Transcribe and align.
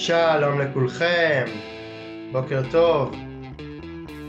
שלום 0.00 0.60
לכולכם, 0.60 1.44
בוקר 2.32 2.62
טוב, 2.70 3.14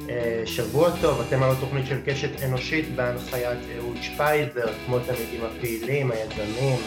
אה, 0.10 0.44
שבוע 0.46 0.90
טוב, 1.02 1.22
אתם 1.28 1.44
על 1.44 1.52
התוכנית 1.52 1.86
של 1.86 2.00
קשת 2.06 2.44
אנושית 2.44 2.96
בהנחיית 2.96 3.60
אהוד 3.78 3.98
שפייזר, 4.02 4.68
כמו 4.86 5.00
תלמידים 5.00 5.42
הפעילים, 5.46 6.12
היזמים, 6.12 6.80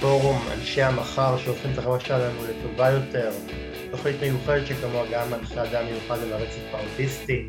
פורום 0.00 0.42
אנשי 0.52 0.82
המחר 0.82 1.38
שהופכים 1.38 1.70
את 1.72 1.78
החברה 1.78 2.00
שלנו 2.00 2.40
לטובה 2.48 2.90
יותר, 2.90 3.30
תוכנית 3.90 4.16
מיוחדת 4.22 4.66
שכמוה 4.66 5.02
גם 5.12 5.30
מנחה 5.30 5.62
אדם 5.62 5.84
מיוחד 5.86 6.18
על 6.22 6.32
הרצף 6.32 6.74
האוטיסטי. 6.74 7.48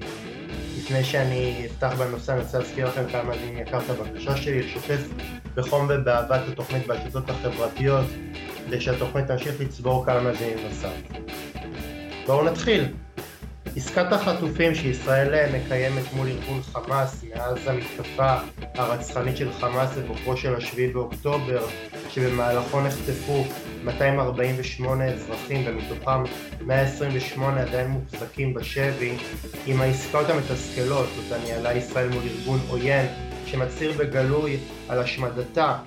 לפני 0.78 1.04
שאני 1.04 1.66
אפתח 1.66 1.94
בנושא 1.98 2.34
אני 2.34 2.42
רוצה 2.42 2.58
להזכיר 2.60 2.88
לכם 2.88 3.04
כמה 3.12 3.34
אני 3.34 3.62
יקר 3.62 3.80
את 3.80 3.90
הבקשה 3.90 4.38
שלי 4.38 4.62
לשתף 4.62 5.02
בחום 5.56 5.88
ובאהבת 5.90 6.42
התוכנית 6.52 6.88
ברשתות 6.88 7.30
החברתיות 7.30 8.06
כדי 8.68 8.82
שהתוכנית 8.82 9.28
תמשיך 9.28 9.62
לצבור 9.62 10.06
כמה 10.06 10.22
מאזינים 10.22 10.58
נוסף. 10.68 10.94
בואו 12.26 12.44
נתחיל. 12.46 12.86
עסקת 13.76 14.12
החטופים 14.12 14.76
שישראל 14.76 15.56
מקיימת 15.58 16.04
מול 16.14 16.28
ארגון 16.28 16.62
חמאס 16.62 17.24
מאז 17.24 17.58
המתקפה 17.68 18.36
הרצחנית 18.76 19.38
של 19.38 19.54
חמאס 19.54 19.90
בבוקרו 19.98 20.38
של 20.38 20.56
השביעי 20.56 20.94
באוקטובר 20.94 21.68
שבמהלכו 22.10 22.82
נחטפו 22.82 23.46
248 23.84 25.06
אזרחים 25.06 25.64
ומתוכם 25.68 26.24
128 26.62 27.62
עדיין 27.62 27.88
מוחזקים 27.88 28.54
בשבי 28.54 29.18
עם 29.66 29.82
העסקאות 29.82 30.30
המתסכלות 30.30 31.10
אותה 31.18 31.44
ניהלה 31.44 31.74
ישראל 31.74 32.10
מול 32.10 32.24
ארגון 32.24 32.60
עוין 32.70 33.06
שמצהיר 33.46 33.92
בגלוי 33.98 34.58
על 34.90 35.00
השמדתה 35.00 35.78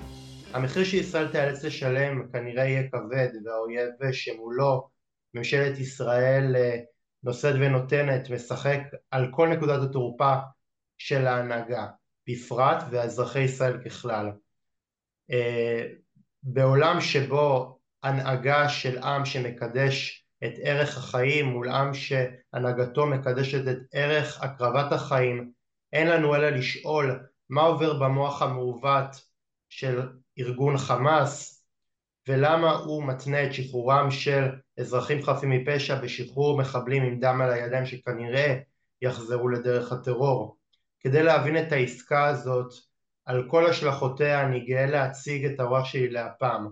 המחיר 0.53 0.83
שישראל 0.83 1.27
תיאלץ 1.27 1.63
לשלם 1.63 2.31
כנראה 2.31 2.65
יהיה 2.65 2.89
כבד 2.89 3.29
והאויב 3.45 4.11
שמולו 4.11 4.89
ממשלת 5.33 5.79
ישראל 5.79 6.55
אה, 6.55 6.79
נושאת 7.23 7.55
ונותנת 7.59 8.29
משחק 8.29 8.79
על 9.11 9.27
כל 9.31 9.47
נקודת 9.47 9.89
התורפה 9.89 10.35
של 10.97 11.27
ההנהגה 11.27 11.87
בפרט 12.29 12.83
ואזרחי 12.91 13.39
ישראל 13.39 13.83
ככלל. 13.83 14.31
אה, 15.31 15.85
בעולם 16.43 17.01
שבו 17.01 17.79
הנהגה 18.03 18.69
של 18.69 18.97
עם 18.97 19.25
שמקדש 19.25 20.25
את 20.43 20.53
ערך 20.61 20.97
החיים 20.97 21.45
מול 21.45 21.69
עם 21.69 21.91
שהנהגתו 21.93 23.05
מקדשת 23.05 23.67
את 23.67 23.77
ערך 23.91 24.43
הקרבת 24.43 24.91
החיים 24.91 25.51
אין 25.93 26.07
לנו 26.07 26.35
אלא 26.35 26.49
לשאול 26.49 27.27
מה 27.49 27.61
עובר 27.61 27.99
במוח 27.99 28.41
המעוות 28.41 29.29
של 29.69 30.01
ארגון 30.39 30.77
חמאס 30.77 31.65
ולמה 32.27 32.71
הוא 32.71 33.03
מתנה 33.03 33.43
את 33.43 33.53
שחרורם 33.53 34.11
של 34.11 34.49
אזרחים 34.79 35.23
חפים 35.23 35.49
מפשע 35.49 36.01
בשחרור 36.01 36.57
מחבלים 36.57 37.03
עם 37.03 37.19
דם 37.19 37.41
על 37.41 37.51
הידיים 37.51 37.85
שכנראה 37.85 38.59
יחזרו 39.01 39.49
לדרך 39.49 39.91
הטרור. 39.91 40.57
כדי 40.99 41.23
להבין 41.23 41.57
את 41.57 41.71
העסקה 41.71 42.25
הזאת 42.25 42.73
על 43.25 43.47
כל 43.49 43.65
השלכותיה 43.65 44.41
אני 44.41 44.59
גאה 44.59 44.85
להציג 44.85 45.45
את 45.45 45.59
הרוח 45.59 45.85
שלי 45.85 46.09
להפעם. 46.09 46.69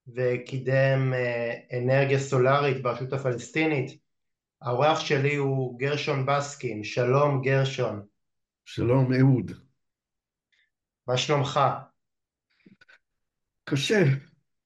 וקידם 0.07 1.13
אה, 1.13 1.53
אנרגיה 1.77 2.19
סולארית 2.19 2.83
ברשות 2.83 3.13
הפלסטינית. 3.13 4.01
האורח 4.61 4.99
שלי 4.99 5.35
הוא 5.35 5.79
גרשון 5.79 6.25
בסקין, 6.25 6.83
שלום 6.83 7.41
גרשון. 7.41 8.05
שלום 8.65 9.13
אהוד. 9.13 9.51
מה 11.07 11.17
שלומך? 11.17 11.59
קשה, 13.63 14.03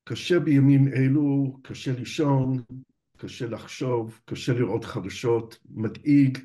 קשה 0.03 0.39
בימים 0.39 0.93
אלו, 0.93 1.57
קשה 1.63 1.91
לישון, 1.91 2.63
קשה 3.17 3.45
לחשוב, 3.45 4.19
קשה 4.25 4.53
לראות 4.53 4.85
חדשות, 4.85 5.59
מדאיג, 5.69 6.37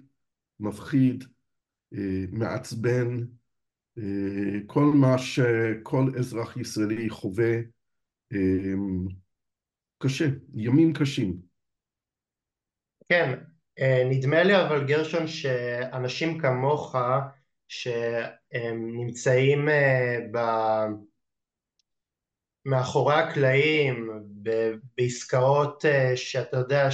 מפחיד, 0.61 1.25
אה, 1.95 2.25
מעצבן, 2.33 3.19
אה, 3.99 4.59
כל 4.67 4.93
מה 4.95 5.19
שכל 5.19 6.11
אזרח 6.19 6.57
ישראלי 6.57 7.11
חווה, 7.11 7.55
אה, 8.33 8.75
קשה, 9.99 10.27
ימים 10.55 10.93
קשים. 10.93 11.37
כן, 13.09 13.39
נדמה 14.11 14.43
לי 14.43 14.63
אבל 14.63 14.87
גרשון 14.87 15.27
שאנשים 15.27 16.39
כמוך 16.39 16.97
שנמצאים 17.69 19.69
ב... 20.33 20.39
מאחורי 22.65 23.15
הקלעים, 23.15 24.11
בעסקאות 24.97 25.85
אה, 25.85 26.17
שאתה 26.17 26.57
יודע 26.57 26.89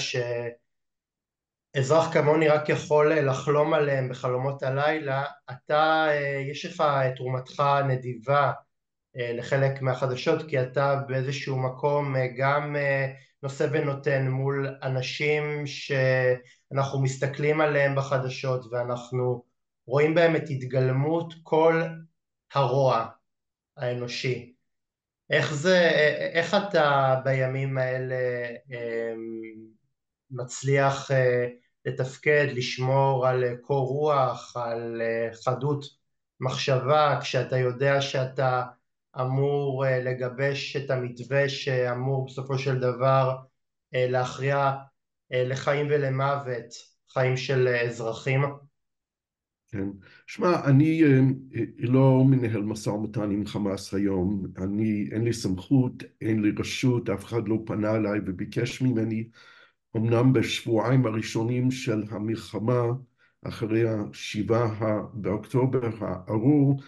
שאזרח 1.76 2.12
כמוני 2.12 2.48
רק 2.48 2.68
יכול 2.68 3.12
אה, 3.12 3.22
לחלום 3.22 3.74
עליהם 3.74 4.08
בחלומות 4.08 4.62
הלילה, 4.62 5.24
אתה, 5.50 6.06
אה, 6.08 6.42
יש 6.50 6.64
לך 6.64 6.80
את 6.80 7.16
תרומתך 7.16 7.60
הנדיבה 7.60 8.52
לחלק 9.18 9.82
מהחדשות 9.82 10.48
כי 10.48 10.62
אתה 10.62 10.96
באיזשהו 11.08 11.56
מקום 11.56 12.14
גם 12.38 12.76
נושא 13.42 13.66
ונותן 13.72 14.28
מול 14.28 14.78
אנשים 14.82 15.66
שאנחנו 15.66 17.02
מסתכלים 17.02 17.60
עליהם 17.60 17.94
בחדשות 17.94 18.72
ואנחנו 18.72 19.44
רואים 19.86 20.14
בהם 20.14 20.36
את 20.36 20.42
התגלמות 20.50 21.34
כל 21.42 21.82
הרוע 22.54 23.06
האנושי 23.76 24.55
איך 25.30 25.54
זה, 25.54 25.90
איך 26.32 26.54
אתה 26.54 27.16
בימים 27.24 27.78
האלה 27.78 28.16
אמ, 28.70 29.66
מצליח 30.30 31.10
אה, 31.10 31.48
לתפקד, 31.84 32.46
לשמור 32.54 33.26
על 33.26 33.56
קור 33.56 33.88
רוח, 33.88 34.56
על 34.56 35.02
אה, 35.02 35.28
חדות 35.44 35.84
מחשבה, 36.40 37.18
כשאתה 37.22 37.58
יודע 37.58 38.00
שאתה 38.02 38.62
אמור 39.20 39.86
אה, 39.86 40.00
לגבש 40.02 40.76
את 40.76 40.90
המתווה 40.90 41.48
שאמור 41.48 42.26
בסופו 42.26 42.58
של 42.58 42.80
דבר 42.80 43.36
להכריע 43.92 44.72
לחיים 45.30 45.86
ולמוות, 45.90 46.74
חיים 47.12 47.36
של 47.36 47.68
אזרחים? 47.68 48.65
כן. 49.72 49.88
שמע, 50.26 50.64
אני 50.64 51.04
אה, 51.04 51.20
אה, 51.54 51.62
לא 51.78 52.24
מנהל 52.24 52.62
משא 52.62 52.90
ומתן 52.90 53.30
עם 53.30 53.46
חמאס 53.46 53.94
היום, 53.94 54.46
אני, 54.58 55.08
אין 55.12 55.24
לי 55.24 55.32
סמכות, 55.32 56.02
אין 56.20 56.42
לי 56.42 56.50
רשות, 56.58 57.10
אף 57.10 57.24
אחד 57.24 57.48
לא 57.48 57.58
פנה 57.66 57.96
אליי 57.96 58.20
וביקש 58.26 58.82
ממני, 58.82 59.28
אמנם 59.96 60.32
בשבועיים 60.32 61.06
הראשונים 61.06 61.70
של 61.70 62.02
המלחמה 62.10 62.82
אחרי 63.42 63.84
השבעה 63.88 65.02
באוקטובר 65.14 65.90
הארור, 66.00 66.82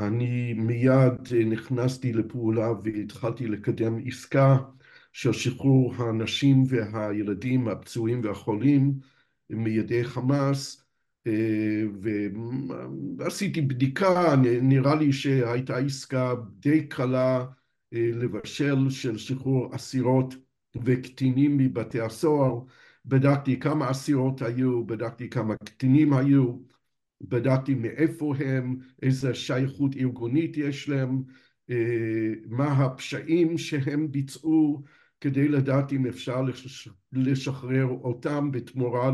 אני 0.00 0.52
מיד 0.54 1.32
נכנסתי 1.46 2.12
לפעולה 2.12 2.72
והתחלתי 2.84 3.46
לקדם 3.46 3.98
עסקה 4.06 4.56
של 5.12 5.32
שחרור 5.32 5.94
האנשים 5.94 6.64
והילדים 6.68 7.68
הפצועים 7.68 8.20
והחולים 8.24 8.92
מידי 9.50 10.04
חמאס 10.04 10.81
ועשיתי 13.18 13.60
בדיקה, 13.60 14.36
נראה 14.62 14.94
לי 14.94 15.12
שהייתה 15.12 15.76
עסקה 15.76 16.34
די 16.58 16.86
קלה 16.86 17.44
לבשל 17.92 18.90
של 18.90 19.18
שחרור 19.18 19.74
אסירות 19.74 20.34
וקטינים 20.84 21.56
מבתי 21.56 22.00
הסוהר, 22.00 22.60
בדקתי 23.06 23.60
כמה 23.60 23.90
אסירות 23.90 24.42
היו, 24.42 24.86
בדקתי 24.86 25.30
כמה 25.30 25.56
קטינים 25.56 26.12
היו, 26.12 26.56
בדקתי 27.20 27.74
מאיפה 27.74 28.34
הם, 28.36 28.76
איזה 29.02 29.34
שייכות 29.34 29.96
ארגונית 29.96 30.56
יש 30.56 30.88
להם, 30.88 31.22
מה 32.46 32.66
הפשעים 32.66 33.58
שהם 33.58 34.12
ביצעו 34.12 34.82
כדי 35.22 35.48
לדעת 35.48 35.92
אם 35.92 36.06
אפשר 36.06 36.42
לשחרר 37.12 37.84
אותם 37.84 38.50
בתמורה 38.52 39.10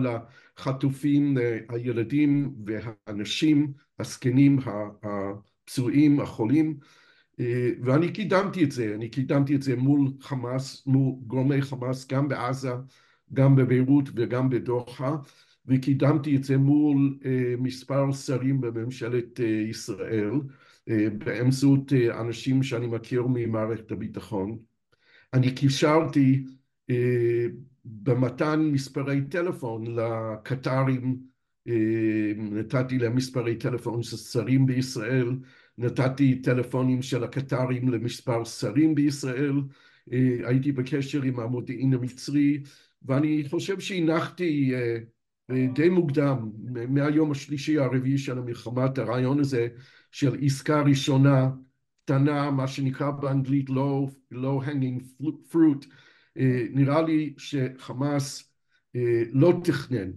לחטופים, 0.58 1.36
הילדים 1.68 2.54
והאנשים, 2.66 3.72
הזקנים, 3.98 4.58
הפצועים, 5.02 6.20
החולים 6.20 6.76
ואני 7.82 8.12
קידמתי 8.12 8.64
את 8.64 8.72
זה, 8.72 8.94
אני 8.94 9.08
קידמתי 9.08 9.54
את 9.54 9.62
זה 9.62 9.76
מול 9.76 10.08
חמאס, 10.20 10.86
מול 10.86 11.14
גורמי 11.26 11.62
חמאס 11.62 12.08
גם 12.08 12.28
בעזה, 12.28 12.72
גם 13.32 13.56
בביירות 13.56 14.08
וגם 14.14 14.50
בדוחה 14.50 15.16
וקידמתי 15.66 16.36
את 16.36 16.44
זה 16.44 16.58
מול 16.58 17.18
מספר 17.58 18.12
שרים 18.12 18.60
בממשלת 18.60 19.40
ישראל 19.70 20.30
באמצעות 21.18 21.92
אנשים 22.20 22.62
שאני 22.62 22.86
מכיר 22.86 23.26
ממערכת 23.26 23.92
הביטחון. 23.92 24.67
אני 25.34 25.54
קישרתי 25.54 26.44
במתן 27.84 28.60
מספרי 28.60 29.20
טלפון 29.30 29.84
לקטרים, 29.86 31.18
נתתי 32.36 32.98
להם 32.98 33.16
מספרי 33.16 33.56
טלפון 33.56 34.02
של 34.02 34.16
שרים 34.16 34.66
בישראל, 34.66 35.38
נתתי 35.78 36.42
טלפונים 36.42 37.02
של 37.02 37.24
הקטרים 37.24 37.88
למספר 37.88 38.44
שרים 38.44 38.94
בישראל, 38.94 39.62
הייתי 40.44 40.72
בקשר 40.72 41.22
עם 41.22 41.40
המודיעין 41.40 41.94
המצרי 41.94 42.62
ואני 43.02 43.44
חושב 43.50 43.80
שהנחתי 43.80 44.72
די 45.74 45.88
מוקדם, 45.88 46.50
מהיום 46.88 47.30
השלישי 47.30 47.78
הרביעי 47.78 48.18
של 48.18 48.38
המלחמה, 48.38 48.86
את 48.86 48.98
הרעיון 48.98 49.40
הזה 49.40 49.68
של 50.12 50.36
עסקה 50.42 50.82
ראשונה 50.82 51.50
קטנה, 52.08 52.50
מה 52.50 52.66
שנקרא 52.66 53.10
באנגלית 53.10 53.70
low 54.32 54.66
hanging 54.66 55.24
fruit, 55.52 55.86
נראה 56.70 57.02
לי 57.02 57.34
שחמאס 57.38 58.52
לא 59.32 59.52
תכנן 59.64 60.10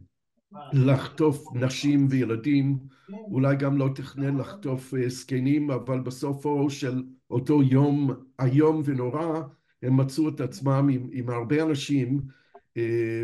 לחטוף 0.73 1.45
נשים 1.55 2.07
וילדים, 2.09 2.77
אולי 3.09 3.55
גם 3.55 3.77
לא 3.77 3.89
תכנן 3.95 4.37
לחטוף 4.37 4.93
זקנים, 5.07 5.71
אבל 5.71 5.99
בסופו 5.99 6.69
של 6.69 7.03
אותו 7.29 7.63
יום 7.63 8.09
איום 8.41 8.81
ונורא 8.85 9.41
הם 9.83 9.97
מצאו 9.97 10.29
את 10.29 10.41
עצמם 10.41 10.89
עם 11.11 11.29
הרבה 11.29 11.63
אנשים 11.63 12.21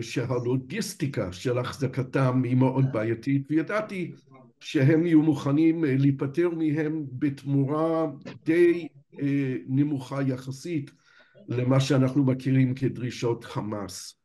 שהלוגיסטיקה 0.01 1.31
של 1.31 1.57
החזקתם 1.57 2.41
היא 2.43 2.55
מאוד 2.55 2.85
בעייתית 2.91 3.47
וידעתי 3.49 4.13
שהם 4.59 5.05
יהיו 5.05 5.21
מוכנים 5.21 5.83
להיפטר 5.83 6.49
מהם 6.49 7.05
בתמורה 7.11 8.05
די 8.45 8.87
נמוכה 9.67 10.21
יחסית 10.21 10.91
למה 11.47 11.79
שאנחנו 11.79 12.23
מכירים 12.23 12.73
כדרישות 12.73 13.43
חמאס. 13.43 14.19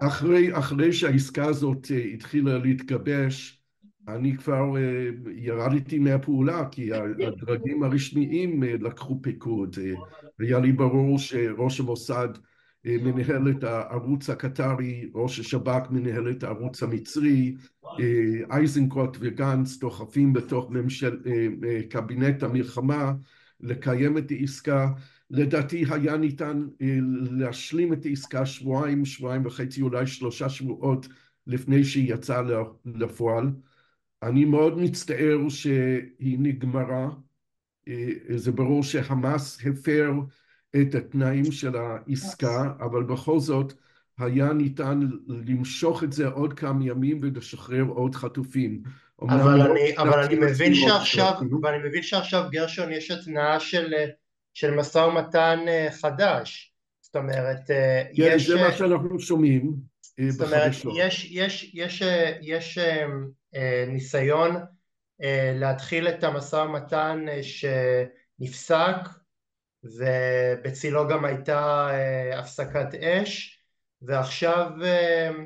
אחרי, 0.00 0.58
אחרי 0.58 0.92
שהעסקה 0.92 1.44
הזאת 1.44 1.86
התחילה 2.14 2.58
להתגבש 2.58 3.62
אני 4.08 4.36
כבר 4.36 4.64
ירדתי 5.36 5.98
מהפעולה 5.98 6.68
כי 6.70 6.90
הדרגים 6.92 7.82
הרשמיים 7.82 8.62
לקחו 8.62 9.18
פיקוד, 9.22 9.76
היה 10.38 10.58
לי 10.58 10.72
ברור 10.72 11.18
שראש 11.18 11.80
המוסד 11.80 12.28
מנהל 12.84 13.50
את 13.50 13.64
הערוץ 13.64 14.30
הקטרי, 14.30 15.10
ראש 15.14 15.40
השב"כ 15.40 15.90
מנהל 15.90 16.30
את 16.30 16.42
הערוץ 16.42 16.82
המצרי, 16.82 17.54
איזנקוט 18.56 19.16
וגנץ 19.20 19.78
דוחפים 19.78 20.32
בתוך 20.32 20.70
קבינט 21.88 22.42
המלחמה 22.42 23.12
לקיים 23.60 24.18
את 24.18 24.30
העסקה, 24.30 24.88
לדעתי 25.30 25.84
היה 25.90 26.16
ניתן 26.16 26.66
להשלים 27.30 27.92
את 27.92 28.04
העסקה 28.04 28.46
שבועיים, 28.46 29.04
שבועיים 29.04 29.46
וחצי, 29.46 29.82
אולי 29.82 30.06
שלושה 30.06 30.48
שבועות 30.48 31.08
לפני 31.46 31.84
שהיא 31.84 32.14
יצאה 32.14 32.42
לפועל, 32.84 33.50
אני 34.22 34.44
מאוד 34.44 34.78
מצטער 34.78 35.48
שהיא 35.48 36.38
נגמרה, 36.38 37.08
זה 38.36 38.52
ברור 38.52 38.82
שחמאס 38.82 39.66
הפר 39.66 40.12
את 40.80 40.94
התנאים 40.94 41.52
של 41.52 41.76
העסקה, 41.76 42.72
אבל 42.80 43.02
בכל 43.02 43.38
זאת 43.38 43.72
היה 44.18 44.52
ניתן 44.52 45.00
למשוך 45.28 46.04
את 46.04 46.12
זה 46.12 46.26
עוד 46.26 46.52
כמה 46.52 46.84
ימים 46.84 47.18
ולשחרר 47.22 47.82
עוד 47.82 48.14
חטופים. 48.14 48.82
אבל 49.22 49.60
אני, 49.60 49.98
אבל 49.98 50.22
אני 50.22 50.34
מבין 50.34 50.74
שעכשיו, 50.74 51.32
ואני 51.62 51.88
מבין 51.88 52.02
שעכשיו 52.02 52.44
גרשון 52.50 52.92
יש 52.92 53.10
התנעה 53.10 53.60
של, 53.60 53.94
של 54.54 54.74
משא 54.74 54.98
ומתן 54.98 55.58
חדש, 55.90 56.74
זאת 57.00 57.16
אומרת, 57.16 57.70
יש... 58.12 58.50
כן, 58.50 58.56
זה 58.56 58.62
מה 58.62 58.72
שאנחנו 58.72 59.20
שומעים 59.20 59.74
בחדשות. 60.18 60.38
זאת 60.38 60.46
אומרת, 60.46 60.72
יש, 60.96 61.28
יש, 61.30 61.70
יש, 61.74 62.02
יש 62.42 62.78
ניסיון 63.88 64.56
להתחיל 65.54 66.08
את 66.08 66.24
המשא 66.24 66.56
ומתן 66.56 67.26
שנפסק 67.42 68.96
ובצילו 69.84 71.08
גם 71.08 71.24
הייתה 71.24 71.88
הפסקת 72.34 72.94
אש 72.94 73.58
ועכשיו 74.02 74.70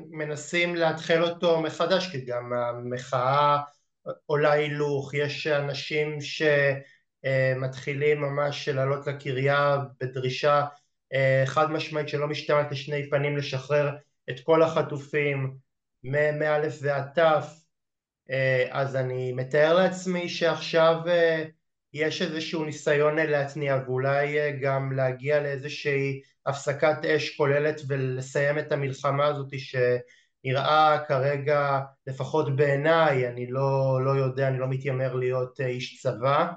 מנסים 0.09 0.75
להתחיל 0.75 1.23
אותו 1.23 1.61
מחדש 1.61 2.11
כי 2.11 2.25
גם 2.25 2.53
המחאה 2.53 3.57
עולה 4.25 4.51
הילוך, 4.51 5.13
יש 5.13 5.47
אנשים 5.47 6.17
שמתחילים 7.23 8.21
ממש 8.21 8.69
לעלות 8.69 9.07
לקריה 9.07 9.77
בדרישה 10.01 10.65
חד 11.45 11.71
משמעית 11.71 12.09
שלא 12.09 12.27
משתמעת 12.27 12.71
לשני 12.71 13.09
פנים 13.09 13.37
לשחרר 13.37 13.89
את 14.29 14.39
כל 14.39 14.63
החטופים 14.63 15.53
מא' 16.03 16.61
ועד 16.81 17.19
ת' 17.19 17.21
אז 18.71 18.95
אני 18.95 19.33
מתאר 19.33 19.73
לעצמי 19.73 20.29
שעכשיו 20.29 20.95
יש 21.93 22.21
איזשהו 22.21 22.65
ניסיון 22.65 23.15
להתניע 23.15 23.77
ואולי 23.85 24.59
גם 24.61 24.91
להגיע 24.91 25.39
לאיזושהי 25.39 26.21
הפסקת 26.45 27.05
אש 27.05 27.37
כוללת 27.37 27.81
ולסיים 27.87 28.59
את 28.59 28.71
המלחמה 28.71 29.25
הזאת 29.25 29.53
שנראה 29.57 30.99
כרגע, 31.07 31.79
לפחות 32.07 32.55
בעיניי, 32.55 33.27
אני 33.27 33.47
לא, 33.47 33.99
לא 34.05 34.11
יודע, 34.11 34.47
אני 34.47 34.59
לא 34.59 34.67
מתיימר 34.67 35.13
להיות 35.15 35.61
איש 35.61 36.01
צבא, 36.01 36.51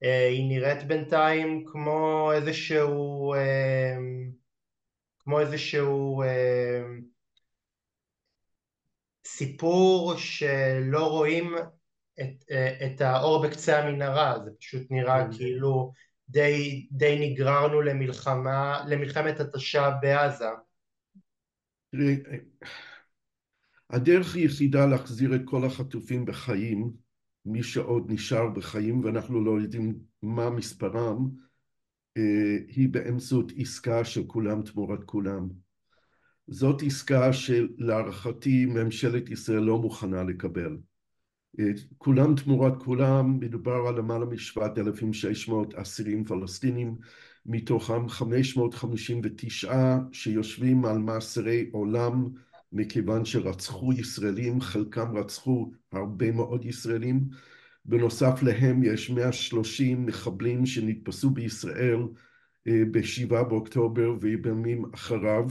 היא 0.00 0.48
נראית 0.48 0.82
בינתיים 0.82 1.64
כמו 1.66 2.32
איזשהו, 2.32 3.34
כמו 5.18 5.40
איזשהו 5.40 6.22
סיפור 9.26 10.14
שלא 10.16 11.06
רואים 11.10 11.54
את, 12.20 12.44
את 12.86 13.00
האור 13.00 13.46
בקצה 13.46 13.78
המנהרה, 13.78 14.38
זה 14.44 14.50
פשוט 14.60 14.82
נראה 14.90 15.26
כאילו 15.36 15.92
די, 16.28 16.86
די 16.92 17.30
נגררנו 17.30 17.80
למלחמה, 17.80 18.84
למלחמת 18.88 19.40
התשה 19.40 19.90
בעזה. 20.02 20.48
הדרך 23.90 24.34
היחידה 24.34 24.86
להחזיר 24.86 25.34
את 25.34 25.40
כל 25.44 25.64
החטופים 25.64 26.24
בחיים, 26.24 26.90
מי 27.44 27.62
שעוד 27.62 28.10
נשאר 28.10 28.48
בחיים 28.48 29.04
ואנחנו 29.04 29.44
לא 29.44 29.60
יודעים 29.60 29.98
מה 30.22 30.50
מספרם, 30.50 31.30
היא 32.68 32.88
באמצעות 32.88 33.52
עסקה 33.56 34.04
של 34.04 34.22
כולם 34.26 34.62
תמורת 34.62 35.04
כולם. 35.04 35.48
זאת 36.46 36.82
עסקה 36.86 37.32
שלהערכתי 37.32 38.66
ממשלת 38.66 39.30
ישראל 39.30 39.60
לא 39.60 39.78
מוכנה 39.78 40.22
לקבל. 40.22 40.76
כולם 41.98 42.34
תמורת 42.34 42.82
כולם, 42.82 43.40
מדובר 43.40 43.86
על 43.88 43.98
למעלה 43.98 44.24
מ-7,600 44.26 45.52
אסירים 45.74 46.24
פלסטינים, 46.24 46.96
מתוכם 47.46 48.08
559 48.08 49.98
שיושבים 50.12 50.84
על 50.84 50.98
מאסרי 50.98 51.68
עולם 51.72 52.28
מכיוון 52.72 53.24
שרצחו 53.24 53.92
ישראלים, 53.92 54.60
חלקם 54.60 55.16
רצחו 55.16 55.72
הרבה 55.92 56.32
מאוד 56.32 56.64
ישראלים. 56.64 57.20
בנוסף 57.84 58.42
להם 58.42 58.82
יש 58.82 59.10
130 59.10 60.06
מחבלים 60.06 60.66
שנתפסו 60.66 61.30
בישראל 61.30 61.98
בשבעה 62.66 63.44
באוקטובר 63.44 64.14
ובימים 64.20 64.84
אחריו. 64.94 65.44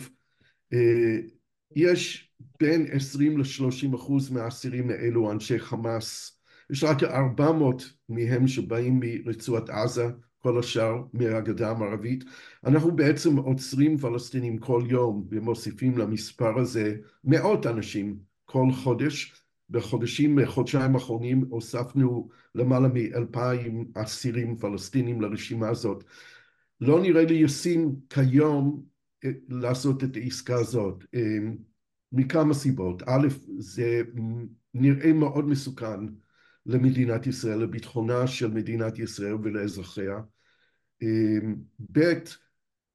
יש 1.76 2.30
בין 2.60 2.88
20 2.92 3.38
ל-30 3.38 3.96
אחוז 3.96 4.30
מהאסירים 4.30 4.90
האלו 4.90 5.32
אנשי 5.32 5.60
חמאס, 5.60 6.40
יש 6.72 6.84
רק 6.84 7.04
400 7.04 7.90
מהם 8.10 8.48
שבאים 8.48 9.00
מרצועת 9.00 9.70
עזה, 9.70 10.08
כל 10.40 10.60
השאר 10.60 11.04
מהגדה 11.14 11.72
המערבית. 11.72 12.24
אנחנו 12.66 12.96
בעצם 12.96 13.38
עוצרים 13.38 13.98
פלסטינים 13.98 14.58
כל 14.58 14.84
יום 14.90 15.28
ומוסיפים 15.32 15.98
למספר 15.98 16.60
הזה 16.60 16.96
מאות 17.24 17.66
אנשים 17.66 18.18
כל 18.46 18.72
חודש. 18.72 19.34
בחודשים, 19.70 20.46
חודשיים 20.46 20.96
האחרונים 20.96 21.46
הוספנו 21.50 22.30
למעלה 22.56 22.88
מאלפיים 22.94 23.86
אסירים 23.96 24.58
פלסטינים 24.58 25.22
לרשימה 25.22 25.70
הזאת. 25.70 26.04
לא 26.82 27.02
נראה 27.02 27.24
לי 27.24 27.34
ישים 27.34 27.96
כיום 28.10 28.84
לעשות 29.50 30.04
את 30.04 30.16
העסקה 30.16 30.56
הזאת 30.56 31.04
מכמה 32.12 32.54
סיבות. 32.54 33.04
א', 33.08 33.28
זה 33.58 34.02
נראה 34.74 35.14
מאוד 35.14 35.48
מסוכן 35.48 36.00
למדינת 36.66 37.28
ישראל, 37.28 37.60
לביטחונה 37.60 38.28
של 38.28 38.52
מדינת 38.52 39.00
ישראל 39.00 39.34
ולאזרחיה. 39.34 40.20
ב', 41.92 42.14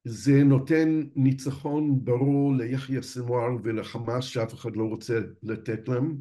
זה 0.05 0.43
נותן 0.43 1.03
ניצחון 1.15 2.05
ברור 2.05 2.55
ליחיא 2.55 3.01
סנואר 3.01 3.57
ולחמאס 3.63 4.23
שאף 4.23 4.53
אחד 4.53 4.75
לא 4.75 4.83
רוצה 4.83 5.19
לתת 5.43 5.87
להם. 5.87 6.17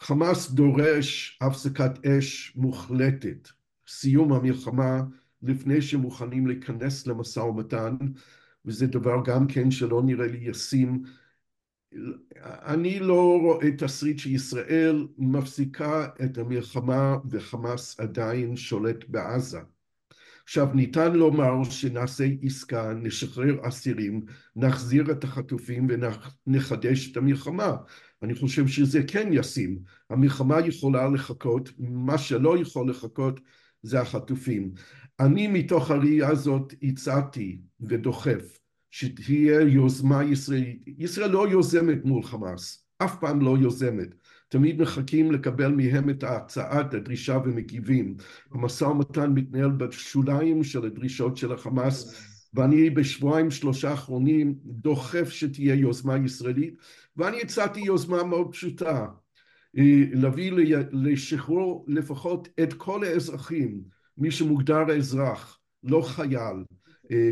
חמאס 0.00 0.50
דורש 0.50 1.38
הפסקת 1.40 2.06
אש 2.06 2.56
מוחלטת, 2.56 3.48
סיום 3.88 4.32
המלחמה 4.32 5.02
לפני 5.42 5.82
שמוכנים 5.82 6.46
להיכנס 6.46 7.06
למשא 7.06 7.40
ומתן, 7.40 7.96
וזה 8.68 8.86
דבר 8.86 9.16
גם 9.24 9.46
כן 9.46 9.70
שלא 9.70 10.02
נראה 10.02 10.26
לי 10.26 10.38
ישים. 10.38 11.02
אני 12.42 13.00
לא 13.00 13.38
רואה 13.42 13.70
תסריט 13.78 14.18
שישראל 14.18 15.06
מפסיקה 15.18 16.08
את 16.24 16.38
המלחמה 16.38 17.16
וחמאס 17.30 18.00
עדיין 18.00 18.56
שולט 18.56 19.04
בעזה. 19.08 19.58
עכשיו 20.44 20.68
ניתן 20.74 21.12
לומר 21.12 21.64
שנעשה 21.64 22.24
עסקה, 22.42 22.94
נשחרר 22.94 23.68
אסירים, 23.68 24.24
נחזיר 24.56 25.10
את 25.10 25.24
החטופים 25.24 25.86
ונחדש 26.46 27.12
את 27.12 27.16
המלחמה. 27.16 27.76
אני 28.22 28.34
חושב 28.34 28.66
שזה 28.68 29.02
כן 29.02 29.28
ישים. 29.32 29.78
המלחמה 30.10 30.60
יכולה 30.66 31.08
לחכות, 31.08 31.70
מה 31.78 32.18
שלא 32.18 32.58
יכול 32.58 32.90
לחכות 32.90 33.40
זה 33.82 34.00
החטופים. 34.00 34.72
אני 35.20 35.46
מתוך 35.46 35.90
הראייה 35.90 36.28
הזאת 36.28 36.74
הצעתי 36.82 37.60
ודוחף 37.80 38.58
שתהיה 38.90 39.60
יוזמה 39.60 40.24
ישראלית. 40.24 40.82
ישראל 40.98 41.30
לא 41.30 41.48
יוזמת 41.48 42.04
מול 42.04 42.22
חמאס, 42.22 42.84
אף 42.98 43.20
פעם 43.20 43.40
לא 43.40 43.56
יוזמת. 43.60 44.08
תמיד 44.48 44.82
מחכים 44.82 45.32
לקבל 45.32 45.72
מהם 45.72 46.10
את 46.10 46.22
ההצעה, 46.22 46.80
את 46.80 46.94
הדרישה 46.94 47.38
ומגיבים. 47.44 48.16
המשא 48.52 48.84
ומתן 48.84 49.30
מתנהל 49.30 49.70
בשוליים 49.70 50.64
של 50.64 50.86
הדרישות 50.86 51.36
של 51.36 51.52
החמאס 51.52 52.24
ואני 52.54 52.90
בשבועיים 52.90 53.50
שלושה 53.50 53.90
האחרונים 53.90 54.54
דוחף 54.64 55.30
שתהיה 55.30 55.74
יוזמה 55.74 56.16
ישראלית 56.16 56.74
ואני 57.16 57.40
הצעתי 57.40 57.80
יוזמה 57.80 58.24
מאוד 58.24 58.52
פשוטה 58.52 59.06
להביא 60.12 60.52
לשחרור 60.92 61.84
לפחות 61.88 62.48
את 62.62 62.72
כל 62.72 63.04
האזרחים 63.04 63.97
מי 64.18 64.30
שמוגדר 64.30 64.96
אזרח, 64.96 65.60
לא 65.84 66.00
חייל, 66.00 66.64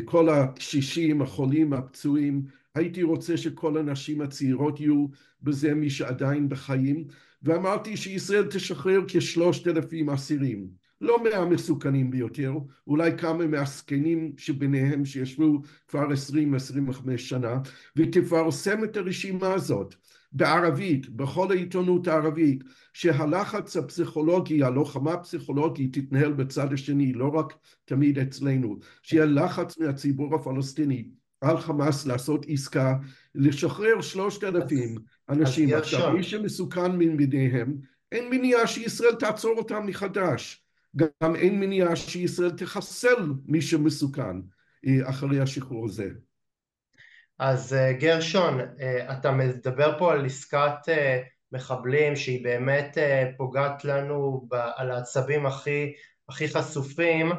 כל 0.05 0.29
הקשישים, 0.29 1.23
החולים, 1.23 1.73
הפצועים, 1.73 2.43
הייתי 2.75 3.03
רוצה 3.03 3.37
שכל 3.37 3.79
הנשים 3.79 4.21
הצעירות 4.21 4.81
יהיו 4.81 5.07
בזה 5.43 5.75
מי 5.75 5.91
שעדיין 5.91 6.49
בחיים. 6.49 7.05
ואמרתי 7.43 7.97
שישראל 7.97 8.47
תשחרר 8.51 9.01
כשלושת 9.09 9.67
אלפים 9.67 10.11
אסירים 10.11 10.86
לא 11.01 11.25
מהמסוכנים 11.25 12.11
ביותר, 12.11 12.53
אולי 12.87 13.19
כמה 13.19 13.47
מהזקנים 13.47 14.33
שביניהם 14.37 15.05
שישבו 15.05 15.61
כבר 15.89 16.07
עשרים, 16.13 16.55
עשרים 16.55 16.89
וחמש 16.89 17.29
שנה 17.29 17.59
ותפרסם 17.97 18.85
את 18.85 18.97
הרשימה 18.97 19.55
הזאת 19.55 19.95
בערבית, 20.33 21.09
בכל 21.09 21.51
העיתונות 21.51 22.09
הערבית, 22.09 22.65
שהלחץ 22.93 23.77
הפסיכולוגי, 23.77 24.63
הלוחמה 24.63 25.13
הפסיכולוגית 25.13 25.99
תתנהל 25.99 26.33
בצד 26.33 26.73
השני, 26.73 27.13
לא 27.13 27.29
רק 27.29 27.55
תמיד 27.85 28.19
אצלנו, 28.19 28.79
שיהיה 29.03 29.25
לחץ 29.25 29.79
מהציבור 29.79 30.35
הפלסטיני 30.35 31.09
על 31.41 31.59
חמאס 31.59 32.07
לעשות 32.07 32.47
עסקה, 32.49 32.95
לשחרר 33.35 34.01
שלושת 34.01 34.45
אלפים 34.45 34.95
אנשים. 35.29 35.75
עכשיו, 35.75 36.13
מי 36.13 36.23
שמסוכן 36.23 36.99
מביניהם, 36.99 37.77
אין 38.13 38.31
מניעה 38.31 38.67
שישראל 38.67 39.15
תעצור 39.15 39.59
אותם 39.59 39.87
מחדש. 39.87 40.66
גם 40.97 41.37
אין 41.37 41.61
מניעה 41.61 41.97
שישראל 41.97 42.51
תחסל 42.51 43.33
מי 43.47 43.63
שמסוכן 43.63 44.37
אחרי 45.05 45.41
השחרור 45.41 45.87
הזה. 45.87 46.09
אז 47.39 47.77
גרשון, 47.99 48.61
אתה 49.13 49.31
מדבר 49.31 49.99
פה 49.99 50.13
על 50.13 50.27
עסקת 50.27 50.89
מחבלים 51.53 52.17
שהיא 52.17 52.45
באמת 52.45 52.99
פוגעת 53.37 53.85
לנו 53.85 54.49
על 54.77 54.91
העצבים 54.91 55.47
הכי, 55.47 55.93
הכי 56.29 56.49
חשופים, 56.49 57.33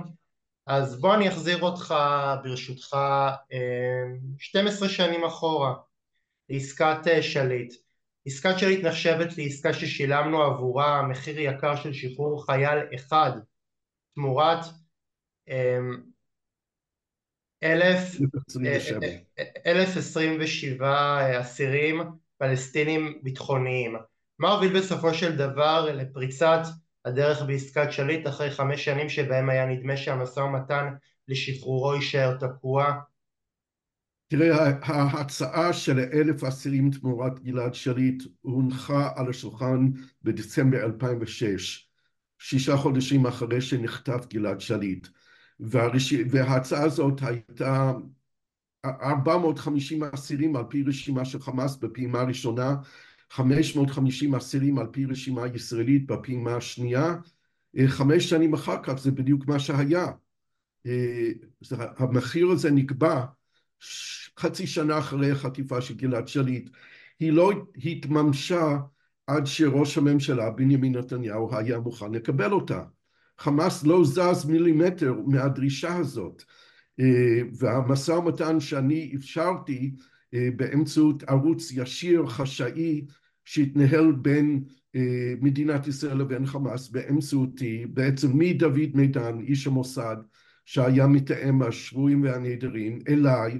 אז 0.67 1.01
בוא 1.01 1.15
אני 1.15 1.29
אחזיר 1.29 1.61
אותך 1.61 1.95
ברשותך 2.43 2.97
12 4.37 4.89
שנים 4.89 5.23
אחורה 5.23 5.73
לעסקת 6.49 6.99
שליט. 7.21 7.73
עסקת 8.27 8.59
שליט 8.59 8.85
נחשבת 8.85 9.37
לעסקה 9.37 9.73
ששילמנו 9.73 10.43
עבורה 10.43 11.07
מחיר 11.07 11.39
יקר 11.39 11.75
של 11.75 11.93
שחרור 11.93 12.45
חייל 12.45 12.79
אחד 12.95 13.31
תמורת 14.15 14.59
אלף 19.65 19.97
עשרים 19.97 20.37
ושבעה 20.39 21.41
אסירים 21.41 22.01
פלסטינים 22.37 23.19
ביטחוניים. 23.23 23.95
מה 24.39 24.51
הוביל 24.51 24.79
בסופו 24.79 25.13
של 25.13 25.37
דבר 25.37 25.91
לפריצת 25.93 26.61
הדרך 27.05 27.41
בעסקת 27.41 27.91
שליט 27.91 28.27
אחרי 28.27 28.51
חמש 28.51 28.85
שנים 28.85 29.09
שבהם 29.09 29.49
היה 29.49 29.65
נדמה 29.65 29.97
שהמשא 29.97 30.39
ומתן 30.39 30.93
לשחרורו 31.27 31.95
יישאר 31.95 32.37
תקוע? 32.37 32.93
תראה, 34.27 34.69
ההצעה 34.83 35.73
של 35.73 35.99
אלף 35.99 36.43
אסירים 36.43 36.91
תמורת 36.91 37.39
גלעד 37.39 37.73
שליט 37.73 38.23
הונחה 38.41 39.09
על 39.15 39.29
השולחן 39.29 39.89
בדצמבר 40.23 40.83
2006, 40.83 41.89
שישה 42.39 42.77
חודשים 42.77 43.25
אחרי 43.25 43.61
שנחטף 43.61 44.25
גלעד 44.29 44.61
שליט. 44.61 45.07
והרש... 45.59 46.13
וההצעה 46.29 46.83
הזאת 46.83 47.21
הייתה 47.23 47.91
450 48.85 50.03
אסירים 50.03 50.55
על 50.55 50.63
פי 50.69 50.83
רשימה 50.83 51.25
של 51.25 51.39
חמאס 51.39 51.77
בפעימה 51.77 52.19
הראשונה, 52.19 52.75
550 53.29 54.35
אסירים 54.35 54.79
על 54.79 54.87
פי 54.91 55.05
רשימה 55.05 55.47
ישראלית 55.47 56.07
בפעימה 56.07 56.55
השנייה, 56.55 57.15
חמש 57.87 58.29
שנים 58.29 58.53
אחר 58.53 58.83
כך 58.83 58.93
זה 58.93 59.11
בדיוק 59.11 59.47
מה 59.47 59.59
שהיה. 59.59 60.07
המחיר 61.97 62.47
הזה 62.47 62.71
נקבע 62.71 63.25
חצי 64.39 64.67
שנה 64.67 64.99
אחרי 64.99 65.31
החטיפה 65.31 65.81
של 65.81 65.95
גלעד 65.95 66.27
שליט, 66.27 66.69
היא 67.19 67.31
לא 67.31 67.51
התממשה 67.85 68.77
עד 69.27 69.45
שראש 69.45 69.97
הממשלה 69.97 70.49
בנימין 70.49 70.97
נתניהו 70.97 71.55
היה 71.55 71.79
מוכן 71.79 72.11
לקבל 72.11 72.51
אותה. 72.51 72.83
חמאס 73.39 73.83
לא 73.83 74.03
זז 74.05 74.45
מילימטר 74.45 75.15
מהדרישה 75.27 75.95
הזאת 75.95 76.43
והמשא 77.59 78.11
ומתן 78.11 78.59
שאני 78.59 79.13
אפשרתי 79.15 79.95
באמצעות 80.33 81.23
ערוץ 81.23 81.71
ישיר 81.71 82.27
חשאי 82.27 83.05
שהתנהל 83.45 84.11
בין 84.11 84.63
מדינת 85.41 85.87
ישראל 85.87 86.17
לבין 86.17 86.45
חמאס 86.45 86.89
באמצעותי 86.89 87.85
בעצם 87.89 88.37
מדוד 88.37 88.95
מידן 88.95 89.39
איש 89.39 89.67
המוסד 89.67 90.17
שהיה 90.67 91.07
מתאם 91.07 91.61
השבויים 91.61 92.23
והנעדרים 92.23 92.99
אליי 93.07 93.59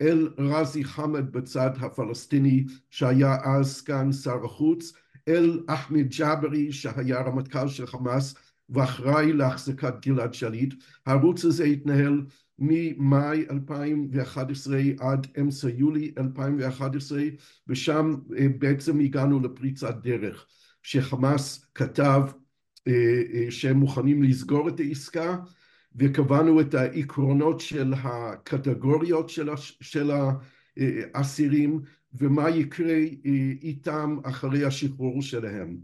אל 0.00 0.28
רזי 0.38 0.84
חמד 0.84 1.32
בצד 1.32 1.70
הפלסטיני 1.80 2.64
שהיה 2.90 3.36
אז 3.44 3.66
סגן 3.76 4.12
שר 4.12 4.44
החוץ 4.44 4.92
אל 5.28 5.60
אחמד 5.66 6.08
ג'אברי 6.18 6.72
שהיה 6.72 7.20
רמטכ"ל 7.20 7.68
של 7.68 7.86
חמאס 7.86 8.34
ואחראי 8.70 9.32
להחזקת 9.32 9.94
גלעד 10.06 10.34
שליט. 10.34 10.74
הערוץ 11.06 11.44
הזה 11.44 11.64
התנהל 11.64 12.26
ממאי 12.58 13.46
2011 13.50 14.80
עד 15.00 15.26
אמצע 15.40 15.68
יולי 15.68 16.12
2011 16.18 17.22
ושם 17.68 18.14
בעצם 18.58 19.00
הגענו 19.00 19.40
לפריצת 19.40 19.94
דרך 20.02 20.46
שחמאס 20.82 21.66
כתב 21.74 22.22
שהם 23.50 23.76
מוכנים 23.76 24.22
לסגור 24.22 24.68
את 24.68 24.80
העסקה 24.80 25.36
וקבענו 25.98 26.60
את 26.60 26.74
העקרונות 26.74 27.60
של 27.60 27.94
הקטגוריות 27.96 29.28
של 29.80 30.10
האסירים 31.14 31.80
ומה 32.14 32.50
יקרה 32.50 32.96
איתם 33.62 34.18
אחרי 34.24 34.64
השחרור 34.64 35.22
שלהם. 35.22 35.76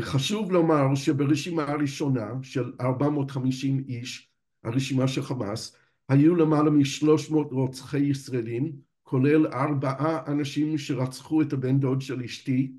חשוב 0.00 0.52
לומר 0.52 0.94
שברשימה 0.94 1.62
הראשונה 1.62 2.30
של 2.42 2.72
450 2.80 3.84
איש, 3.88 4.30
הרשימה 4.64 5.08
של 5.08 5.22
חמאס, 5.22 5.76
היו 6.08 6.34
למעלה 6.34 6.70
משלוש 6.70 7.30
מאות 7.30 7.52
רוצחי 7.52 7.98
ישראלים, 7.98 8.72
כולל 9.02 9.46
ארבעה 9.46 10.32
אנשים 10.32 10.78
שרצחו 10.78 11.42
את 11.42 11.52
הבן 11.52 11.78
דוד 11.78 12.00
של 12.00 12.22
אשתי. 12.22 12.72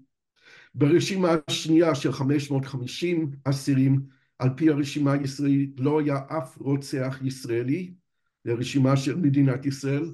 ברשימה 0.75 1.35
השנייה 1.47 1.95
של 1.95 2.11
550 2.11 3.31
אסירים, 3.43 4.01
על 4.39 4.49
פי 4.55 4.69
הרשימה 4.69 5.13
הישראלית 5.13 5.79
לא 5.79 5.99
היה 5.99 6.19
אף 6.27 6.57
רוצח 6.57 7.19
ישראלי, 7.23 7.93
לרשימה 8.45 8.97
של 8.97 9.15
מדינת 9.15 9.65
ישראל. 9.65 10.05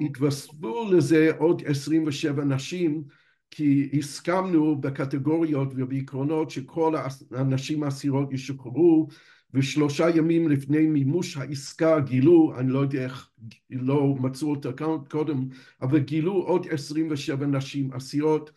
התווספו 0.00 0.90
לזה 0.92 1.30
עוד 1.38 1.62
27 1.66 2.44
נשים 2.44 3.04
כי 3.50 3.90
הסכמנו 3.98 4.80
בקטגוריות 4.80 5.68
ובעקרונות 5.76 6.50
שכל 6.50 6.94
הנשים 7.30 7.82
האסירות 7.82 8.32
ישוחררו 8.32 9.08
ושלושה 9.54 10.10
ימים 10.10 10.48
לפני 10.48 10.86
מימוש 10.86 11.36
העסקה 11.36 12.00
גילו, 12.00 12.54
אני 12.58 12.72
לא 12.72 12.78
יודע 12.78 13.04
איך 13.04 13.30
לא 13.70 14.14
מצאו 14.20 14.50
אותה 14.50 14.68
קודם, 15.10 15.48
אבל 15.82 15.98
גילו 15.98 16.32
עוד 16.32 16.66
27 16.70 17.46
נשים 17.46 17.92
אסירות 17.92 18.50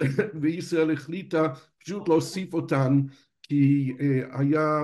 וישראל 0.40 0.92
החליטה 0.92 1.48
פשוט 1.78 2.08
להוסיף 2.08 2.54
אותן 2.54 3.00
כי 3.48 3.92
היה 4.30 4.82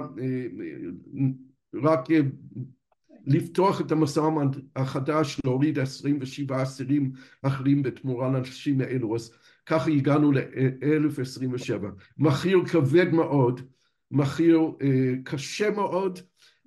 רק 1.74 2.08
לפתוח 3.26 3.80
את 3.80 3.92
ומתן 3.92 4.60
החדש, 4.76 5.40
להוריד 5.44 5.78
27 5.78 6.62
אסירים 6.62 7.12
אחרים 7.42 7.82
בתמורה 7.82 8.28
לנשים 8.28 8.80
האלו, 8.80 9.14
אז 9.14 9.32
ככה 9.66 9.90
הגענו 9.90 10.32
ל-1027. 10.32 11.84
מחיר 12.18 12.64
כבד 12.64 13.12
מאוד, 13.12 13.60
מחיר 14.10 14.60
קשה 15.24 15.70
מאוד. 15.70 16.18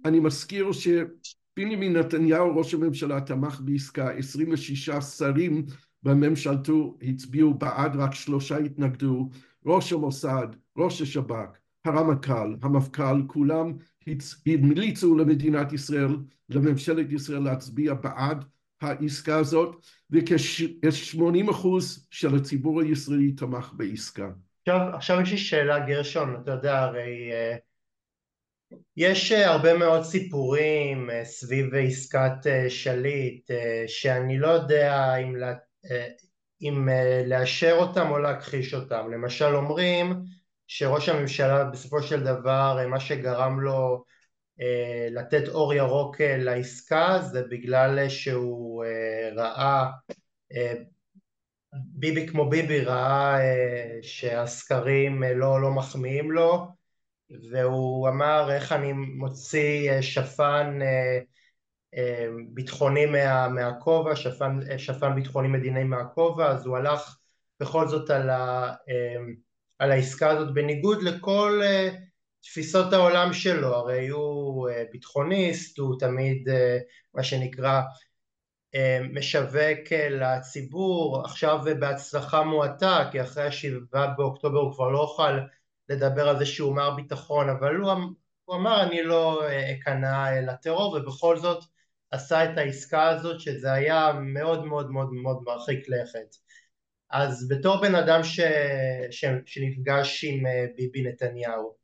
אני 0.05 0.19
מזכיר 0.19 0.71
שבנימין 0.71 1.97
נתניהו, 1.97 2.57
ראש 2.57 2.73
הממשלה, 2.73 3.21
תמך 3.21 3.61
בעסקה, 3.65 4.11
26 4.11 4.89
שרים 4.89 5.65
בממשלתו 6.03 6.97
הצביעו 7.01 7.53
בעד, 7.53 7.95
רק 7.95 8.13
שלושה 8.13 8.57
התנגדו, 8.57 9.29
ראש 9.65 9.93
המוסד, 9.93 10.47
ראש 10.77 11.01
השב"כ, 11.01 11.57
הרמטכ"ל, 11.85 12.55
המפכ"ל, 12.61 13.21
כולם 13.27 13.73
המליצו 14.47 15.17
למדינת 15.17 15.73
ישראל, 15.73 16.17
לממשלת 16.49 17.11
ישראל 17.11 17.39
להצביע 17.39 17.93
בעד 17.93 18.45
העסקה 18.81 19.35
הזאת, 19.35 19.85
וכ-80 20.11 21.51
אחוז 21.51 22.07
של 22.11 22.35
הציבור 22.35 22.81
הישראלי 22.81 23.31
תמך 23.31 23.71
בעסקה. 23.73 24.29
עכשיו, 24.61 24.79
עכשיו 24.93 25.21
יש 25.21 25.31
לי 25.31 25.37
שאלה 25.37 25.79
גרשון, 25.79 26.35
אתה 26.43 26.51
יודע 26.51 26.79
הרי 26.79 27.31
יש 28.97 29.31
הרבה 29.31 29.77
מאוד 29.77 30.03
סיפורים 30.03 31.09
סביב 31.23 31.75
עסקת 31.75 32.45
שליט 32.69 33.51
שאני 33.87 34.39
לא 34.39 34.47
יודע 34.47 35.15
אם, 35.15 35.35
אם 36.61 36.89
לאשר 37.25 37.75
אותם 37.79 38.09
או 38.09 38.19
להכחיש 38.19 38.73
אותם, 38.73 39.11
למשל 39.13 39.55
אומרים 39.55 40.13
שראש 40.75 41.09
הממשלה 41.09 41.63
בסופו 41.63 42.03
של 42.03 42.23
דבר 42.23 42.87
מה 42.87 42.99
שגרם 42.99 43.59
לו 43.59 44.03
לתת 45.11 45.47
אור 45.47 45.73
ירוק 45.73 46.21
לעסקה 46.21 47.19
זה 47.21 47.43
בגלל 47.49 48.09
שהוא 48.09 48.85
ראה, 49.35 49.91
ביבי 51.73 52.27
כמו 52.27 52.49
ביבי 52.49 52.81
ראה 52.81 53.39
שהסקרים 54.01 55.23
לא, 55.23 55.61
לא 55.61 55.71
מחמיאים 55.71 56.31
לו 56.31 56.67
והוא 57.51 58.09
אמר 58.09 58.51
איך 58.51 58.71
אני 58.71 58.93
מוציא 58.93 60.01
שפן 60.01 60.79
ביטחוני 62.53 63.05
מה, 63.05 63.47
מהכובע, 63.47 64.15
שפן, 64.15 64.59
שפן 64.77 65.15
ביטחוני 65.15 65.47
מדיני 65.47 65.83
מהכובע 65.83 66.47
אז 66.47 66.65
הוא 66.65 66.77
הלך 66.77 67.17
בכל 67.59 67.87
זאת 67.87 68.09
על 68.09 68.29
ה... 68.29 68.73
על 69.79 69.91
העסקה 69.91 70.29
הזאת 70.29 70.53
בניגוד 70.53 71.03
לכל 71.03 71.61
תפיסות 72.41 72.93
העולם 72.93 73.33
שלו, 73.33 73.75
הרי 73.75 74.07
הוא 74.07 74.69
ביטחוניסט, 74.91 75.77
הוא 75.77 75.99
תמיד 75.99 76.47
מה 77.13 77.23
שנקרא 77.23 77.81
משווק 79.13 79.91
לציבור, 80.11 81.21
עכשיו 81.25 81.59
בהצלחה 81.79 82.43
מועטה 82.43 83.09
כי 83.11 83.21
אחרי 83.21 83.43
השבעה 83.43 84.07
באוקטובר 84.07 84.59
הוא 84.59 84.73
כבר 84.73 84.89
לא 84.89 84.99
יוכל 84.99 85.39
לדבר 85.89 86.29
על 86.29 86.39
זה 86.39 86.45
שהוא 86.45 86.75
מר 86.75 86.95
ביטחון, 86.95 87.49
אבל 87.49 87.75
הוא, 87.75 87.91
הוא 88.45 88.55
אמר 88.55 88.83
אני 88.83 89.03
לא 89.03 89.43
אכנע 89.73 90.41
לטרור 90.41 90.93
ובכל 90.95 91.37
זאת 91.37 91.63
עשה 92.11 92.43
את 92.43 92.57
העסקה 92.57 93.09
הזאת 93.09 93.39
שזה 93.39 93.73
היה 93.73 94.13
מאוד 94.13 94.65
מאוד 94.65 94.91
מאוד 94.91 95.13
מאוד 95.13 95.43
מרחיק 95.45 95.89
לכת 95.89 96.35
אז 97.13 97.47
בתור 97.47 97.81
בן 97.81 97.95
אדם 97.95 98.23
ש... 98.23 98.39
ש... 99.11 99.25
שנפגש 99.45 100.23
עם 100.23 100.43
ביבי 100.75 101.03
נתניהו, 101.03 101.75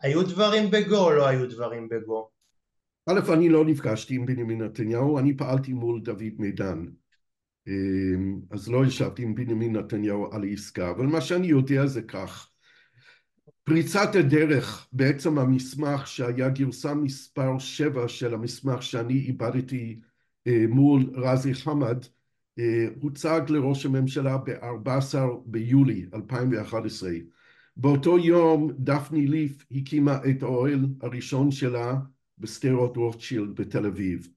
היו 0.00 0.22
דברים 0.22 0.70
בגו 0.70 0.98
או 0.98 1.10
לא 1.10 1.26
היו 1.26 1.50
דברים 1.50 1.88
בגו? 1.88 2.30
א', 3.06 3.32
אני 3.32 3.48
לא 3.48 3.64
נפגשתי 3.64 4.14
עם 4.14 4.26
בנימין 4.26 4.62
נתניהו, 4.62 5.18
אני 5.18 5.36
פעלתי 5.36 5.72
מול 5.72 6.00
דוד 6.00 6.32
מידן. 6.38 6.86
אז 8.50 8.68
לא 8.68 8.86
ישבתי 8.86 9.22
עם 9.22 9.34
בנימין 9.34 9.76
נתניהו 9.76 10.32
על 10.32 10.44
עסקה, 10.52 10.90
אבל 10.90 11.06
מה 11.06 11.20
שאני 11.20 11.46
יודע 11.46 11.86
זה 11.86 12.02
כך. 12.02 12.48
פריצת 13.64 14.14
הדרך, 14.14 14.88
בעצם 14.92 15.38
המסמך 15.38 16.06
שהיה 16.06 16.48
גרסה 16.48 16.94
מספר 16.94 17.58
7 17.58 18.08
של 18.08 18.34
המסמך 18.34 18.82
שאני 18.82 19.14
איבדתי 19.14 20.00
מול 20.68 21.10
רזי 21.14 21.54
חמד, 21.54 21.98
הוצג 23.00 23.40
לראש 23.48 23.86
הממשלה 23.86 24.36
ב-14 24.38 25.18
ביולי 25.46 26.06
2011. 26.14 27.10
באותו 27.76 28.18
יום 28.18 28.70
דפני 28.78 29.26
ליף 29.26 29.66
הקימה 29.70 30.18
את 30.30 30.42
האוהל 30.42 30.86
הראשון 31.02 31.50
שלה 31.50 31.94
בשדרות 32.38 32.96
רוטשילד 32.96 33.60
בתל 33.60 33.86
אביב. 33.86 34.28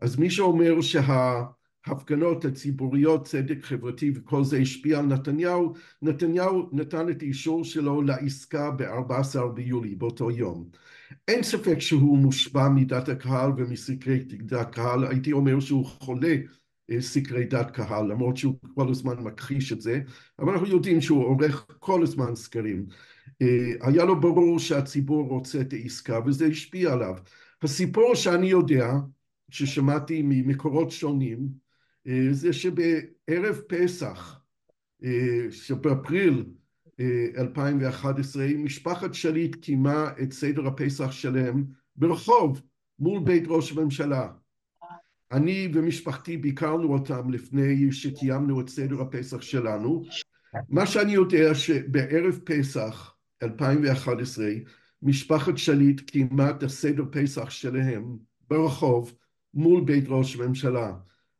אז 0.00 0.18
מי 0.18 0.30
שאומר 0.30 0.74
שההפגנות 0.80 2.44
הציבוריות, 2.44 3.24
צדק 3.24 3.58
חברתי 3.62 4.12
וכל 4.14 4.44
זה 4.44 4.58
השפיע 4.58 4.98
על 4.98 5.06
נתניהו, 5.06 5.74
נתניהו 6.02 6.68
נתן 6.72 7.08
את 7.08 7.22
האישור 7.22 7.64
שלו 7.64 8.02
לעסקה 8.02 8.70
ב-14 8.70 9.46
ביולי, 9.54 9.94
באותו 9.94 10.30
יום. 10.30 10.68
אין 11.28 11.42
ספק 11.42 11.78
שהוא 11.78 12.18
מושפע 12.18 12.68
מדעת 12.68 13.08
הקהל 13.08 13.50
ומסקרי 13.56 14.18
דעת 14.18 14.68
הקהל, 14.68 15.06
הייתי 15.06 15.32
אומר 15.32 15.60
שהוא 15.60 15.86
חולה 15.86 16.36
סקרי 17.00 17.44
דעת 17.44 17.70
קהל, 17.70 18.06
למרות 18.12 18.36
שהוא 18.36 18.54
כל 18.74 18.90
הזמן 18.90 19.16
מכחיש 19.18 19.72
את 19.72 19.80
זה, 19.80 20.00
אבל 20.38 20.52
אנחנו 20.52 20.66
יודעים 20.66 21.00
שהוא 21.00 21.24
עורך 21.24 21.66
כל 21.78 22.02
הזמן 22.02 22.34
סקרים. 22.34 22.86
היה 23.80 24.04
לו 24.04 24.20
ברור 24.20 24.58
שהציבור 24.58 25.28
רוצה 25.28 25.60
את 25.60 25.72
העסקה 25.72 26.20
וזה 26.26 26.46
השפיע 26.46 26.92
עליו. 26.92 27.14
הסיפור 27.62 28.14
שאני 28.14 28.46
יודע, 28.46 28.92
ששמעתי 29.50 30.22
ממקורות 30.24 30.90
שונים, 30.90 31.48
זה 32.30 32.52
שבערב 32.52 33.60
פסח, 33.68 34.40
שבאפריל 35.50 36.44
2011, 37.38 38.46
משפחת 38.58 39.14
שליט 39.14 39.56
קיימה 39.56 40.10
את 40.22 40.32
סדר 40.32 40.66
הפסח 40.66 41.10
שלהם 41.10 41.64
ברחוב 41.96 42.60
מול 42.98 43.22
בית 43.24 43.44
ראש 43.46 43.72
הממשלה. 43.72 44.28
אני 45.32 45.68
ומשפחתי 45.74 46.36
ביקרנו 46.36 46.92
אותם 46.92 47.30
לפני 47.30 47.92
שקיימנו 47.92 48.60
את 48.60 48.68
סדר 48.68 49.00
הפסח 49.00 49.40
שלנו. 49.40 50.02
מה 50.68 50.86
שאני 50.86 51.12
יודע 51.12 51.54
שבערב 51.54 52.40
פסח 52.44 53.14
2011 53.42 54.46
משפחת 55.02 55.58
שליט 55.58 56.00
קיימה 56.00 56.50
את 56.50 56.62
הסדר 56.62 57.04
פסח 57.10 57.50
שלהם 57.50 58.16
ברחוב 58.50 59.14
מול 59.54 59.84
בית 59.84 60.04
ראש 60.08 60.36
הממשלה. 60.36 60.92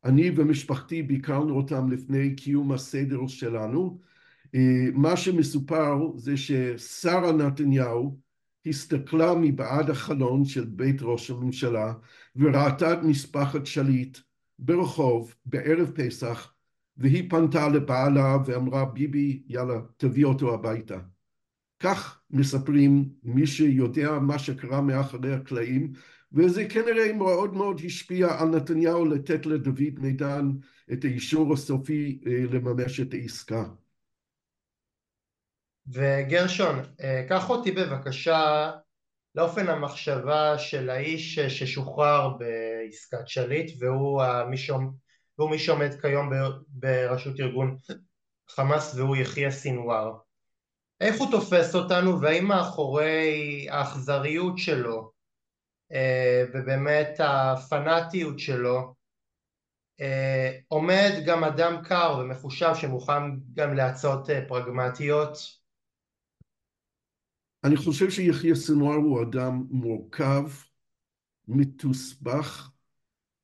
אני 0.05 0.31
ומשפחתי 0.37 1.03
ביקרנו 1.03 1.57
אותם 1.57 1.93
לפני 1.93 2.35
קיום 2.35 2.73
הסדר 2.73 3.27
שלנו. 3.27 3.99
מה 4.93 5.17
שמסופר 5.17 6.17
זה 6.17 6.37
ששרה 6.37 7.33
נתניהו 7.33 8.19
הסתכלה 8.67 9.35
מבעד 9.35 9.91
החלון 9.91 10.45
של 10.45 10.65
בית 10.65 11.03
ראש 11.03 11.31
הממשלה 11.31 11.93
וראתה 12.37 12.93
את 12.93 12.99
משפחת 13.03 13.67
שליט 13.67 14.19
ברחוב 14.59 15.35
בערב 15.45 15.91
פסח 15.95 16.53
והיא 16.97 17.31
פנתה 17.31 17.69
לבעלה 17.69 18.37
ואמרה 18.47 18.85
ביבי 18.85 19.43
יאללה 19.47 19.81
תביא 19.97 20.25
אותו 20.25 20.55
הביתה. 20.55 20.99
כך 21.81 22.21
מספרים 22.31 23.09
מי 23.23 23.47
שיודע 23.47 24.19
מה 24.19 24.39
שקרה 24.39 24.81
מאחורי 24.81 25.33
הקלעים 25.33 25.93
וזה 26.33 26.69
כנראה 26.69 27.13
מאוד 27.13 27.55
מאוד 27.55 27.81
השפיע 27.85 28.41
על 28.41 28.49
נתניהו 28.49 29.05
לתת 29.05 29.47
לדוד 29.47 29.99
מידן 29.99 30.51
את 30.93 31.05
האישור 31.05 31.53
הסופי 31.53 32.21
לממש 32.25 33.01
את 33.01 33.15
העסקה. 33.15 33.65
וגרשון, 35.89 36.79
קח 37.29 37.51
אותי 37.51 37.73
בבקשה 37.73 38.71
לאופן 39.37 39.69
המחשבה 39.69 40.59
של 40.59 40.91
האיש 40.91 41.39
ששוחרר 41.39 42.29
בעסקת 42.29 43.29
שליט 43.29 43.83
והוא 43.83 44.23
מי 45.51 45.59
שעומד 45.59 46.01
כיום 46.01 46.31
בראשות 46.69 47.41
ארגון 47.41 47.77
חמאס 48.51 48.95
והוא 48.95 49.17
יחיא 49.17 49.51
סינואר. 49.51 50.13
איך 51.01 51.17
הוא 51.19 51.31
תופס 51.31 51.75
אותנו 51.75 52.21
והאם 52.21 52.45
מאחורי 52.45 53.67
האכזריות 53.71 54.59
שלו 54.59 55.11
ובאמת 56.55 57.21
הפנאטיות 57.25 58.39
שלו 58.39 58.95
עומד 60.69 61.13
גם 61.27 61.45
אדם 61.45 61.83
קר 61.85 62.19
ומחושב 62.21 62.75
שמוכן 62.75 63.23
גם 63.55 63.75
לעצות 63.75 64.29
פרגמטיות? 64.49 65.66
אני 67.67 67.77
חושב 67.77 68.11
שיחיא 68.11 68.55
סינואר 68.55 68.97
הוא 68.97 69.23
אדם 69.23 69.65
מורכב, 69.71 70.45
מתוסבך, 71.49 72.71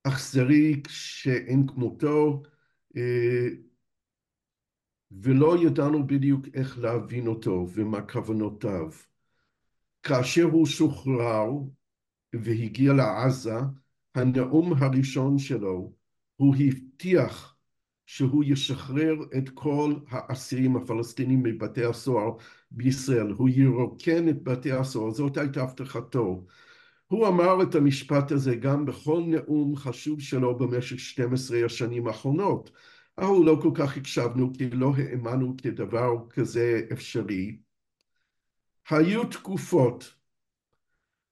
אכזרי 0.05 0.83
שאין 0.89 1.67
כמותו 1.67 2.43
ולא 5.11 5.57
ידענו 5.67 6.07
בדיוק 6.07 6.47
איך 6.55 6.79
להבין 6.79 7.27
אותו 7.27 7.67
ומה 7.75 8.03
כוונותיו. 8.03 8.91
כאשר 10.03 10.45
הוא 10.45 10.67
שוחרר 10.67 11.51
והגיע 12.33 12.93
לעזה, 12.93 13.57
הנאום 14.15 14.73
הראשון 14.73 15.39
שלו 15.39 15.93
הוא 16.37 16.55
הבטיח 16.67 17.57
שהוא 18.07 18.45
ישחרר 18.47 19.15
את 19.39 19.49
כל 19.55 19.95
האסירים 20.09 20.77
הפלסטינים 20.77 21.43
מבתי 21.43 21.85
הסוהר 21.85 22.37
בישראל, 22.75 23.31
הוא 23.31 23.49
ירוקן 23.49 24.29
את 24.29 24.43
בתי 24.43 24.73
הסוהר, 24.73 25.11
זאת 25.11 25.37
הייתה 25.37 25.63
הבטחתו. 25.63 26.45
הוא 27.07 27.29
אמר 27.29 27.63
את 27.63 27.75
המשפט 27.75 28.33
הזה 28.33 28.55
גם 28.55 28.87
בכל 28.87 29.23
נאום 29.27 29.77
חשוב 29.77 30.21
שלו 30.21 30.59
במשך 30.59 30.99
12 30.99 31.65
השנים 31.65 32.07
האחרונות, 32.07 32.71
אבל 33.19 33.45
לא 33.45 33.59
כל 33.63 33.71
כך 33.75 33.97
הקשבנו 33.97 34.53
כי 34.55 34.71
לא 34.71 34.93
האמנו 34.97 35.55
כדבר 35.63 36.29
כזה 36.31 36.81
אפשרי. 36.93 37.57
היו 38.91 39.25
תקופות 39.25 40.15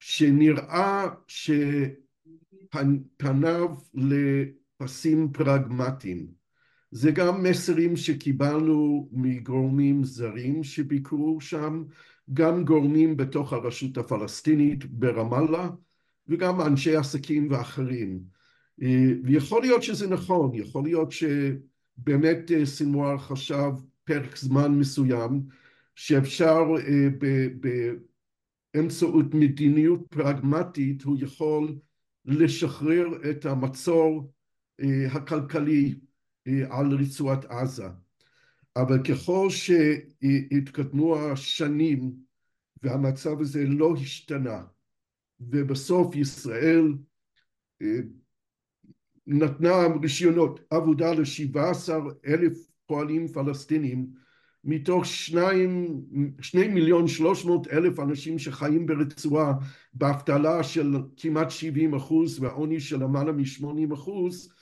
שנראה 0.01 1.07
שפניו 2.71 3.69
לפסים 3.95 5.33
פרגמטיים. 5.33 6.40
זה 6.91 7.11
גם 7.11 7.43
מסרים 7.43 7.97
שקיבלנו 7.97 9.09
מגורמים 9.13 10.05
זרים 10.05 10.65
שביקרו 10.65 11.41
שם, 11.41 11.85
גם 12.33 12.65
גורמים 12.65 13.17
בתוך 13.17 13.53
הרשות 13.53 13.99
הפלסטינית 13.99 14.85
ברמאללה 14.85 15.71
וגם 16.29 16.61
אנשי 16.61 16.97
עסקים 16.97 17.51
ואחרים. 17.51 18.21
ויכול 19.25 19.63
להיות 19.63 19.83
שזה 19.83 20.09
נכון, 20.09 20.51
יכול 20.55 20.85
להיות 20.85 21.13
שבאמת 21.13 22.51
סינואר 22.65 23.19
חשב 23.19 23.71
פרק 24.05 24.37
זמן 24.37 24.79
מסוים 24.79 25.43
שאפשר 25.95 26.63
באמצעות 28.75 29.35
מדיניות 29.35 30.01
פרגמטית 30.11 31.03
הוא 31.03 31.17
יכול 31.21 31.75
לשחרר 32.25 33.07
את 33.31 33.47
המצור 33.47 34.33
הכלכלי 35.11 35.95
על 36.71 36.93
רצועת 36.95 37.45
עזה. 37.45 37.89
אבל 38.77 39.03
ככל 39.03 39.49
שהתקדמו 39.51 41.19
השנים 41.19 42.13
והמצב 42.83 43.41
הזה 43.41 43.65
לא 43.67 43.95
השתנה 44.01 44.63
ובסוף 45.41 46.17
ישראל 46.17 46.95
נתנה 49.27 49.73
רישיונות 50.03 50.61
עבודה 50.71 51.13
לשבעה 51.13 51.71
עשר 51.71 52.01
אלף 52.27 52.59
פועלים 52.87 53.29
פלסטינים 53.29 54.07
מתוך 54.65 55.07
שניים, 55.07 56.01
שני 56.41 56.69
מיליון 56.69 57.09
שלוש 57.09 57.45
מאות 57.45 57.69
אלף 57.69 58.01
אנשים 58.01 58.39
שחיים 58.39 58.87
ברצועה 58.87 59.53
באבטלה 59.95 60.63
של 60.63 60.95
כמעט 61.17 61.51
שבעים 61.51 61.95
אחוז 61.95 62.43
ועוני 62.43 62.81
של 62.81 63.03
למעלה 63.03 63.33
משמונים 63.33 63.93
אחוז 63.93 64.53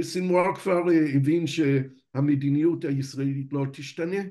סינואר 0.00 0.54
כבר 0.54 0.82
הבין 1.14 1.44
שהמדיניות 1.46 2.84
הישראלית 2.84 3.52
לא 3.52 3.64
תשתנה 3.72 4.22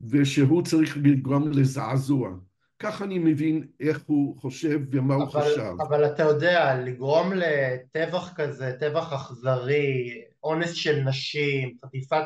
ושהוא 0.00 0.62
צריך 0.62 0.96
לגרום 1.02 1.50
לזעזוע. 1.50 2.30
כך 2.78 3.02
אני 3.02 3.18
מבין 3.18 3.66
איך 3.80 4.02
הוא 4.06 4.40
חושב 4.40 4.80
ומה 4.90 5.14
הוא 5.14 5.26
חשב. 5.26 5.72
אבל 5.88 6.06
אתה 6.06 6.22
יודע, 6.22 6.80
לגרום 6.84 7.32
לטבח 7.34 8.32
כזה, 8.34 8.72
טבח 8.80 9.12
אכזרי, 9.12 10.22
אונס 10.42 10.72
של 10.72 11.00
נשים, 11.00 11.76
חטיפת 11.84 12.24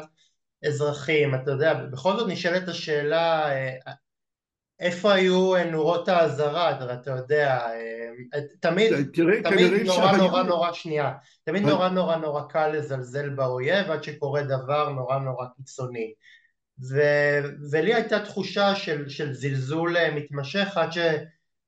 אזרחים, 0.67 1.35
אתה 1.35 1.51
יודע, 1.51 1.75
בכל 1.75 2.17
זאת 2.17 2.29
נשאלת 2.29 2.69
השאלה 2.69 3.49
איפה 4.81 5.13
היו 5.13 5.53
נורות 5.71 6.09
האזהרה, 6.09 6.93
אתה 6.93 7.11
יודע, 7.11 7.67
תמיד, 8.61 8.93
תמיד 9.43 9.73
נורא 9.87 10.17
נורא 10.17 10.43
נורא, 10.43 10.73
שנייה, 10.73 11.13
תמיד 11.45 11.63
נורא 11.63 11.89
נורא 11.89 12.17
נורא 12.17 12.43
קל 12.43 12.69
לזלזל 12.69 13.29
באויב 13.29 13.91
עד 13.91 14.03
שקורה 14.03 14.43
דבר 14.43 14.89
נורא 14.89 15.19
נורא 15.19 15.47
קיצוני. 15.57 16.13
ולי 17.71 17.95
הייתה 17.95 18.21
תחושה 18.21 18.75
של, 18.75 19.09
של 19.09 19.33
זלזול 19.33 19.97
מתמשך 20.15 20.77
עד, 20.77 20.93
ש, 20.93 20.99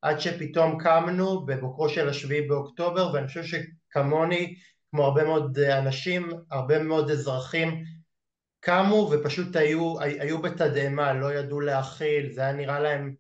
עד 0.03 0.20
שפתאום 0.20 0.79
קמנו 0.79 1.46
בבוקרו 1.46 1.88
של 1.88 2.09
השביעי 2.09 2.48
באוקטובר 2.48 3.11
ואני 3.12 3.27
חושב 3.27 3.42
שכמוני, 3.44 4.55
כמו 4.90 5.05
הרבה 5.05 5.25
מאוד 5.25 5.59
אנשים, 5.59 6.31
הרבה 6.51 6.83
מאוד 6.83 7.11
אזרחים 7.11 7.85
קמו 8.64 9.11
ופשוט 9.12 9.57
היו, 9.57 10.01
היו 10.01 10.42
בתדהמה, 10.42 11.12
לא 11.12 11.35
ידעו 11.35 11.61
להכיל, 11.61 12.33
זה 12.33 12.40
היה 12.40 12.53
נראה 12.53 12.81
להם, 12.81 13.14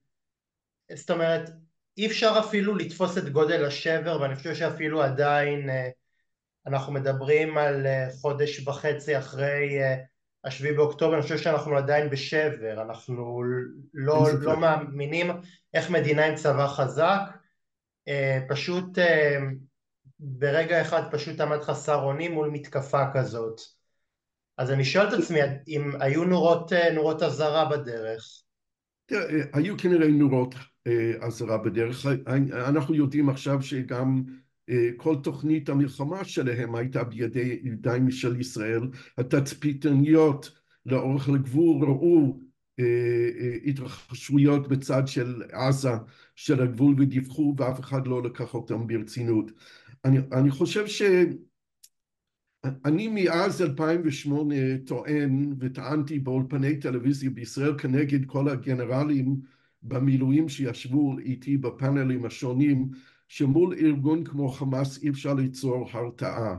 זאת 0.94 1.10
אומרת, 1.10 1.50
אי 1.98 2.06
אפשר 2.06 2.34
אפילו 2.40 2.74
לתפוס 2.74 3.18
את 3.18 3.28
גודל 3.28 3.64
השבר 3.64 4.20
ואני 4.20 4.36
חושב 4.36 4.54
שאפילו 4.54 5.02
עדיין 5.02 5.70
אנחנו 6.66 6.92
מדברים 6.92 7.58
על 7.58 7.86
חודש 8.20 8.68
וחצי 8.68 9.18
אחרי 9.18 9.78
השביעי 10.44 10.74
באוקטובר, 10.74 11.14
אני 11.14 11.22
חושב 11.22 11.38
שאנחנו 11.38 11.76
עדיין 11.76 12.10
בשבר, 12.10 12.82
אנחנו 12.82 13.42
לא, 13.94 14.26
לא 14.40 14.56
מאמינים 14.56 15.30
איך 15.74 15.90
מדינה 15.90 16.26
עם 16.26 16.34
צבא 16.34 16.66
חזק, 16.66 17.20
פשוט 18.48 18.98
ברגע 20.18 20.80
אחד 20.82 21.02
פשוט 21.10 21.40
עמד 21.40 21.62
חסר 21.62 22.02
אונים 22.02 22.32
מול 22.32 22.50
מתקפה 22.50 23.02
כזאת 23.14 23.60
אז 24.62 24.70
אני 24.70 24.84
שואל 24.84 25.08
את 25.08 25.12
עצמי 25.12 25.38
אם 25.68 25.90
היו 26.00 26.24
נורות, 26.24 26.72
נורות 26.94 27.22
אזהרה 27.22 27.64
בדרך. 27.70 28.42
תראה, 29.06 29.44
היו 29.52 29.78
כנראה 29.78 30.08
נורות 30.08 30.54
אזהרה 31.20 31.58
בדרך, 31.58 32.06
אנחנו 32.52 32.94
יודעים 32.94 33.28
עכשיו 33.28 33.62
שגם 33.62 34.22
כל 34.96 35.16
תוכנית 35.22 35.68
המלחמה 35.68 36.24
שלהם 36.24 36.74
הייתה 36.74 37.04
בידי 37.04 37.60
ידיים 37.62 38.10
של 38.10 38.40
ישראל, 38.40 38.80
התצפיתניות 39.18 40.50
לאורך 40.86 41.28
הגבול 41.28 41.84
ראו 41.84 42.38
התרחשויות 43.66 44.68
בצד 44.68 45.02
של 45.06 45.42
עזה 45.52 45.92
של 46.36 46.62
הגבול 46.62 46.94
ודיווחו 46.98 47.54
ואף 47.58 47.80
אחד 47.80 48.06
לא 48.06 48.22
לקח 48.22 48.54
אותם 48.54 48.86
ברצינות. 48.86 49.50
אני, 50.04 50.18
אני 50.32 50.50
חושב 50.50 50.86
ש... 50.86 51.02
אני 52.84 53.08
מאז 53.08 53.62
2008 53.62 54.54
טוען 54.86 55.54
וטענתי 55.58 56.18
באולפני 56.18 56.80
טלוויזיה 56.80 57.30
בישראל 57.30 57.78
כנגד 57.78 58.26
כל 58.26 58.48
הגנרלים 58.48 59.40
במילואים 59.82 60.48
שישבו 60.48 61.18
איתי 61.18 61.56
בפאנלים 61.56 62.24
השונים 62.24 62.88
שמול 63.28 63.74
ארגון 63.78 64.24
כמו 64.24 64.48
חמאס 64.48 65.02
אי 65.02 65.08
אפשר 65.08 65.34
ליצור 65.34 65.88
הרתעה 65.92 66.56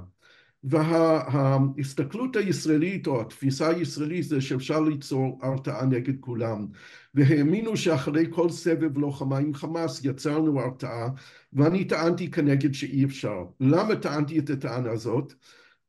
וההסתכלות 0.64 2.36
הישראלית 2.36 3.08
או 3.08 3.22
התפיסה 3.22 3.70
הישראלית 3.70 4.24
זה 4.24 4.42
שאפשר 4.42 4.80
ליצור 4.80 5.40
הרתעה 5.42 5.86
נגד 5.86 6.20
כולם 6.20 6.68
והאמינו 7.14 7.78
שאחרי 7.78 8.26
כל 8.30 8.50
סבב 8.50 8.98
לוחמה 8.98 9.38
עם 9.38 9.54
חמאס 9.54 10.06
יצרנו 10.06 10.60
הרתעה 10.60 11.10
ואני 11.54 11.86
טענתי 11.86 12.32
כנגד 12.32 12.74
שאי 12.74 13.06
אפשר. 13.06 13.46
למה 13.60 13.96
טענתי 13.96 14.40
את 14.40 14.50
הטענה 14.50 14.92
הזאת? 14.92 15.34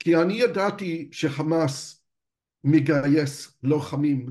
כי 0.05 0.17
אני 0.17 0.35
ידעתי 0.35 1.09
שחמאס 1.13 2.05
מגייס 2.65 3.59
לוחמים 3.63 4.31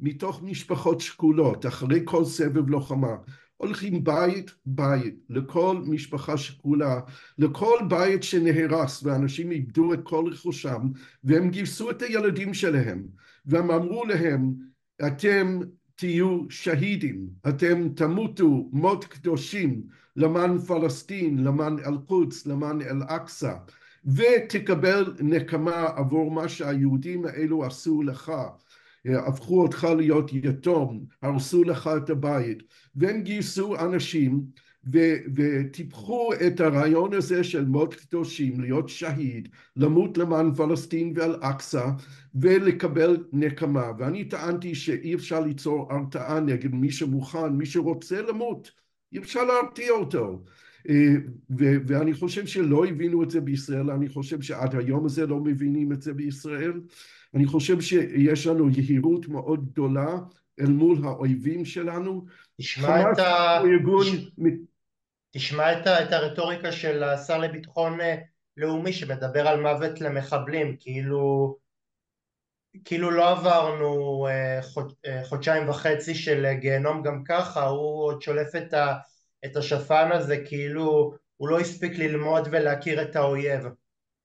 מתוך 0.00 0.42
משפחות 0.42 1.00
שכולות 1.00 1.66
אחרי 1.66 2.00
כל 2.04 2.24
סבב 2.24 2.68
לוחמה. 2.68 3.16
הולכים 3.56 4.04
בית 4.04 4.50
בית 4.66 5.14
לכל 5.28 5.82
משפחה 5.86 6.36
שכולה 6.36 7.00
לכל 7.38 7.78
בית 7.88 8.22
שנהרס 8.22 9.02
ואנשים 9.02 9.50
איבדו 9.50 9.94
את 9.94 10.00
כל 10.02 10.24
רכושם 10.32 10.80
והם 11.24 11.50
גייסו 11.50 11.90
את 11.90 12.02
הילדים 12.02 12.54
שלהם 12.54 13.06
והם 13.46 13.70
אמרו 13.70 14.04
להם 14.04 14.54
אתם 15.06 15.58
תהיו 15.94 16.40
שהידים 16.50 17.26
אתם 17.48 17.88
תמותו 17.88 18.68
מות 18.72 19.04
קדושים 19.04 19.82
למען 20.16 20.58
פלסטין 20.58 21.44
למען 21.44 21.78
אל-קודס 21.78 22.46
למען 22.46 22.82
אל-אקצא 22.82 23.54
ותקבל 24.06 25.14
נקמה 25.20 25.84
עבור 25.96 26.30
מה 26.30 26.48
שהיהודים 26.48 27.26
האלו 27.26 27.64
עשו 27.64 28.02
לך 28.02 28.32
הפכו 29.04 29.62
אותך 29.62 29.88
להיות 29.96 30.30
יתום, 30.32 31.04
הרסו 31.22 31.64
לך 31.64 31.90
את 31.96 32.10
הבית, 32.10 32.62
והם 32.96 33.22
גייסו 33.22 33.76
אנשים 33.76 34.44
ו- 34.92 35.16
וטיפחו 35.34 36.30
את 36.46 36.60
הרעיון 36.60 37.14
הזה 37.14 37.44
של 37.44 37.64
מות 37.64 37.94
קדושים, 37.94 38.60
להיות 38.60 38.88
שהיד, 38.88 39.48
למות 39.76 40.18
למען 40.18 40.54
פלסטין 40.54 41.12
ואל-אקצא 41.16 41.90
ולקבל 42.34 43.24
נקמה. 43.32 43.90
ואני 43.98 44.24
טענתי 44.24 44.74
שאי 44.74 45.14
אפשר 45.14 45.40
ליצור 45.40 45.92
הרתעה 45.92 46.40
נגד 46.40 46.74
מי 46.74 46.90
שמוכן, 46.90 47.48
מי 47.48 47.66
שרוצה 47.66 48.22
למות, 48.22 48.70
אי 49.12 49.18
אפשר 49.18 49.44
להרתיע 49.44 49.90
אותו. 49.90 50.44
ו- 51.58 51.86
ואני 51.86 52.14
חושב 52.14 52.46
שלא 52.46 52.86
הבינו 52.86 53.22
את 53.22 53.30
זה 53.30 53.40
בישראל, 53.40 53.90
אני 53.90 54.08
חושב 54.08 54.42
שעד 54.42 54.74
היום 54.74 55.06
הזה 55.06 55.26
לא 55.26 55.36
מבינים 55.36 55.92
את 55.92 56.02
זה 56.02 56.12
בישראל. 56.12 56.72
אני 57.34 57.46
חושב 57.46 57.80
שיש 57.80 58.46
לנו 58.46 58.68
יהירות 58.68 59.28
מאוד 59.28 59.70
גדולה 59.72 60.16
אל 60.60 60.66
מול 60.66 60.98
האויבים 61.04 61.64
שלנו. 61.64 62.24
תשמע 62.60 63.12
את, 63.12 63.18
ה... 63.18 63.60
ארגון... 63.60 64.06
תשמע 65.30 65.72
את. 65.72 65.86
את 65.86 66.12
הרטוריקה 66.12 66.72
של 66.72 67.02
השר 67.02 67.38
לביטחון 67.38 68.00
אה, 68.00 68.16
לאומי 68.56 68.92
שמדבר 68.92 69.48
על 69.48 69.60
מוות 69.60 70.00
למחבלים, 70.00 70.76
כאילו, 70.80 71.56
כאילו 72.84 73.10
לא 73.10 73.30
עברנו 73.30 74.26
אה. 74.26 74.60
אה, 75.06 75.24
חודשיים 75.24 75.68
וחצי 75.68 76.14
של 76.14 76.52
גיהנום 76.60 77.02
גם 77.02 77.24
ככה, 77.24 77.64
הוא 77.64 78.04
עוד 78.04 78.22
שולף 78.22 78.56
את, 78.56 78.74
ה... 78.74 78.94
את 79.44 79.56
השפן 79.56 80.08
הזה 80.12 80.36
כאילו 80.46 81.14
הוא 81.36 81.48
לא 81.48 81.60
הספיק 81.60 81.98
ללמוד 81.98 82.48
ולהכיר 82.52 83.02
את 83.02 83.16
האויב. 83.16 83.62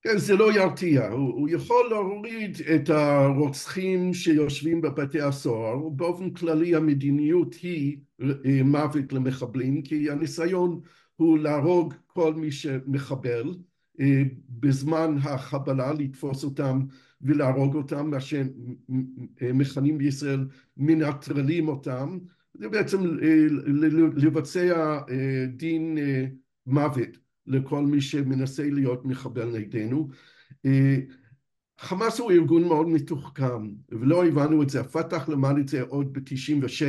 כן, 0.01 0.17
זה 0.17 0.35
לא 0.35 0.53
ירתיע, 0.53 1.07
הוא, 1.07 1.33
הוא 1.33 1.49
יכול 1.49 1.89
להוריד 1.89 2.57
את 2.75 2.89
הרוצחים 2.89 4.13
שיושבים 4.13 4.81
בבתי 4.81 5.21
הסוהר, 5.21 5.89
באופן 5.89 6.29
כללי 6.29 6.75
המדיניות 6.75 7.53
היא 7.53 7.97
אה, 8.21 8.63
מוות 8.63 9.13
למחבלים, 9.13 9.81
כי 9.81 10.09
הניסיון 10.09 10.81
הוא 11.15 11.39
להרוג 11.39 11.93
כל 12.07 12.33
מי 12.33 12.51
שמחבל, 12.51 13.55
אה, 13.99 14.21
בזמן 14.49 15.15
החבלה 15.23 15.93
לתפוס 15.93 16.43
אותם 16.43 16.79
ולהרוג 17.21 17.75
אותם, 17.75 18.09
מה 18.09 18.17
שמכנים 18.19 19.97
בישראל 19.97 20.47
מנטרלים 20.77 21.67
אותם, 21.67 22.17
זה 22.59 22.69
בעצם 22.69 23.03
אה, 23.03 23.45
לבצע 24.15 24.99
דין 25.47 25.97
מוות 26.65 27.17
לכל 27.47 27.85
מי 27.85 28.01
שמנסה 28.01 28.69
להיות 28.69 29.05
מחבל 29.05 29.45
נגדנו. 29.45 30.09
אה, 30.65 30.97
חמאס 31.79 32.19
הוא 32.19 32.31
ארגון 32.31 32.63
מאוד 32.63 32.87
מתוחכם, 32.87 33.69
ולא 33.89 34.25
הבנו 34.25 34.63
את 34.63 34.69
זה, 34.69 34.79
הפת"ח 34.79 35.29
למד 35.29 35.57
את 35.59 35.67
זה 35.67 35.81
עוד 35.81 36.13
ב-96, 36.13 36.81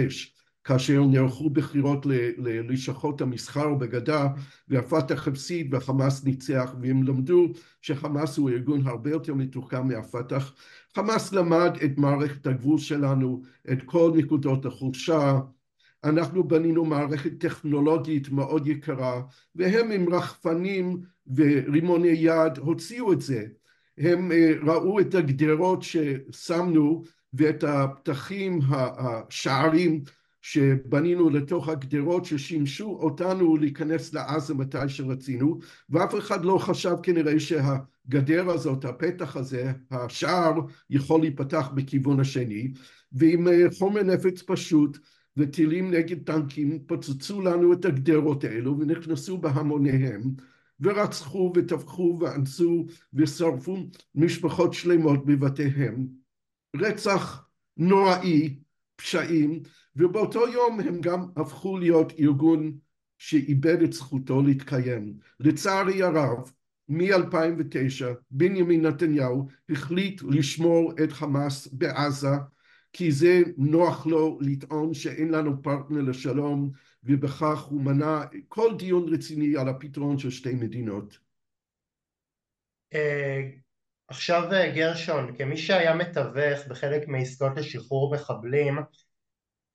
כאשר 0.65 1.05
נערכו 1.05 1.51
בחירות 1.51 2.07
ללשכות 2.39 3.21
המסחר 3.21 3.75
בגדה, 3.75 4.27
והפת"ח 4.69 5.29
הפסיד 5.29 5.75
והחמאס 5.75 6.25
ניצח, 6.25 6.75
והם 6.83 7.03
למדו 7.03 7.47
שחמאס 7.83 8.37
הוא 8.37 8.51
ארגון 8.51 8.87
הרבה 8.87 9.11
יותר 9.11 9.35
מתוחכם 9.35 9.89
מהפת"ח. 9.89 10.55
חמאס 10.95 11.33
למד 11.33 11.77
את 11.85 11.99
מערכת 11.99 12.47
הגבול 12.47 12.79
שלנו, 12.79 13.43
את 13.73 13.83
כל 13.83 14.13
נקודות 14.17 14.67
החולשה, 14.67 15.41
אנחנו 16.05 16.49
בנינו 16.49 16.85
מערכת 16.85 17.33
טכנולוגית 17.39 18.29
מאוד 18.29 18.67
יקרה 18.67 19.23
והם 19.55 19.91
עם 19.91 20.15
רחפנים 20.15 21.01
ורימוני 21.37 22.09
יד 22.09 22.59
הוציאו 22.59 23.13
את 23.13 23.21
זה. 23.21 23.47
הם 23.99 24.33
אה, 24.33 24.53
ראו 24.63 25.01
את 25.01 25.15
הגדרות 25.15 25.83
ששמנו 25.83 27.03
ואת 27.33 27.65
הפתחים 27.65 28.61
השערים 28.71 30.03
שבנינו 30.43 31.31
לתוך 31.31 31.69
הגדרות 31.69 32.25
ששימשו 32.25 32.87
אותנו 32.87 33.57
להיכנס 33.57 34.15
לעזה 34.15 34.55
מתי 34.55 34.89
שרצינו 34.89 35.59
ואף 35.91 36.19
אחד 36.19 36.45
לא 36.45 36.59
חשב 36.59 36.95
כנראה 37.03 37.41
שהגדר 37.41 38.51
הזאת, 38.51 38.85
הפתח 38.85 39.37
הזה, 39.37 39.73
השער 39.91 40.53
יכול 40.91 41.21
להיפתח 41.21 41.71
בכיוון 41.75 42.21
השני. 42.21 42.73
ועם 43.13 43.49
אה, 43.49 43.67
חומר 43.79 44.03
נפץ 44.03 44.43
פשוט 44.43 44.99
וטילים 45.37 45.91
נגד 45.91 46.25
טנקים 46.25 46.79
פוצצו 46.87 47.41
לנו 47.43 47.73
את 47.73 47.85
הגדרות 47.85 48.45
האלו 48.45 48.79
ונכנסו 48.79 49.39
בהמוניהם 49.39 50.21
ורצחו 50.81 51.53
וטבחו 51.57 52.19
ואנסו 52.21 52.87
ושרפו 53.15 53.77
משפחות 54.15 54.75
שלמות 54.75 55.27
בבתיהם. 55.27 56.07
רצח 56.77 57.47
נוראי, 57.77 58.59
פשעים, 58.97 59.63
ובאותו 59.97 60.49
יום 60.49 60.81
הם 60.81 61.01
גם 61.01 61.27
הפכו 61.37 61.79
להיות 61.79 62.13
ארגון 62.19 62.79
שאיבד 63.19 63.83
את 63.83 63.93
זכותו 63.93 64.43
להתקיים. 64.43 65.15
לצערי 65.41 66.03
הרב, 66.03 66.53
מ-2009 66.89 68.05
בנימין 68.31 68.87
נתניהו 68.87 69.49
החליט 69.71 70.23
לשמור 70.29 70.93
את 71.05 71.13
חמאס 71.13 71.67
בעזה 71.73 72.29
כי 72.93 73.13
זה 73.13 73.43
נוח 73.57 74.07
לו 74.07 74.39
לטעון 74.41 74.95
שאין 74.95 75.31
לנו 75.31 75.63
פרטנר 75.63 76.01
לשלום 76.01 76.71
ובכך 77.05 77.63
הוא 77.63 77.81
מנע 77.81 78.21
כל 78.49 78.77
דיון 78.79 79.15
רציני 79.15 79.57
על 79.57 79.69
הפתרון 79.69 80.19
של 80.19 80.31
שתי 80.31 80.55
מדינות. 80.55 81.19
אה, 82.95 83.41
עכשיו 84.09 84.53
אה, 84.53 84.71
גרשון, 84.75 85.37
כמי 85.37 85.57
שהיה 85.57 85.95
מתווך 85.95 86.67
בחלק 86.69 87.09
מעסקאות 87.09 87.57
לשחרור 87.57 88.15
מחבלים, 88.15 88.79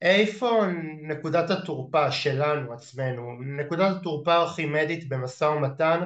איפה 0.02 0.62
נקודת 1.02 1.50
התורפה 1.50 2.12
שלנו 2.12 2.74
עצמנו, 2.74 3.42
נקודת 3.42 3.96
התורפה 3.96 4.34
הארכימדית 4.34 5.10
במשא 5.10 5.46
ומתן 5.46 6.00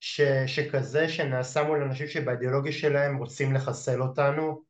ש, 0.00 0.20
שכזה 0.46 1.08
שנעשה 1.08 1.62
מול 1.62 1.82
אנשים 1.82 2.06
שבאידיאולוגיה 2.08 2.72
שלהם 2.72 3.16
רוצים 3.16 3.54
לחסל 3.54 4.02
אותנו 4.02 4.65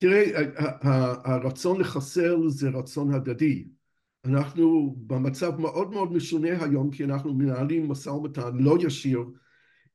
תראה, 0.00 0.24
הרצון 1.24 1.80
לחסל 1.80 2.48
זה 2.48 2.68
רצון 2.68 3.14
הדדי. 3.14 3.64
אנחנו 4.24 4.96
במצב 5.06 5.60
מאוד 5.60 5.90
מאוד 5.90 6.12
משונה 6.12 6.64
היום 6.64 6.90
כי 6.90 7.04
אנחנו 7.04 7.34
מנהלים 7.34 7.88
משא 7.88 8.10
ומתן 8.10 8.56
לא 8.56 8.76
ישיר 8.80 9.24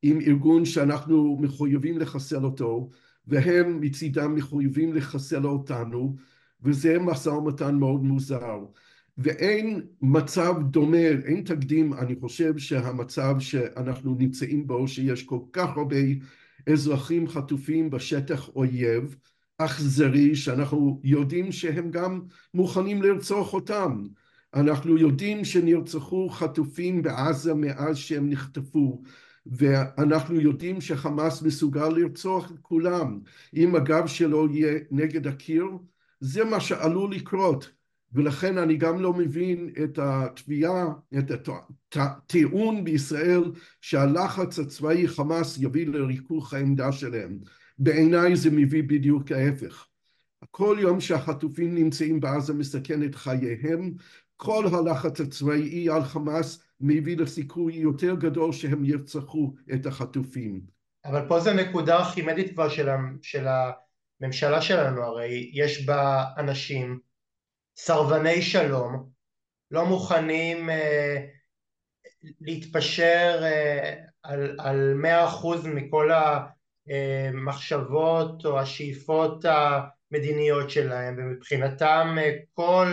עם 0.01 0.19
ארגון 0.21 0.65
שאנחנו 0.65 1.37
מחויבים 1.41 1.97
לחסל 1.97 2.45
אותו 2.45 2.89
והם 3.27 3.81
מצידם 3.81 4.35
מחויבים 4.35 4.93
לחסל 4.93 5.45
אותנו 5.45 6.15
וזה 6.61 6.99
משא 6.99 7.29
ומתן 7.29 7.75
מאוד 7.75 8.03
מוזר 8.03 8.59
ואין 9.17 9.81
מצב 10.01 10.53
דומה, 10.69 10.97
אין 10.97 11.41
תקדים, 11.41 11.93
אני 11.93 12.15
חושב 12.19 12.57
שהמצב 12.57 13.35
שאנחנו 13.39 14.15
נמצאים 14.19 14.67
בו 14.67 14.87
שיש 14.87 15.23
כל 15.23 15.39
כך 15.53 15.77
הרבה 15.77 15.95
אזרחים 16.69 17.27
חטופים 17.27 17.89
בשטח 17.89 18.49
אויב 18.55 19.15
אכזרי 19.57 20.35
שאנחנו 20.35 21.01
יודעים 21.03 21.51
שהם 21.51 21.91
גם 21.91 22.21
מוכנים 22.53 23.01
לרצוח 23.01 23.53
אותם. 23.53 24.03
אנחנו 24.53 24.97
יודעים 24.97 25.45
שנרצחו 25.45 26.29
חטופים 26.29 27.01
בעזה 27.01 27.53
מאז 27.53 27.97
שהם 27.97 28.29
נחטפו 28.29 29.01
ואנחנו 29.45 30.39
יודעים 30.41 30.81
שחמאס 30.81 31.41
מסוגל 31.41 31.89
לרצוח 31.89 32.51
את 32.51 32.59
כולם 32.61 33.19
אם 33.55 33.75
הגב 33.75 34.07
שלו 34.07 34.47
יהיה 34.49 34.79
נגד 34.91 35.27
הקיר 35.27 35.65
זה 36.19 36.43
מה 36.43 36.59
שעלול 36.59 37.15
לקרות 37.15 37.71
ולכן 38.13 38.57
אני 38.57 38.77
גם 38.77 38.99
לא 38.99 39.13
מבין 39.13 39.69
את 39.83 39.99
התביעה, 40.01 40.85
את 41.19 41.31
הטיעון 41.95 42.83
בישראל 42.83 43.43
שהלחץ 43.81 44.59
הצבאי 44.59 45.07
חמאס 45.07 45.57
יביא 45.57 45.87
לריכוך 45.87 46.53
העמדה 46.53 46.91
שלהם. 46.91 47.39
בעיניי 47.77 48.35
זה 48.35 48.49
מביא 48.51 48.83
בדיוק 48.83 49.31
ההפך. 49.31 49.87
כל 50.51 50.77
יום 50.79 51.01
שהחטופים 51.01 51.75
נמצאים 51.75 52.19
בעזה 52.19 52.53
מסכן 52.53 53.03
את 53.03 53.15
חייהם, 53.15 53.93
כל 54.37 54.65
הלחץ 54.73 55.21
הצבאי 55.21 55.89
על 55.89 56.03
חמאס 56.03 56.63
מביא 56.79 57.17
לסיכוי 57.17 57.73
יותר 57.73 58.15
גדול 58.15 58.51
שהם 58.51 58.85
ירצחו 58.85 59.53
את 59.73 59.85
החטופים. 59.85 60.61
אבל 61.05 61.27
פה 61.27 61.39
זה 61.39 61.53
נקודה 61.53 61.95
ארכימדית 61.95 62.53
כבר 62.53 62.69
של, 62.69 62.89
של 63.21 63.45
הממשלה 64.21 64.61
שלנו, 64.61 65.03
הרי 65.03 65.51
יש 65.53 65.85
בה 65.85 66.23
אנשים 66.37 66.99
סרבני 67.77 68.41
שלום, 68.41 69.09
לא 69.71 69.85
מוכנים 69.85 70.69
אה, 70.69 71.25
להתפשר 72.41 73.39
אה, 73.43 73.93
על, 74.57 74.93
מאה 74.93 75.27
אחוז 75.27 75.65
מכל 75.65 76.11
המחשבות 76.87 78.45
או 78.45 78.59
השאיפות 78.59 79.45
המדיניות 79.45 80.69
שלהם 80.69 81.15
ומבחינתם 81.17 82.15
אה, 82.17 82.37
כל 82.53 82.87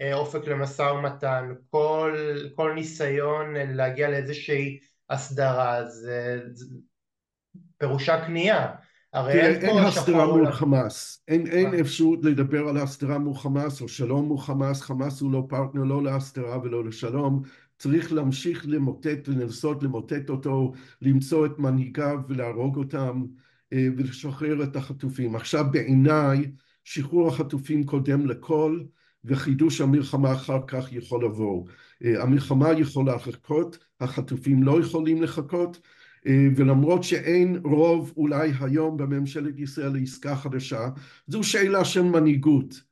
אה, 0.00 0.14
אופק 0.14 0.46
למשא 0.46 0.82
ומתן, 0.82 1.52
כל, 1.70 2.16
כל 2.54 2.72
ניסיון 2.72 3.54
להגיע 3.56 4.10
לאיזושהי 4.10 4.78
הסדרה, 5.10 5.84
זה, 5.84 6.40
פירושה 7.78 8.26
כניעה 8.26 8.74
הרי 9.12 9.40
אין, 9.40 9.62
אין 9.62 9.78
הסדרה 9.78 10.26
מול 10.26 10.52
חמאס, 10.52 11.24
אין, 11.28 11.46
אין 11.46 11.74
אפשרות 11.80 12.24
לדבר 12.24 12.68
על 12.68 12.76
הסדרה 12.76 13.18
מול 13.18 13.34
חמאס 13.34 13.80
או 13.80 13.88
שלום 13.88 14.24
מול 14.24 14.38
חמאס, 14.38 14.82
חמאס 14.82 15.20
הוא 15.20 15.32
לא 15.32 15.46
פרטנר 15.48 15.84
לא 15.84 16.02
להסדרה 16.02 16.58
ולא 16.58 16.84
לשלום, 16.84 17.42
צריך 17.80 18.12
להמשיך 18.12 18.64
למוטט, 18.68 19.28
לנסות 19.28 19.82
למוטט 19.82 20.30
אותו, 20.30 20.72
למצוא 21.02 21.46
את 21.46 21.58
מנהיגיו 21.58 22.18
ולהרוג 22.28 22.76
אותם 22.76 23.24
אה, 23.72 23.88
ולשחרר 23.96 24.62
את 24.62 24.76
החטופים. 24.76 25.36
עכשיו 25.36 25.64
בעיניי 25.70 26.50
שחרור 26.84 27.28
החטופים 27.28 27.84
קודם 27.84 28.26
לכל 28.26 28.80
וחידוש 29.24 29.80
המלחמה 29.80 30.32
אחר 30.32 30.58
כך 30.66 30.92
יכול 30.92 31.24
לבוא. 31.24 31.66
אה, 32.04 32.22
המלחמה 32.22 32.72
יכולה 32.72 33.14
לחכות, 33.14 33.78
החטופים 34.00 34.62
לא 34.62 34.80
יכולים 34.80 35.22
לחכות 35.22 35.80
אה, 36.26 36.48
ולמרות 36.56 37.04
שאין 37.04 37.60
רוב 37.64 38.12
אולי 38.16 38.52
היום 38.60 38.96
בממשלת 38.96 39.58
ישראל 39.58 39.92
לעסקה 39.92 40.36
חדשה, 40.36 40.88
זו 41.26 41.42
שאלה 41.42 41.84
של 41.84 42.02
מנהיגות. 42.02 42.90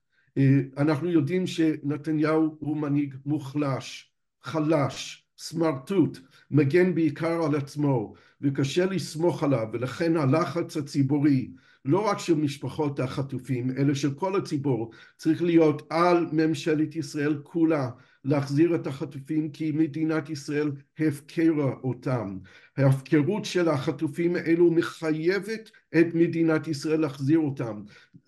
אנחנו 0.77 1.11
יודעים 1.11 1.47
שנתניהו 1.47 2.57
הוא 2.59 2.77
מנהיג 2.77 3.15
מוחלש, 3.27 4.13
חלש, 4.43 5.25
סמרטוט, 5.39 6.19
מגן 6.51 6.95
בעיקר 6.95 7.45
על 7.45 7.55
עצמו 7.57 8.15
וקשה 8.41 8.87
לסמוך 8.87 9.43
עליו 9.43 9.67
ולכן 9.73 10.17
הלחץ 10.17 10.77
הציבורי 10.77 11.51
לא 11.85 12.01
רק 12.01 12.19
של 12.19 12.35
משפחות 12.35 13.01
החטופים 13.01 13.71
אלא 13.71 13.95
של 13.95 14.15
כל 14.15 14.37
הציבור 14.37 14.91
צריך 15.17 15.43
להיות 15.43 15.83
על 15.91 16.27
ממשלת 16.33 16.97
ישראל 16.97 17.41
כולה 17.43 17.91
להחזיר 18.25 18.75
את 18.75 18.87
החטופים 18.87 19.51
כי 19.51 19.73
מדינת 19.73 20.31
ישראל 20.31 20.73
הפקרה 20.99 21.73
אותם. 21.83 22.39
ההפקרות 22.77 23.45
של 23.45 23.69
החטופים 23.69 24.37
האלו 24.37 24.71
מחייבת 24.71 25.71
את 26.01 26.07
מדינת 26.15 26.69
ישראל 26.69 27.01
להחזיר 27.01 27.39
אותם. 27.39 27.83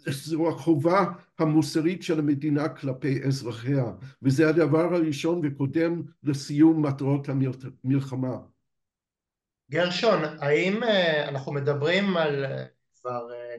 זו 0.07 0.49
החובה 0.49 1.05
המוסרית 1.39 2.03
של 2.03 2.19
המדינה 2.19 2.69
כלפי 2.69 3.23
אזרחיה 3.27 3.85
וזה 4.23 4.49
הדבר 4.49 4.95
הראשון 4.95 5.41
וקודם 5.45 6.03
לסיום 6.23 6.87
מטרות 6.87 7.29
המלחמה. 7.29 8.37
גרשון, 9.71 10.23
האם 10.41 10.83
אה, 10.83 11.29
אנחנו 11.29 11.53
מדברים 11.53 12.17
על 12.17 12.45
אה, 12.45 12.65
כבר 13.01 13.33
אה, 13.33 13.57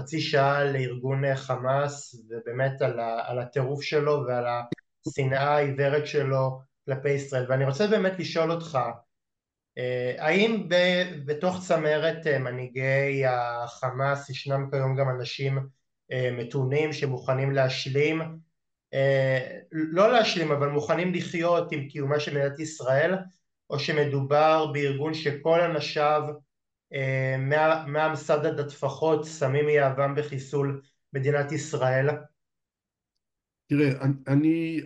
חצי 0.00 0.20
שעה 0.20 0.64
לארגון 0.64 1.34
חמאס 1.34 2.24
ובאמת 2.28 2.82
על 3.26 3.38
הטירוף 3.38 3.82
שלו 3.82 4.24
ועל 4.26 4.44
השנאה 5.06 5.56
העיוורת 5.56 6.06
שלו 6.06 6.60
כלפי 6.86 7.10
ישראל 7.10 7.46
ואני 7.48 7.64
רוצה 7.64 7.86
באמת 7.86 8.12
לשאול 8.18 8.52
אותך 8.52 8.78
אה, 9.78 10.14
האם 10.18 10.68
בתוך 11.24 11.60
צמרת 11.66 12.26
אה, 12.26 12.38
מנהיגי 12.38 13.22
החמאס 13.26 14.30
ישנם 14.30 14.70
כיום 14.70 14.96
גם 14.96 15.08
אנשים 15.10 15.58
אה, 16.12 16.30
מתונים 16.32 16.92
שמוכנים 16.92 17.52
להשלים 17.52 18.22
לא 19.72 20.12
להשלים 20.12 20.52
אבל 20.52 20.68
מוכנים 20.68 21.14
לחיות 21.14 21.72
עם 21.72 21.88
קיומה 21.88 22.20
של 22.20 22.38
מדינת 22.38 22.58
ישראל 22.58 23.14
או 23.70 23.78
שמדובר 23.78 24.66
בארגון 24.72 25.14
שכל 25.14 25.60
אנשיו 25.60 26.22
מהמסד 27.86 28.46
עד 28.46 28.60
הטפחות 28.60 29.24
שמים 29.24 29.68
יהבם 29.68 30.14
בחיסול 30.14 30.82
מדינת 31.12 31.52
ישראל? 31.52 32.08
תראה, 33.70 33.90
אני 34.28 34.80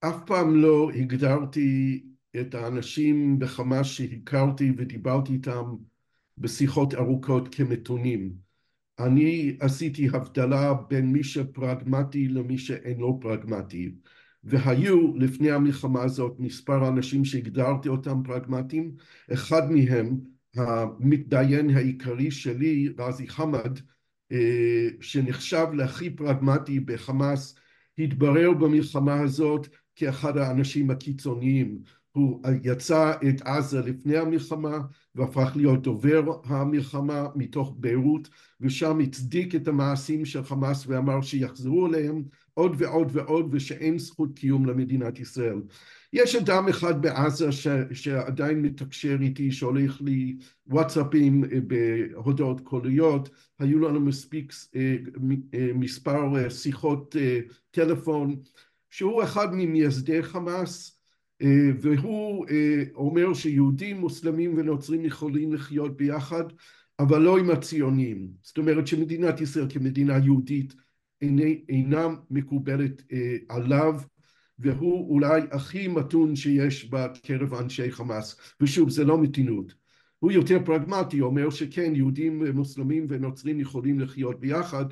אף 0.00 0.16
פעם 0.26 0.56
לא 0.56 0.90
הגדרתי 0.94 2.02
את 2.40 2.54
האנשים 2.54 3.38
בחמאס 3.38 3.86
שהכרתי 3.86 4.72
ודיברתי 4.76 5.32
איתם 5.32 5.64
בשיחות 6.38 6.94
ארוכות 6.94 7.54
כמתונים. 7.54 8.32
אני 8.98 9.56
עשיתי 9.60 10.08
הבדלה 10.12 10.74
בין 10.74 11.12
מי 11.12 11.24
שפרגמטי 11.24 12.28
למי 12.28 12.58
שאינו 12.58 13.20
פרגמטי 13.20 13.94
והיו 14.44 15.16
לפני 15.16 15.50
המלחמה 15.50 16.02
הזאת 16.02 16.36
מספר 16.38 16.88
אנשים 16.88 17.24
שהגדרתי 17.24 17.88
אותם 17.88 18.22
פרגמטיים 18.24 18.96
אחד 19.32 19.70
מהם 19.70 20.20
המתדיין 20.56 21.70
העיקרי 21.70 22.30
שלי 22.30 22.88
רזי 22.98 23.28
חמד 23.28 23.78
אה, 24.32 24.88
שנחשב 25.00 25.66
להכי 25.72 26.10
פרגמטי 26.10 26.80
בחמאס 26.80 27.54
התברר 27.98 28.52
במלחמה 28.52 29.20
הזאת 29.20 29.68
כאחד 29.96 30.36
האנשים 30.36 30.90
הקיצוניים 30.90 31.78
הוא 32.12 32.40
יצא 32.62 33.12
את 33.28 33.42
עזה 33.42 33.80
לפני 33.80 34.16
המלחמה 34.16 34.78
והפך 35.14 35.52
להיות 35.56 35.82
דובר 35.82 36.40
המלחמה 36.44 37.26
מתוך 37.34 37.74
ביירות 37.78 38.28
ושם 38.60 38.98
הצדיק 38.98 39.54
את 39.54 39.68
המעשים 39.68 40.24
של 40.24 40.44
חמאס 40.44 40.84
ואמר 40.86 41.22
שיחזרו 41.22 41.86
אליהם 41.86 42.22
עוד 42.54 42.74
ועוד 42.78 43.08
ועוד 43.12 43.48
ושאין 43.52 43.98
זכות 43.98 44.38
קיום 44.38 44.66
למדינת 44.66 45.20
ישראל. 45.20 45.60
יש 46.12 46.34
אדם 46.34 46.68
אחד 46.68 47.02
בעזה 47.02 47.52
ש, 47.52 47.66
שעדיין 47.92 48.62
מתקשר 48.62 49.16
איתי 49.20 49.52
שולח 49.52 50.00
לי 50.00 50.36
וואטסאפים 50.66 51.44
אה, 51.44 51.58
בהודעות 51.66 52.60
קוליות 52.60 53.28
היו 53.58 53.78
לנו 53.78 54.00
מספיק 54.00 54.52
אה, 54.76 54.96
אה, 55.54 55.70
מספר 55.74 56.48
שיחות 56.48 57.16
טלפון 57.70 58.36
שהוא 58.90 59.22
אחד 59.22 59.48
ממייסדי 59.52 60.22
חמאס 60.22 61.01
והוא 61.80 62.46
אה, 62.50 62.82
אומר 62.94 63.34
שיהודים, 63.34 63.96
מוסלמים 64.00 64.58
ונוצרים 64.58 65.04
יכולים 65.04 65.52
לחיות 65.52 65.96
ביחד 65.96 66.44
אבל 66.98 67.18
לא 67.18 67.38
עם 67.38 67.50
הציונים. 67.50 68.28
זאת 68.42 68.58
אומרת 68.58 68.86
שמדינת 68.86 69.40
ישראל 69.40 69.66
כמדינה 69.68 70.18
יהודית 70.18 70.74
אינה 71.68 72.08
מקובלת 72.30 73.02
אה, 73.12 73.36
עליו 73.48 74.00
והוא 74.58 75.10
אולי 75.14 75.42
הכי 75.50 75.88
מתון 75.88 76.36
שיש 76.36 76.90
בקרב 76.90 77.54
אנשי 77.54 77.92
חמאס 77.92 78.36
ושוב 78.60 78.90
זה 78.90 79.04
לא 79.04 79.22
מתינות 79.22 79.74
הוא 80.18 80.32
יותר 80.32 80.58
פרגמטי 80.64 81.20
אומר 81.20 81.50
שכן 81.50 81.92
יהודים 81.96 82.44
מוסלמים 82.54 83.06
ונוצרים 83.08 83.60
יכולים 83.60 84.00
לחיות 84.00 84.40
ביחד 84.40 84.84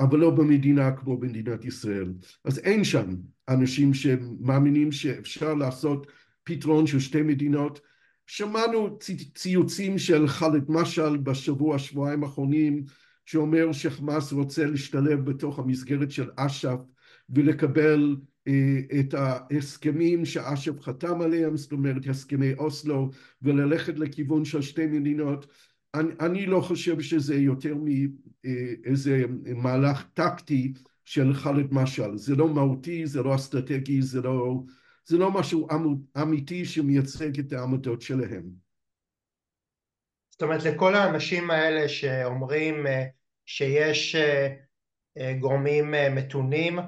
אבל 0.00 0.18
לא 0.18 0.30
במדינה 0.30 0.92
כמו 0.92 1.16
במדינת 1.16 1.64
ישראל. 1.64 2.12
אז 2.44 2.58
אין 2.58 2.84
שם 2.84 3.14
אנשים 3.48 3.94
שמאמינים 3.94 4.92
שאפשר 4.92 5.54
לעשות 5.54 6.06
פתרון 6.44 6.86
של 6.86 7.00
שתי 7.00 7.22
מדינות. 7.22 7.80
שמענו 8.26 8.98
ציוצים 9.34 9.98
של 9.98 10.28
ח'אלד 10.28 10.64
משעל 10.68 11.16
בשבוע 11.16 11.78
שבועיים 11.78 12.24
האחרונים 12.24 12.84
שאומר 13.26 13.72
שחמאס 13.72 14.32
רוצה 14.32 14.66
להשתלב 14.66 15.30
בתוך 15.30 15.58
המסגרת 15.58 16.10
של 16.10 16.30
אש"ף 16.36 16.78
ולקבל 17.30 18.16
אה, 18.48 18.80
את 19.00 19.14
ההסכמים 19.14 20.24
שאש"ף 20.24 20.80
חתם 20.80 21.20
עליהם, 21.20 21.56
זאת 21.56 21.72
אומרת 21.72 22.06
הסכמי 22.08 22.54
אוסלו 22.54 23.10
וללכת 23.42 23.98
לכיוון 23.98 24.44
של 24.44 24.62
שתי 24.62 24.86
מדינות 24.86 25.46
אני, 25.96 26.12
אני 26.20 26.46
לא 26.46 26.60
חושב 26.60 27.00
שזה 27.00 27.34
יותר 27.34 27.74
מאיזה 27.74 29.24
מהלך 29.56 30.04
טקטי 30.14 30.72
של 31.06 31.34
ח'אלד 31.34 31.74
משעל, 31.74 32.16
זה 32.16 32.34
לא 32.34 32.48
מהותי, 32.48 33.06
זה 33.06 33.22
לא 33.22 33.34
אסטרטגי, 33.34 34.02
זה 34.02 34.20
לא, 34.20 34.54
זה 35.04 35.18
לא 35.18 35.30
משהו 35.30 35.68
אמיתי 36.22 36.64
שמייצג 36.64 37.38
את 37.38 37.52
העמדות 37.52 38.02
שלהם. 38.02 38.42
זאת 40.30 40.42
אומרת 40.42 40.64
לכל 40.64 40.94
האנשים 40.94 41.50
האלה 41.50 41.88
שאומרים 41.88 42.86
אה, 42.86 43.06
שיש 43.46 44.14
אה, 44.14 44.54
אה, 45.18 45.32
גורמים 45.40 45.94
מתונים 46.14 46.78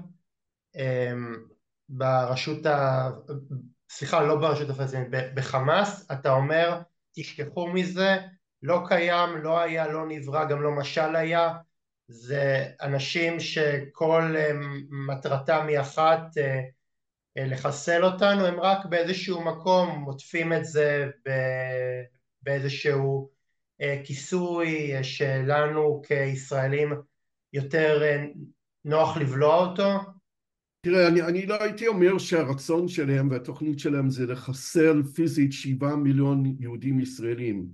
ברשות 1.88 2.66
ה... 2.66 3.10
סליחה, 3.90 4.22
לא 4.22 4.36
ברשות 4.36 4.70
הפלסטינית, 4.70 5.08
בחמאס, 5.34 6.10
אתה 6.12 6.30
אומר, 6.30 6.80
תשכחו 7.12 7.66
מזה, 7.72 8.16
לא 8.62 8.82
קיים, 8.88 9.36
לא 9.42 9.60
היה, 9.60 9.88
לא 9.88 10.06
נברא, 10.08 10.44
גם 10.44 10.62
לא 10.62 10.70
משל 10.70 11.16
היה, 11.16 11.56
זה 12.08 12.64
אנשים 12.82 13.40
שכל 13.40 14.34
מטרתם 14.90 15.66
היא 15.68 15.80
אחת, 15.80 16.22
לחסל 17.36 18.04
אותנו, 18.04 18.46
הם 18.46 18.60
רק 18.60 18.86
באיזשהו 18.86 19.44
מקום 19.44 19.98
מוטפים 19.98 20.52
את 20.52 20.64
זה 20.64 21.10
באיזשהו 22.42 23.30
כיסוי 24.04 24.92
שלנו 25.02 26.02
כישראלים 26.06 26.92
יותר 27.52 28.02
נוח 28.84 29.16
לבלוע 29.16 29.56
אותו? 29.56 29.98
תראה, 30.80 31.08
אני, 31.08 31.22
אני 31.22 31.46
לא 31.46 31.62
הייתי 31.62 31.86
אומר 31.86 32.18
שהרצון 32.18 32.88
שלהם 32.88 33.30
והתוכנית 33.30 33.78
שלהם 33.78 34.10
זה 34.10 34.26
לחסל 34.26 35.02
פיזית 35.02 35.52
שבעה 35.52 35.96
מיליון 35.96 36.56
יהודים 36.58 37.00
ישראלים, 37.00 37.66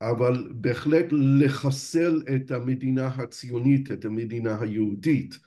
אבל 0.00 0.52
בהחלט 0.54 1.06
לחסל 1.12 2.22
את 2.34 2.50
המדינה 2.50 3.06
הציונית, 3.06 3.92
את 3.92 4.04
המדינה 4.04 4.60
היהודית. 4.60 5.38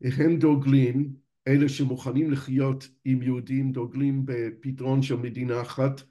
הם 0.00 0.38
דוגלים, 0.38 1.12
אלה 1.48 1.68
שמוכנים 1.68 2.30
לחיות 2.30 2.88
עם 3.04 3.22
יהודים 3.22 3.72
דוגלים 3.72 4.22
בפתרון 4.24 5.02
של 5.02 5.16
מדינה 5.16 5.60
אחת 5.60 6.02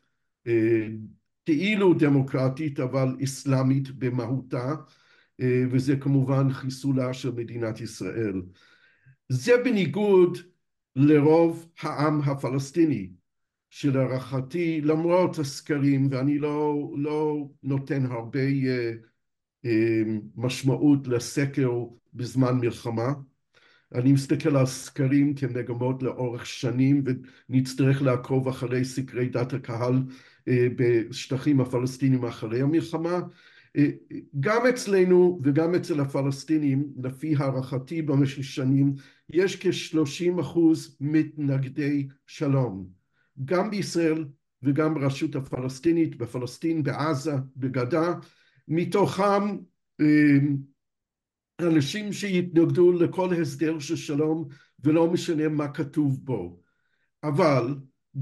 כאילו 1.46 1.94
דמוקרטית 1.94 2.80
אבל 2.80 3.16
אסלאמית 3.24 3.92
במהותה 3.92 4.74
וזה 5.42 5.96
כמובן 5.96 6.54
חיסולה 6.54 7.14
של 7.14 7.32
מדינת 7.32 7.82
ישראל. 7.82 8.42
זה 9.30 9.52
בניגוד 9.64 10.38
לרוב 10.96 11.70
העם 11.80 12.22
הפלסטיני 12.22 13.10
שלהערכתי 13.70 14.82
למרות 14.82 15.40
הסקרים 15.40 16.08
ואני 16.12 16.38
לא, 16.40 16.92
לא 16.98 17.48
נותן 17.64 18.06
הרבה 18.06 18.40
משמעות 20.36 21.08
לסקר 21.08 21.72
בזמן 22.14 22.58
מלחמה 22.58 23.14
אני 23.96 24.14
מסתכל 24.14 24.58
על 24.58 24.66
סקרים 24.66 25.36
כמגמות 25.36 26.04
לאורך 26.04 26.46
שנים 26.46 27.04
ונצטרך 27.50 28.02
לעקוב 28.02 28.48
אחרי 28.48 28.86
סקרי 28.86 29.30
דת 29.30 29.54
הקהל 29.54 29.94
בשטחים 30.50 31.62
הפלסטינים 31.62 32.26
אחרי 32.26 32.62
המלחמה. 32.62 33.20
גם 34.40 34.66
אצלנו 34.70 35.40
וגם 35.44 35.76
אצל 35.76 36.00
הפלסטינים 36.00 36.88
לפי 37.04 37.36
הערכתי 37.36 38.02
במשך 38.02 38.44
שנים 38.44 38.94
יש 39.30 39.56
כשלושים 39.56 40.40
אחוז 40.40 40.98
מתנגדי 41.02 42.08
שלום 42.28 42.88
גם 43.46 43.70
בישראל 43.70 44.26
וגם 44.64 44.94
ברשות 44.94 45.36
הפלסטינית, 45.36 46.18
בפלסטין, 46.18 46.84
בעזה, 46.84 47.34
בגדה 47.56 48.14
מתוכם 48.68 49.58
אנשים 51.62 52.14
שיתנגדו 52.14 52.92
לכל 52.92 53.34
הסדר 53.34 53.80
של 53.80 53.96
שלום 53.96 54.48
ולא 54.84 55.12
משנה 55.12 55.48
מה 55.50 55.68
כתוב 55.68 56.26
בו 56.26 56.60
אבל 57.24 57.76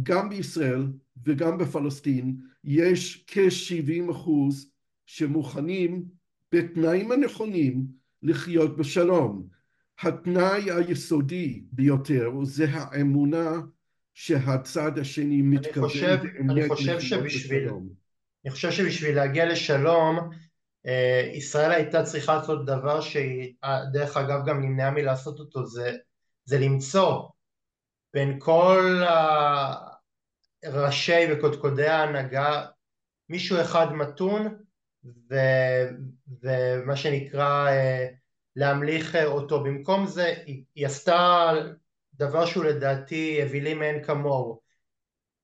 גם 0.04 0.30
בישראל 0.30 0.88
וגם 1.26 1.58
בפלסטין 1.58 2.38
יש 2.64 3.26
כשבעים 3.28 4.10
אחוז 4.10 4.72
שמוכנים 5.06 6.06
בתנאים 6.52 7.12
הנכונים 7.12 7.86
לחיות 8.24 8.78
בשלום. 8.78 9.48
התנאי 10.00 10.72
היסודי 10.72 11.64
ביותר 11.72 12.32
זה 12.44 12.66
האמונה 12.70 13.62
שהצד 14.14 15.00
השני 15.00 15.42
מתכוון 15.42 15.90
באמת 16.48 16.70
לחיות 16.72 17.24
בשלום. 17.24 17.90
אני 18.46 18.52
חושב 18.52 18.72
שבשביל 18.72 19.16
להגיע 19.16 19.46
לשלום 19.46 20.30
ישראל 21.34 21.72
הייתה 21.72 22.04
צריכה 22.04 22.36
לעשות 22.36 22.66
דבר 22.66 23.02
שהיא 23.02 23.54
דרך 23.92 24.18
אגב 24.18 24.46
גם 24.46 24.62
נמנעה 24.62 24.92
מלעשות 24.92 25.40
אותו 25.40 25.66
זה, 25.66 25.92
זה 26.46 26.60
למצוא 26.60 27.22
בין 28.14 28.40
כל 28.40 29.04
ראשי 30.66 31.32
וקודקודי 31.32 31.88
ההנהגה 31.88 32.66
מישהו 33.30 33.62
אחד 33.62 33.94
מתון 33.94 34.56
ו, 35.06 35.36
ומה 36.42 36.96
שנקרא 36.96 37.70
להמליך 38.56 39.16
אותו 39.16 39.64
במקום 39.64 40.08
זה 40.08 40.34
היא, 40.46 40.64
היא 40.76 40.86
עשתה 40.86 41.52
דבר 42.16 42.46
שהוא 42.46 42.66
לדעתי 42.66 43.44
אווילי 43.44 43.74
מאין 43.74 44.04
כמוהו. 44.04 44.60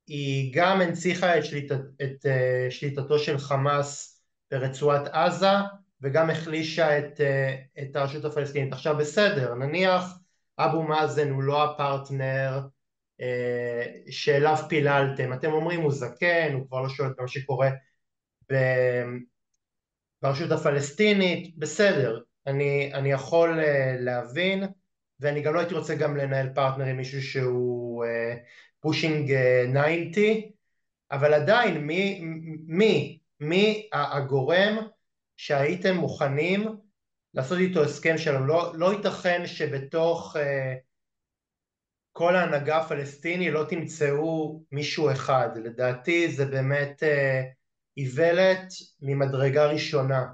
היא 0.07 0.53
גם 0.55 0.81
הנציחה 0.81 1.37
את, 1.37 1.45
שליט, 1.45 1.71
את 2.01 2.25
שליטתו 2.69 3.19
של 3.19 3.37
חמאס 3.37 4.21
ברצועת 4.51 5.07
עזה 5.07 5.47
וגם 6.01 6.29
החלישה 6.29 6.99
את, 6.99 7.21
את 7.81 7.95
הרשות 7.95 8.25
הפלסטינית. 8.25 8.73
עכשיו 8.73 8.97
בסדר 8.97 9.53
נניח 9.53 10.03
אבו 10.59 10.83
מאזן 10.83 11.29
הוא 11.29 11.43
לא 11.43 11.63
הפרטנר 11.63 12.59
שאליו 14.09 14.55
פיללתם. 14.69 15.33
אתם 15.33 15.51
אומרים 15.51 15.81
הוא 15.81 15.91
זקן 15.91 16.53
הוא 16.53 16.67
כבר 16.67 16.81
לא 16.81 16.89
שואל 16.89 17.09
את 17.11 17.19
מה 17.19 17.27
שקורה 17.27 17.69
ברשות 20.21 20.51
הפלסטינית, 20.51 21.57
בסדר, 21.57 22.19
אני, 22.47 22.91
אני 22.93 23.11
יכול 23.11 23.59
להבין 23.99 24.63
ואני 25.19 25.41
גם 25.41 25.53
לא 25.53 25.59
הייתי 25.59 25.73
רוצה 25.73 25.95
גם 25.95 26.17
לנהל 26.17 26.49
פרטנר 26.53 26.85
עם 26.85 26.97
מישהו 26.97 27.21
שהוא 27.21 28.05
pushing 28.79 29.31
uh, 29.31 30.11
90 30.11 30.51
אבל 31.11 31.33
עדיין 31.33 31.77
מי, 31.77 32.21
מי, 32.67 33.19
מי 33.39 33.89
הגורם 33.93 34.77
שהייתם 35.37 35.95
מוכנים 35.95 36.67
לעשות 37.33 37.57
איתו 37.57 37.83
הסכם 37.83 38.17
שלום 38.17 38.47
לא, 38.47 38.71
לא 38.75 38.93
ייתכן 38.93 39.47
שבתוך 39.47 40.35
uh, 40.35 40.39
כל 42.11 42.35
ההנהגה 42.35 42.77
הפלסטיני 42.77 43.51
לא 43.51 43.65
תמצאו 43.69 44.63
מישהו 44.71 45.11
אחד 45.11 45.49
לדעתי 45.55 46.31
זה 46.31 46.45
באמת 46.45 47.03
uh, 47.03 47.59
איוולת 47.97 48.67
ממדרגה 49.01 49.67
ראשונה. 49.67 50.25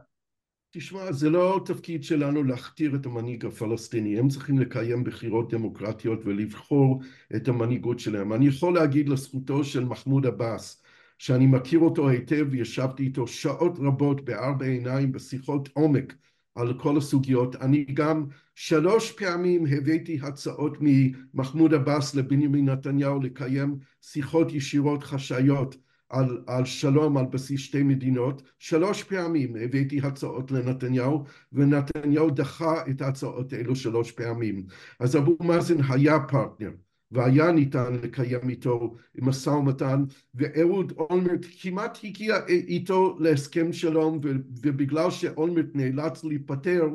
תשמע, 0.78 1.12
זה 1.12 1.30
לא 1.30 1.62
תפקיד 1.66 2.04
שלנו 2.04 2.44
להכתיר 2.44 2.96
את 2.96 3.06
המנהיג 3.06 3.46
הפלסטיני, 3.46 4.20
הם 4.20 4.30
צריכים 4.30 4.60
לקיים 4.60 5.04
בחירות 5.04 5.54
דמוקרטיות 5.54 6.20
ולבחור 6.26 7.02
את 7.36 7.48
המנהיגות 7.48 8.00
שלהם. 8.00 8.34
אני 8.34 8.48
יכול 8.48 8.74
להגיד 8.74 9.10
לזכותו 9.10 9.64
של 9.64 9.86
מחמוד 9.86 10.26
עבאס, 10.26 10.84
שאני 11.18 11.48
מכיר 11.48 11.80
אותו 11.80 12.10
היטב 12.10 12.48
וישבתי 12.52 13.04
איתו 13.04 13.28
שעות 13.28 13.78
רבות 13.80 14.26
בארבע 14.26 14.66
עיניים 14.66 15.12
בשיחות 15.12 15.70
עומק 15.74 16.16
על 16.56 16.80
כל 16.80 16.98
הסוגיות. 16.98 17.56
אני 17.56 17.86
גם 17.94 18.26
שלוש 18.56 19.12
פעמים 19.12 19.66
הבאתי 19.66 20.20
הצעות 20.24 20.78
ממחמוד 20.82 21.74
עבאס 21.74 22.16
לבנימין 22.16 22.70
נתניהו 22.70 23.22
לקיים 23.22 23.78
שיחות 24.02 24.54
ישירות 24.54 25.04
חשאיות 25.04 25.76
על, 26.16 26.44
על 26.48 26.66
שלום 26.66 27.18
על 27.18 27.26
בסיס 27.26 27.62
שתי 27.62 27.84
מדינות, 27.84 28.42
שלוש 28.60 29.04
פעמים 29.04 29.56
הבאתי 29.56 30.00
הצעות 30.04 30.52
לנתניהו 30.52 31.24
ונתניהו 31.54 32.30
דחה 32.30 32.74
את 32.90 33.02
ההצעות 33.02 33.54
האלו 33.54 33.76
שלוש 33.76 34.12
פעמים. 34.12 34.66
אז 35.00 35.16
אבו 35.18 35.38
מאזן 35.42 35.78
היה 35.90 36.20
פרטנר 36.20 36.72
והיה 37.12 37.52
ניתן 37.52 37.94
לקיים 38.04 38.50
איתו 38.50 38.96
משא 39.16 39.50
ומתן 39.50 40.04
ואהוד 40.36 40.94
אולמרט 40.98 41.46
כמעט 41.62 41.98
הגיע 42.04 42.36
איתו 42.48 43.18
להסכם 43.20 43.74
שלום 43.74 44.20
ובגלל 44.64 45.12
שאולמרט 45.12 45.68
נאלץ 45.74 46.24
להיפטר 46.24 46.88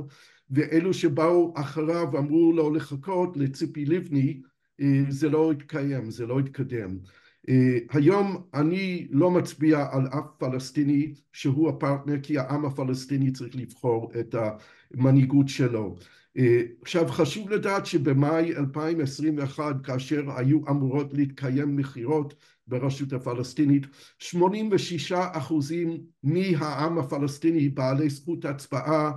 ואלו 0.50 0.94
שבאו 0.94 1.54
אחריו 1.56 2.18
אמרו 2.18 2.52
לו 2.52 2.74
לחכות 2.74 3.36
לציפי 3.36 3.84
לבני 3.84 4.40
זה 5.08 5.28
לא 5.28 5.52
התקיים, 5.52 6.10
זה 6.10 6.26
לא 6.26 6.38
התקדם. 6.38 6.98
היום 7.91 8.43
אני 8.55 9.07
לא 9.11 9.30
מצביע 9.30 9.86
על 9.91 10.07
אף 10.07 10.26
פלסטיני 10.38 11.12
שהוא 11.32 11.68
הפרטנר 11.68 12.20
כי 12.22 12.38
העם 12.38 12.64
הפלסטיני 12.64 13.30
צריך 13.30 13.57
לבחור 13.57 14.12
את 14.20 14.34
המנהיגות 14.95 15.49
שלו. 15.49 15.97
עכשיו 16.82 17.09
חשוב 17.09 17.51
לדעת 17.51 17.86
שבמאי 17.86 18.57
2021 18.57 19.76
כאשר 19.84 20.22
היו 20.36 20.59
אמורות 20.68 21.14
להתקיים 21.14 21.76
מכירות 21.76 22.34
ברשות 22.66 23.12
הפלסטינית 23.12 23.86
86 24.18 25.12
אחוזים 25.12 25.99
מהעם 26.22 26.99
הפלסטיני 26.99 27.68
בעלי 27.68 28.11
זכות 28.11 28.45
הצבעה 28.45 29.12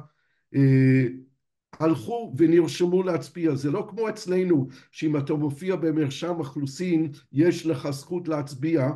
הלכו 1.79 2.33
ונרשמו 2.37 3.03
להצביע, 3.03 3.55
זה 3.55 3.71
לא 3.71 3.87
כמו 3.89 4.09
אצלנו 4.09 4.67
שאם 4.91 5.17
אתה 5.17 5.33
מופיע 5.33 5.75
במרשם 5.75 6.35
אוכלוסין 6.39 7.11
יש 7.31 7.65
לך 7.65 7.89
זכות 7.89 8.27
להצביע, 8.27 8.89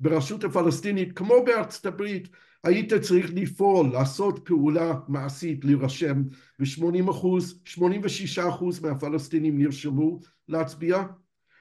ברשות 0.00 0.44
הפלסטינית 0.44 1.12
כמו 1.12 1.34
בארצות 1.46 1.86
הברית 1.86 2.28
היית 2.64 2.94
צריך 2.94 3.30
לפעול, 3.34 3.92
לעשות 3.92 4.40
פעולה 4.44 4.94
מעשית, 5.08 5.64
להירשם 5.64 6.22
ו-80 6.60 7.10
אחוז, 7.10 7.60
86 7.64 8.38
אחוז 8.38 8.80
מהפלסטינים 8.80 9.58
נרשמו 9.58 10.20
להצביע? 10.48 11.02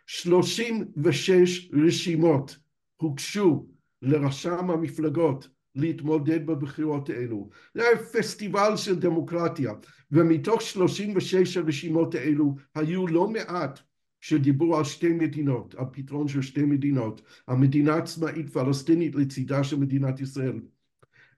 36 0.08 1.70
רשימות 1.74 2.58
הוגשו 2.96 3.66
לרשם 4.02 4.72
המפלגות 4.72 5.48
להתמודד 5.76 6.46
בבחירות 6.46 7.10
האלו. 7.10 7.50
זה 7.74 7.82
היה 7.82 7.98
פסטיבל 7.98 8.78
של 8.78 9.00
דמוקרטיה, 9.00 9.74
ומתוך 10.12 10.62
36 10.62 11.58
הרשימות 11.58 12.16
האלו 12.16 12.56
היו 12.76 13.08
לא 13.08 13.28
מעט 13.28 13.80
שדיברו 14.22 14.78
על 14.78 14.84
שתי 14.84 15.10
מדינות, 15.10 15.76
על 15.76 15.86
פתרון 15.92 16.28
של 16.28 16.42
שתי 16.42 16.64
מדינות, 16.64 17.22
על 17.48 17.56
מדינה 17.56 17.96
עצמאית 17.96 18.50
פלסטינית 18.50 19.16
לצידה 19.16 19.64
של 19.64 19.76
מדינת 19.76 20.20
ישראל. 20.20 20.60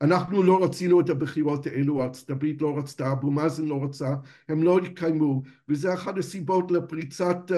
אנחנו 0.02 0.44
לא 0.44 0.64
רצינו 0.64 1.02
את 1.02 1.10
הבחירות 1.10 1.68
האלו, 1.68 2.04
ארצות 2.04 2.30
הברית 2.30 2.62
לא 2.62 2.78
רצתה, 2.78 3.12
אבו 3.12 3.32
מאזן 3.32 3.66
לא 3.66 3.84
רצה, 3.84 4.16
הם 4.50 4.64
לא 4.64 4.78
התקיימו, 4.78 5.42
וזה 5.70 5.94
אחת 5.94 6.18
הסיבות 6.18 6.72
לפריצת, 6.72 7.52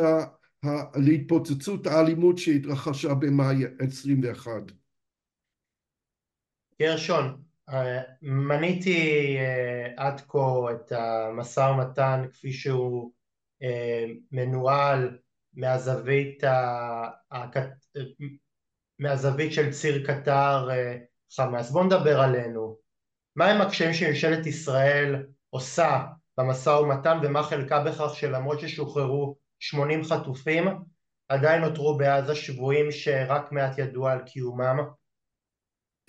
להתפוצצות 0.95 1.88
האלימות 1.88 2.38
שהתרחשה 2.38 3.13
במאי 3.13 3.63
21. 3.80 4.71
גרשון, 6.82 7.41
אה, 7.69 8.01
מניתי 8.21 9.38
אה, 9.38 9.88
עד 9.97 10.21
כה 10.27 10.71
את 10.71 10.91
המשא 10.91 11.59
ומתן 11.59 12.25
כפי 12.34 12.53
שהוא 12.53 13.11
אה, 13.63 14.05
מנוהל 14.32 15.17
מהזווית, 15.53 16.43
מהזווית 18.99 19.53
של 19.53 19.71
ציר 19.71 20.07
קטר 20.07 20.69
חמאס. 21.36 21.71
בוא 21.71 21.84
נדבר 21.84 22.19
עלינו. 22.19 22.77
מהם 23.36 23.61
הקשיים 23.61 23.93
שממשלת 23.93 24.45
ישראל 24.45 25.25
עושה 25.49 26.05
במשא 26.38 26.69
ומתן 26.69 27.17
ומה 27.23 27.43
חלקה 27.43 27.84
בכך 27.84 28.15
שלמרות 28.15 28.59
ששוחררו 28.59 29.36
80 29.59 30.03
חטופים 30.03 30.67
עדיין 31.30 31.61
נותרו 31.61 31.97
בעזה 31.97 32.36
שבויים 32.36 32.91
שרק 32.91 33.51
מעט 33.51 33.77
ידעו 33.77 34.07
על 34.07 34.19
קיומם? 34.25 34.98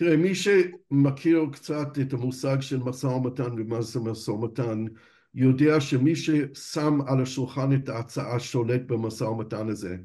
תראה, 0.01 0.17
מי 0.17 0.35
שמכיר 0.35 1.47
קצת 1.53 1.99
את 2.01 2.13
המושג 2.13 2.61
של 2.61 2.79
משא 2.79 3.07
ומתן 3.07 3.61
ומה 3.61 3.83
זה 3.83 4.01
משא 4.01 4.31
ומתן, 4.31 4.85
יודע 5.35 5.81
שמי 5.81 6.17
ששם 6.17 6.99
על 7.07 7.23
השולחן 7.23 7.73
את 7.73 7.89
ההצעה 7.89 8.41
שולט 8.41 8.81
במשא 8.87 9.25
ומתן 9.25 9.69
הזה. 9.69 9.97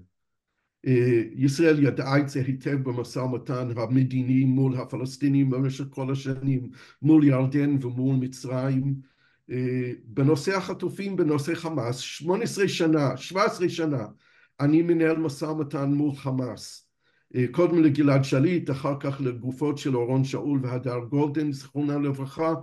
אה, 0.87 1.23
ישראל 1.35 1.83
ידעה 1.83 2.19
את 2.19 2.29
זה 2.29 2.41
היטב 2.47 2.83
במשא 2.83 3.19
ומתן 3.19 3.67
המדיני 3.77 4.45
מול 4.45 4.75
הפלסטינים 4.75 5.49
במשך 5.49 5.85
כל 5.89 6.11
השנים, 6.11 6.69
מול 7.01 7.23
ירדן 7.23 7.85
ומול 7.85 8.15
מצרים. 8.15 8.95
אה, 9.51 9.91
בנושא 10.03 10.57
החטופים, 10.57 11.15
בנושא 11.15 11.55
חמאס, 11.55 11.97
18 11.99 12.67
שנה, 12.67 13.17
17 13.17 13.69
שנה, 13.69 14.05
אני 14.59 14.81
מנהל 14.81 15.17
משא 15.17 15.45
ומתן 15.45 15.89
מול 15.89 16.15
חמאס. 16.15 16.84
אה, 17.35 17.45
קודם 17.51 17.83
לגלעד 17.83 18.23
שליט, 18.23 18.69
אחר 18.69 18.95
כך 18.99 19.21
לגופות 19.21 19.77
של 19.77 19.95
אורון 19.95 20.23
שאול 20.23 20.59
והדר 20.63 20.99
גולדן, 20.99 21.51
זכרונה 21.51 21.97
לברכה, 21.97 22.53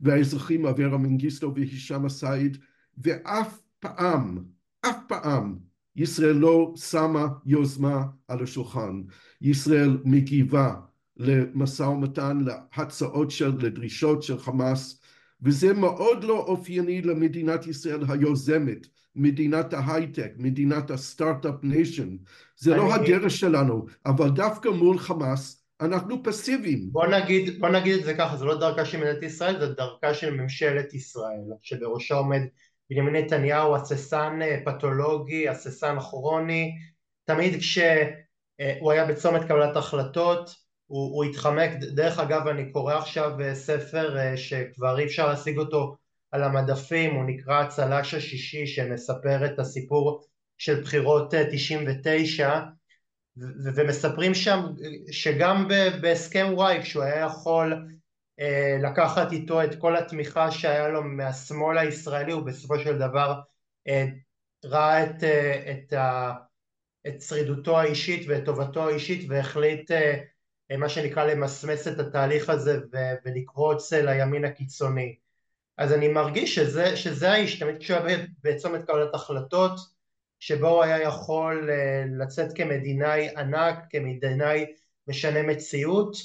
והאזרחים 0.00 0.66
אברה 0.66 0.98
מנגיסטו 0.98 1.54
והישאם 1.54 2.06
א-סייד, 2.06 2.58
ואף 2.98 3.60
פעם, 3.78 4.38
אף 4.80 4.96
פעם, 5.08 5.58
ישראל 5.96 6.36
לא 6.36 6.74
שמה 6.76 7.26
יוזמה 7.46 8.04
על 8.28 8.42
השולחן. 8.42 9.02
ישראל 9.40 9.98
מגיבה 10.04 10.74
למשא 11.16 11.82
ומתן, 11.82 12.38
להצעות 12.44 13.30
של, 13.30 13.52
לדרישות 13.58 14.22
של 14.22 14.38
חמאס, 14.38 15.00
וזה 15.42 15.72
מאוד 15.72 16.24
לא 16.24 16.38
אופייני 16.38 17.02
למדינת 17.02 17.66
ישראל 17.66 18.04
היוזמת. 18.08 18.86
מדינת 19.14 19.72
ההייטק, 19.72 20.32
מדינת 20.36 20.90
ה 20.90 20.97
start-up 20.97 21.54
nation. 21.62 22.16
זה 22.56 22.76
לא 22.76 22.82
אני... 22.82 22.88
לא 22.88 22.94
הדרך 22.94 23.30
שלנו, 23.30 23.86
אבל 24.06 24.30
דווקא 24.30 24.68
מול 24.68 24.98
חמאס 24.98 25.60
אנחנו 25.80 26.22
פסיביים. 26.22 26.88
בוא 26.92 27.06
נגיד, 27.06 27.60
בוא 27.60 27.68
נגיד 27.68 27.98
את 27.98 28.04
זה 28.04 28.14
ככה, 28.14 28.36
זה 28.36 28.44
לא 28.44 28.60
דרכה 28.60 28.84
של 28.84 29.00
מדינת 29.00 29.22
ישראל, 29.22 29.60
זה 29.60 29.74
דרכה 29.74 30.14
של 30.14 30.34
ממשלת 30.34 30.94
ישראל, 30.94 31.40
שבראשה 31.62 32.14
עומד 32.14 32.40
בנימין 32.90 33.16
נתניהו, 33.16 33.76
הססן 33.76 34.38
אה, 34.42 34.58
פתולוגי, 34.64 35.48
הססן 35.48 36.00
כרוני, 36.00 36.72
תמיד 37.24 37.58
כשהוא 37.60 38.92
היה 38.92 39.06
בצומת 39.06 39.44
קבלת 39.44 39.76
החלטות, 39.76 40.50
הוא, 40.86 41.16
הוא 41.16 41.24
התחמק, 41.24 41.70
דרך 41.94 42.18
אגב 42.18 42.46
אני 42.46 42.72
קורא 42.72 42.94
עכשיו 42.94 43.40
אה, 43.40 43.54
ספר 43.54 44.18
אה, 44.18 44.36
שכבר 44.36 44.98
אי 44.98 45.04
אפשר 45.04 45.26
להשיג 45.26 45.58
אותו 45.58 45.96
על 46.32 46.42
המדפים, 46.42 47.14
הוא 47.14 47.24
נקרא 47.24 47.60
הצל"ש 47.60 48.14
השישי 48.14 48.66
שמספר 48.66 49.46
את 49.46 49.58
הסיפור 49.58 50.24
של 50.58 50.80
בחירות 50.80 51.34
99 51.50 52.48
אה, 52.50 52.60
ומספרים 53.74 54.34
שם 54.34 54.60
שגם 55.10 55.68
בהסכם 56.00 56.46
וואי 56.54 56.82
כשהוא 56.82 57.02
היה 57.02 57.26
יכול 57.26 57.88
אה, 58.40 58.76
לקחת 58.82 59.32
איתו 59.32 59.64
את 59.64 59.74
כל 59.74 59.96
התמיכה 59.96 60.50
שהיה 60.50 60.88
לו 60.88 61.02
מהשמאל 61.02 61.78
הישראלי 61.78 62.32
הוא 62.32 62.42
בסופו 62.42 62.78
של 62.78 62.98
דבר 62.98 63.40
אה, 63.88 64.06
ראה 64.64 65.04
את, 65.04 65.24
את, 65.70 65.92
את 67.06 67.22
שרידותו 67.22 67.78
האישית 67.78 68.28
ואת 68.28 68.44
טובתו 68.44 68.88
האישית 68.88 69.30
והחליט 69.30 69.90
מה 70.78 70.88
שנקרא 70.88 71.24
למסמס 71.24 71.88
את 71.88 71.98
התהליך 71.98 72.48
הזה 72.50 72.78
ולקרוץ 73.24 73.92
לימין 73.92 74.44
הקיצוני 74.44 75.16
אז 75.80 75.92
אני 75.92 76.08
מרגיש 76.08 76.54
שזה, 76.54 76.96
שזה 76.96 77.30
האיש, 77.30 77.58
תמיד 77.58 77.78
כשהוא 77.78 77.98
היה 77.98 78.18
בצומת 78.42 78.84
קבלת 78.84 79.14
החלטות, 79.14 79.72
שבו 80.38 80.68
הוא 80.68 80.82
היה 80.82 81.02
יכול 81.02 81.70
אה, 81.70 82.04
לצאת 82.18 82.52
כמדינאי 82.54 83.28
ענק, 83.36 83.78
כמדינאי 83.90 84.66
משנה 85.06 85.42
מציאות, 85.42 86.16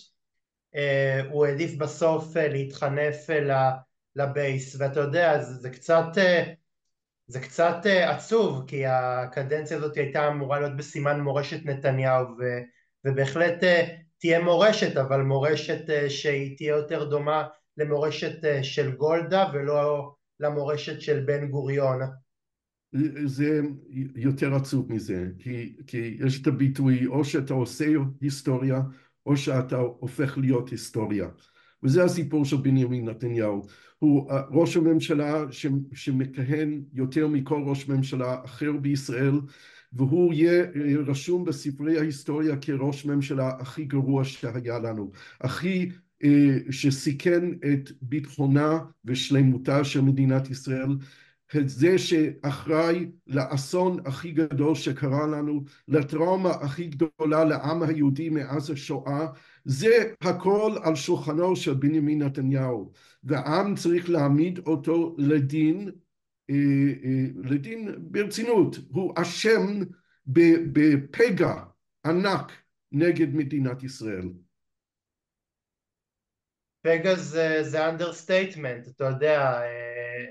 אה, 0.75 1.21
הוא 1.31 1.45
העדיף 1.45 1.75
בסוף 1.75 2.37
אה, 2.37 2.47
להתחנף 2.47 3.27
לבייס, 4.15 4.75
ואתה 4.79 4.99
יודע, 4.99 5.41
זה, 5.41 5.53
זה 5.53 5.69
קצת, 5.69 6.05
זה 7.27 7.39
קצת 7.39 7.77
עצוב, 7.85 8.63
כי 8.67 8.85
הקדנציה 8.85 9.77
הזאת 9.77 9.97
הייתה 9.97 10.27
אמורה 10.27 10.59
להיות 10.59 10.77
בסימן 10.77 11.19
מורשת 11.19 11.65
נתניהו, 11.65 12.25
ו, 12.39 12.43
ובהחלט 13.05 13.63
תהיה 14.17 14.39
מורשת, 14.39 14.97
אבל 14.97 15.21
מורשת 15.21 16.09
שהיא 16.09 16.57
תהיה 16.57 16.75
יותר 16.75 17.03
דומה 17.03 17.47
למורשת 17.78 18.45
אה, 18.45 18.63
של 18.63 18.91
גולדה 18.91 19.45
ולא 19.53 20.13
למורשת 20.39 21.01
של 21.01 21.23
בן 21.26 21.47
גוריון. 21.47 21.99
זה 23.26 23.61
יותר 24.15 24.55
עצוב 24.55 24.93
מזה, 24.93 25.28
כי, 25.39 25.76
כי 25.88 26.17
יש 26.19 26.41
את 26.41 26.47
הביטוי 26.47 27.05
או 27.05 27.26
שאתה 27.26 27.53
עושה 27.53 27.86
היסטוריה 28.21 28.82
או 29.26 29.38
שאתה 29.38 29.78
הופך 29.78 30.38
להיות 30.38 30.69
היסטוריה. 30.69 31.28
וזה 31.84 32.03
הסיפור 32.03 32.45
של 32.45 32.57
בנימין 32.57 33.09
נתניהו. 33.09 33.65
הוא 33.99 34.32
אה, 34.32 34.41
ראש 34.51 34.78
הממשלה 34.78 35.43
ש, 35.51 35.65
שמכהן 35.93 36.84
יותר 36.93 37.28
מכל 37.28 37.63
ראש 37.65 37.88
ממשלה 37.89 38.41
אחר 38.45 38.71
בישראל 38.71 39.39
והוא 39.93 40.34
יהיה 40.34 40.63
אה, 40.63 40.95
רשום 41.07 41.45
בספרי 41.45 41.99
ההיסטוריה 41.99 42.57
כראש 42.57 43.05
ממשלה 43.05 43.49
הכי 43.59 43.86
גרוע 43.86 44.23
שהיה 44.23 44.80
לנו, 44.80 45.11
הכי 45.41 45.89
שסיכן 46.70 47.43
את 47.53 47.91
ביטחונה 48.01 48.80
ושלמותה 49.05 49.84
של 49.84 50.01
מדינת 50.01 50.49
ישראל, 50.49 50.95
את 51.57 51.70
זה 51.70 51.97
שאחראי 51.97 53.11
לאסון 53.28 53.97
הכי 54.05 54.32
גדול 54.32 54.76
שקרה 54.76 55.28
לנו, 55.28 55.63
לטראומה 55.88 56.49
הכי 56.49 56.88
גדולה 56.88 57.45
לעם 57.45 57.84
היהודי 57.84 58.30
מאז 58.30 58.70
השואה, 58.70 59.28
זה 59.66 60.11
הכל 60.22 60.78
על 60.84 60.95
שולחנו 60.95 61.55
של 61.55 61.74
בנימין 61.74 62.22
נתניהו, 62.22 62.91
והעם 63.24 63.76
צריך 63.76 64.09
להעמיד 64.09 64.59
אותו 64.59 65.16
לדין, 65.18 65.91
אה, 66.49 66.55
אה, 67.03 67.26
לדין 67.43 67.91
ברצינות, 67.97 68.80
הוא 68.89 69.13
אשם 69.18 69.82
בפגע 70.28 71.55
ענק 72.05 72.51
נגד 72.91 73.36
מדינת 73.36 73.84
ישראל. 73.84 74.30
פגה 76.86 77.15
זה, 77.61 77.89
understatement, 77.89 78.88
אתה 78.88 79.03
יודע, 79.05 79.61
אה, 79.61 80.25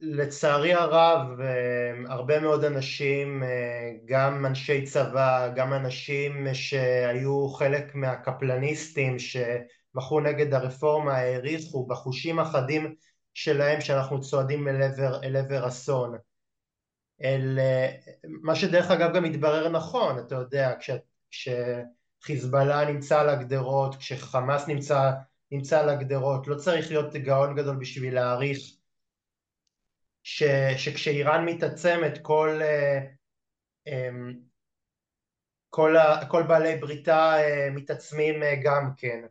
לצערי 0.00 0.74
הרב 0.74 1.40
אה, 1.40 1.92
הרבה 2.08 2.40
מאוד 2.40 2.64
אנשים, 2.64 3.42
אה, 3.42 3.92
גם 4.04 4.46
אנשי 4.46 4.84
צבא, 4.84 5.52
גם 5.56 5.72
אנשים 5.72 6.46
שהיו 6.54 7.48
חלק 7.48 7.94
מהקפלניסטים 7.94 9.16
שמחו 9.18 10.20
נגד 10.20 10.54
הרפורמה 10.54 11.16
העריכו 11.16 11.86
בחושים 11.86 12.38
החדים 12.38 12.94
שלהם 13.34 13.80
שאנחנו 13.80 14.20
צועדים 14.20 14.68
אל 14.68 14.82
עבר, 14.82 15.22
אל 15.22 15.36
עבר 15.36 15.68
אסון. 15.68 16.16
אל, 17.22 17.58
מה 18.42 18.54
שדרך 18.54 18.90
אגב 18.90 19.16
גם 19.16 19.22
מתברר 19.22 19.68
נכון, 19.68 20.18
אתה 20.18 20.34
יודע, 20.34 20.74
כש, 20.80 20.90
כש 21.30 21.48
חיזבאללה 22.22 22.84
נמצא 22.84 23.20
על 23.20 23.28
הגדרות, 23.28 23.96
כשחמאס 23.96 24.68
נמצא, 24.68 25.10
נמצא 25.50 25.80
על 25.80 25.88
הגדרות, 25.88 26.46
לא 26.46 26.54
צריך 26.54 26.90
להיות 26.90 27.16
גאון 27.16 27.56
גדול 27.56 27.76
בשביל 27.76 28.14
להעריך 28.14 28.58
ש, 30.22 30.42
שכשאיראן 30.76 31.44
מתעצמת 31.44 32.18
כל, 32.22 32.60
אמ, 33.86 34.32
כל, 35.70 35.94
כל 36.28 36.42
בעלי 36.42 36.76
בריתה 36.76 37.36
מתעצמים 37.70 38.42
גם 38.64 38.90
כן. 38.96 39.24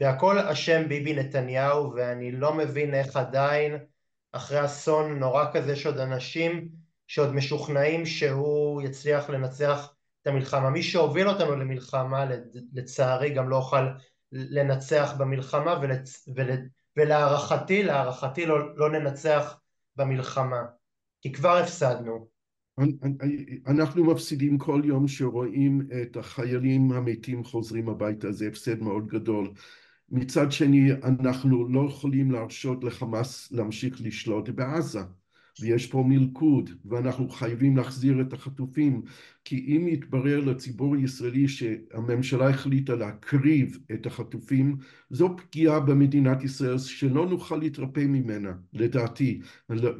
והכל 0.00 0.38
אשם 0.38 0.88
ביבי 0.88 1.14
נתניהו 1.14 1.92
ואני 1.96 2.32
לא 2.32 2.54
מבין 2.54 2.94
איך 2.94 3.16
עדיין 3.16 3.78
אחרי 4.32 4.64
אסון 4.64 5.18
נורא 5.18 5.44
כזה 5.52 5.72
יש 5.72 5.86
עוד 5.86 5.98
אנשים 5.98 6.68
שעוד 7.06 7.34
משוכנעים 7.34 8.06
שהוא 8.06 8.82
יצליח 8.82 9.30
לנצח 9.30 9.94
את 10.22 10.26
המלחמה. 10.26 10.70
מי 10.70 10.82
שהוביל 10.82 11.28
אותנו 11.28 11.56
למלחמה 11.56 12.24
לצערי 12.72 13.30
גם 13.30 13.48
לא 13.48 13.56
אוכל 13.56 13.86
לנצח 14.32 15.14
במלחמה 15.18 15.78
ולצ... 15.82 16.28
ול... 16.36 16.50
ולהערכתי, 16.96 17.82
להערכתי 17.82 18.46
לא, 18.46 18.76
לא 18.76 18.90
ננצח 18.90 19.60
במלחמה 19.96 20.62
כי 21.22 21.32
כבר 21.32 21.56
הפסדנו. 21.56 22.28
אנחנו 23.66 24.04
מפסידים 24.04 24.58
כל 24.58 24.82
יום 24.84 25.08
שרואים 25.08 25.88
את 26.02 26.16
החיילים 26.16 26.92
המתים 26.92 27.44
חוזרים 27.44 27.88
הביתה, 27.88 28.32
זה 28.32 28.48
הפסד 28.48 28.82
מאוד 28.82 29.06
גדול. 29.06 29.52
מצד 30.08 30.52
שני 30.52 30.92
אנחנו 30.92 31.68
לא 31.68 31.86
יכולים 31.88 32.30
להרשות 32.30 32.84
לחמאס 32.84 33.52
להמשיך 33.52 34.00
לשלוט 34.00 34.48
בעזה 34.48 35.00
ויש 35.60 35.86
פה 35.86 36.04
מלכוד 36.08 36.70
ואנחנו 36.84 37.28
חייבים 37.28 37.76
להחזיר 37.76 38.20
את 38.20 38.32
החטופים 38.32 39.02
כי 39.44 39.76
אם 39.76 39.88
יתברר 39.88 40.40
לציבור 40.40 40.96
הישראלי 40.96 41.48
שהממשלה 41.48 42.48
החליטה 42.48 42.94
להקריב 42.94 43.78
את 43.92 44.06
החטופים 44.06 44.76
זו 45.10 45.36
פגיעה 45.36 45.80
במדינת 45.80 46.44
ישראל 46.44 46.78
שלא 46.78 47.28
נוכל 47.28 47.56
להתרפא 47.56 48.00
ממנה 48.00 48.52
לדעתי. 48.72 49.40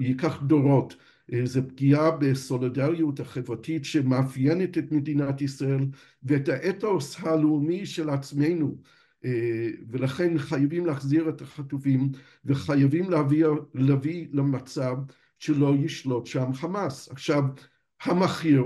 ייקח 0.01 0.43
דורות. 0.43 0.97
זו 1.45 1.61
פגיעה 1.69 2.11
בסולידריות 2.11 3.21
החברתית 3.21 3.85
שמאפיינת 3.85 4.79
את 4.79 4.93
מדינת 4.93 5.43
ישראל 5.43 5.87
ואת 6.23 6.49
האתוס 6.49 7.21
הלאומי 7.21 7.87
של 7.87 8.11
עצמנו. 8.11 8.77
ולכן 9.91 10.39
חייבים 10.39 10.87
להחזיר 10.87 11.29
את 11.29 11.41
החטופים 11.41 12.09
וחייבים 12.45 13.11
להביא, 13.11 13.47
להביא 13.75 14.27
למצב 14.33 14.97
שלא 15.41 15.75
ישלוט 15.75 16.27
שם 16.27 16.53
חמאס. 16.53 17.09
עכשיו, 17.11 17.43
המחיר 18.03 18.65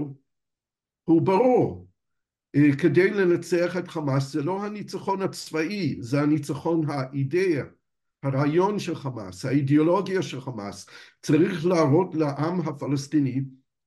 הוא 1.05 1.23
ברור. 1.23 1.89
כדי 2.79 3.11
לנצח 3.11 3.77
את 3.77 3.89
חמאס 3.89 4.33
זה 4.33 4.43
לא 4.43 4.65
הניצחון 4.65 5.23
הצבאי, 5.23 5.97
זה 6.01 6.23
הניצחון 6.23 6.91
האידאה, 6.91 7.63
הרעיון 8.23 8.79
של 8.79 8.95
חמאס, 8.95 9.45
האידיאולוגיה 9.45 10.23
של 10.23 10.41
חמאס. 10.41 10.87
צריך 11.23 11.67
להראות 11.67 12.15
לעם 12.15 12.61
הפלסטיני 12.61 13.41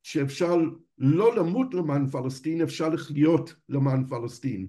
שאפשר 0.04 0.58
לא 0.98 1.36
למות 1.36 1.74
למען 1.74 2.08
פלסטין, 2.08 2.62
אפשר 2.62 2.90
לחיות 2.90 3.56
למען 3.70 4.08
פלסטין. 4.08 4.68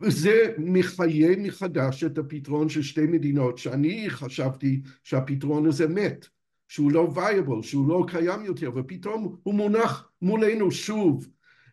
וזה 0.00 0.54
מחיה 0.58 1.36
מחדש 1.36 2.04
את 2.04 2.18
הפתרון 2.18 2.68
של 2.68 2.82
שתי 2.82 3.06
מדינות 3.06 3.58
שאני 3.58 4.10
חשבתי 4.10 4.82
שהפתרון 5.04 5.66
הזה 5.66 5.88
מת, 5.88 6.28
שהוא 6.68 6.92
לא 6.92 7.12
וייבל, 7.14 7.62
שהוא 7.62 7.88
לא 7.88 8.04
קיים 8.08 8.44
יותר, 8.44 8.70
ופתאום 8.74 9.36
הוא 9.42 9.54
מונח 9.54 10.10
מולנו 10.22 10.70
שוב, 10.70 11.28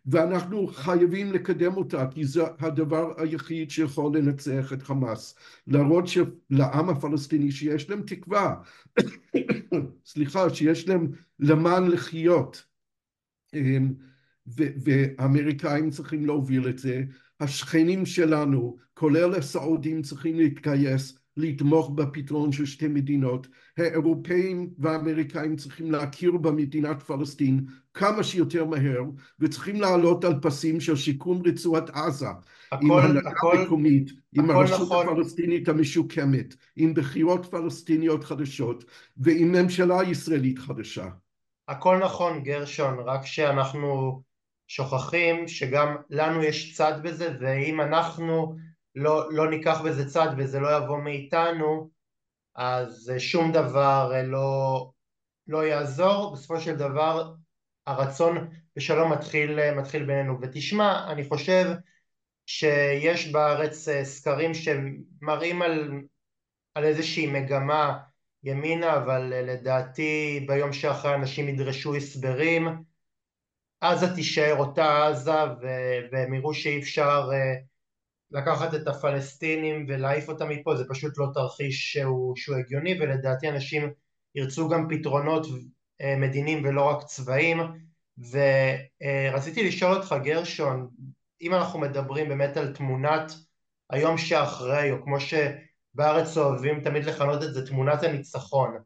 ואנחנו 0.05 0.67
חייבים 0.67 1.33
לקדם 1.33 1.77
אותה, 1.77 2.07
כי 2.11 2.25
זה 2.25 2.43
הדבר 2.59 3.21
היחיד 3.21 3.71
שיכול 3.71 4.17
לנצח 4.17 4.73
את 4.73 4.83
חמאס. 4.83 5.35
להראות 5.67 6.05
לעם 6.49 6.89
הפלסטיני 6.89 7.51
שיש 7.51 7.89
להם 7.89 8.01
תקווה, 8.01 8.55
סליחה, 10.05 10.49
שיש 10.49 10.87
להם 10.87 11.11
למען 11.39 11.87
לחיות. 11.87 12.65
והאמריקאים 14.47 15.89
צריכים 15.89 16.25
להוביל 16.25 16.69
את 16.69 16.79
זה, 16.79 17.03
השכנים 17.39 18.05
שלנו, 18.05 18.77
כולל 18.93 19.35
הסעודים, 19.35 20.01
צריכים 20.01 20.37
להתגייס, 20.37 21.17
לתמוך 21.37 21.89
בפתרון 21.89 22.51
של 22.51 22.65
שתי 22.65 22.87
מדינות. 22.87 23.47
האירופאים 23.77 24.69
והאמריקאים 24.77 25.55
צריכים 25.55 25.91
להכיר 25.91 26.31
במדינת 26.31 27.03
פלסטין 27.03 27.65
כמה 27.93 28.23
שיותר 28.23 28.65
מהר, 28.65 29.01
וצריכים 29.39 29.81
לעלות 29.81 30.25
על 30.25 30.39
פסים 30.41 30.79
של 30.79 30.95
שיקום 30.95 31.41
רצועת 31.45 31.89
עזה, 31.89 32.27
הכל, 32.71 32.85
עם 32.85 32.91
הנהגה 32.91 33.63
מקומית, 33.63 34.11
עם 34.33 34.49
הרשות 34.49 34.81
נכון. 34.81 35.07
הפלסטינית 35.09 35.69
המשוקמת, 35.69 36.55
עם 36.75 36.93
בחירות 36.93 37.45
פלסטיניות 37.45 38.23
חדשות, 38.23 38.85
ועם 39.17 39.51
ממשלה 39.51 40.03
ישראלית 40.03 40.59
חדשה. 40.59 41.07
הכל 41.67 41.99
נכון 42.03 42.43
גרשון, 42.43 42.99
רק 43.05 43.25
שאנחנו 43.25 44.21
שוכחים 44.67 45.47
שגם 45.47 45.95
לנו 46.09 46.43
יש 46.43 46.73
צד 46.77 46.93
בזה 47.03 47.35
ואם 47.39 47.81
אנחנו 47.81 48.55
לא, 48.95 49.33
לא 49.33 49.49
ניקח 49.49 49.81
בזה 49.81 50.09
צד 50.09 50.27
וזה 50.37 50.59
לא 50.59 50.77
יבוא 50.77 50.97
מאיתנו 50.97 51.89
אז 52.55 53.11
שום 53.17 53.51
דבר 53.51 54.11
לא, 54.23 54.91
לא 55.47 55.65
יעזור, 55.65 56.33
בסופו 56.33 56.59
של 56.59 56.75
דבר 56.75 57.33
הרצון 57.87 58.49
בשלום 58.75 59.11
מתחיל, 59.11 59.71
מתחיל 59.71 60.05
בינינו. 60.05 60.37
ותשמע 60.41 61.11
אני 61.11 61.29
חושב 61.29 61.65
שיש 62.45 63.31
בארץ 63.31 63.87
סקרים 64.03 64.51
שמראים 64.53 65.61
על, 65.61 66.01
על 66.75 66.83
איזושהי 66.83 67.27
מגמה 67.27 67.99
ימינה 68.43 68.97
אבל 68.97 69.21
לדעתי 69.21 70.45
ביום 70.47 70.73
שאחרי 70.73 71.15
אנשים 71.15 71.49
ידרשו 71.49 71.95
הסברים 71.95 72.67
עזה 73.81 74.15
תישאר 74.15 74.55
אותה 74.57 75.07
עזה 75.07 75.31
והם 76.11 76.33
יראו 76.33 76.53
שאי 76.53 76.79
אפשר 76.79 77.29
אה, 77.33 77.55
לקחת 78.33 78.73
את 78.73 78.87
הפלסטינים 78.87 79.85
ולהעיף 79.89 80.29
אותם 80.29 80.49
מפה 80.49 80.75
זה 80.75 80.83
פשוט 80.89 81.17
לא 81.17 81.27
תרחיש 81.33 81.93
שהוא, 81.93 82.35
שהוא 82.35 82.57
הגיוני 82.57 82.97
ולדעתי 82.99 83.49
אנשים 83.49 83.93
ירצו 84.35 84.69
גם 84.69 84.87
פתרונות 84.89 85.47
אה, 86.01 86.15
מדיניים 86.17 86.65
ולא 86.65 86.89
רק 86.89 87.03
צבאיים 87.03 87.59
ורציתי 88.17 89.67
לשאול 89.67 89.93
אותך 89.93 90.15
גרשון 90.23 90.89
אם 91.41 91.53
אנחנו 91.53 91.79
מדברים 91.79 92.29
באמת 92.29 92.57
על 92.57 92.73
תמונת 92.73 93.31
היום 93.89 94.17
שאחרי 94.17 94.91
או 94.91 95.03
כמו 95.03 95.17
שבארץ 95.19 96.37
אוהבים 96.37 96.81
תמיד 96.81 97.05
לכנות 97.05 97.43
את 97.43 97.53
זה 97.53 97.67
תמונת 97.67 98.03
הניצחון 98.03 98.77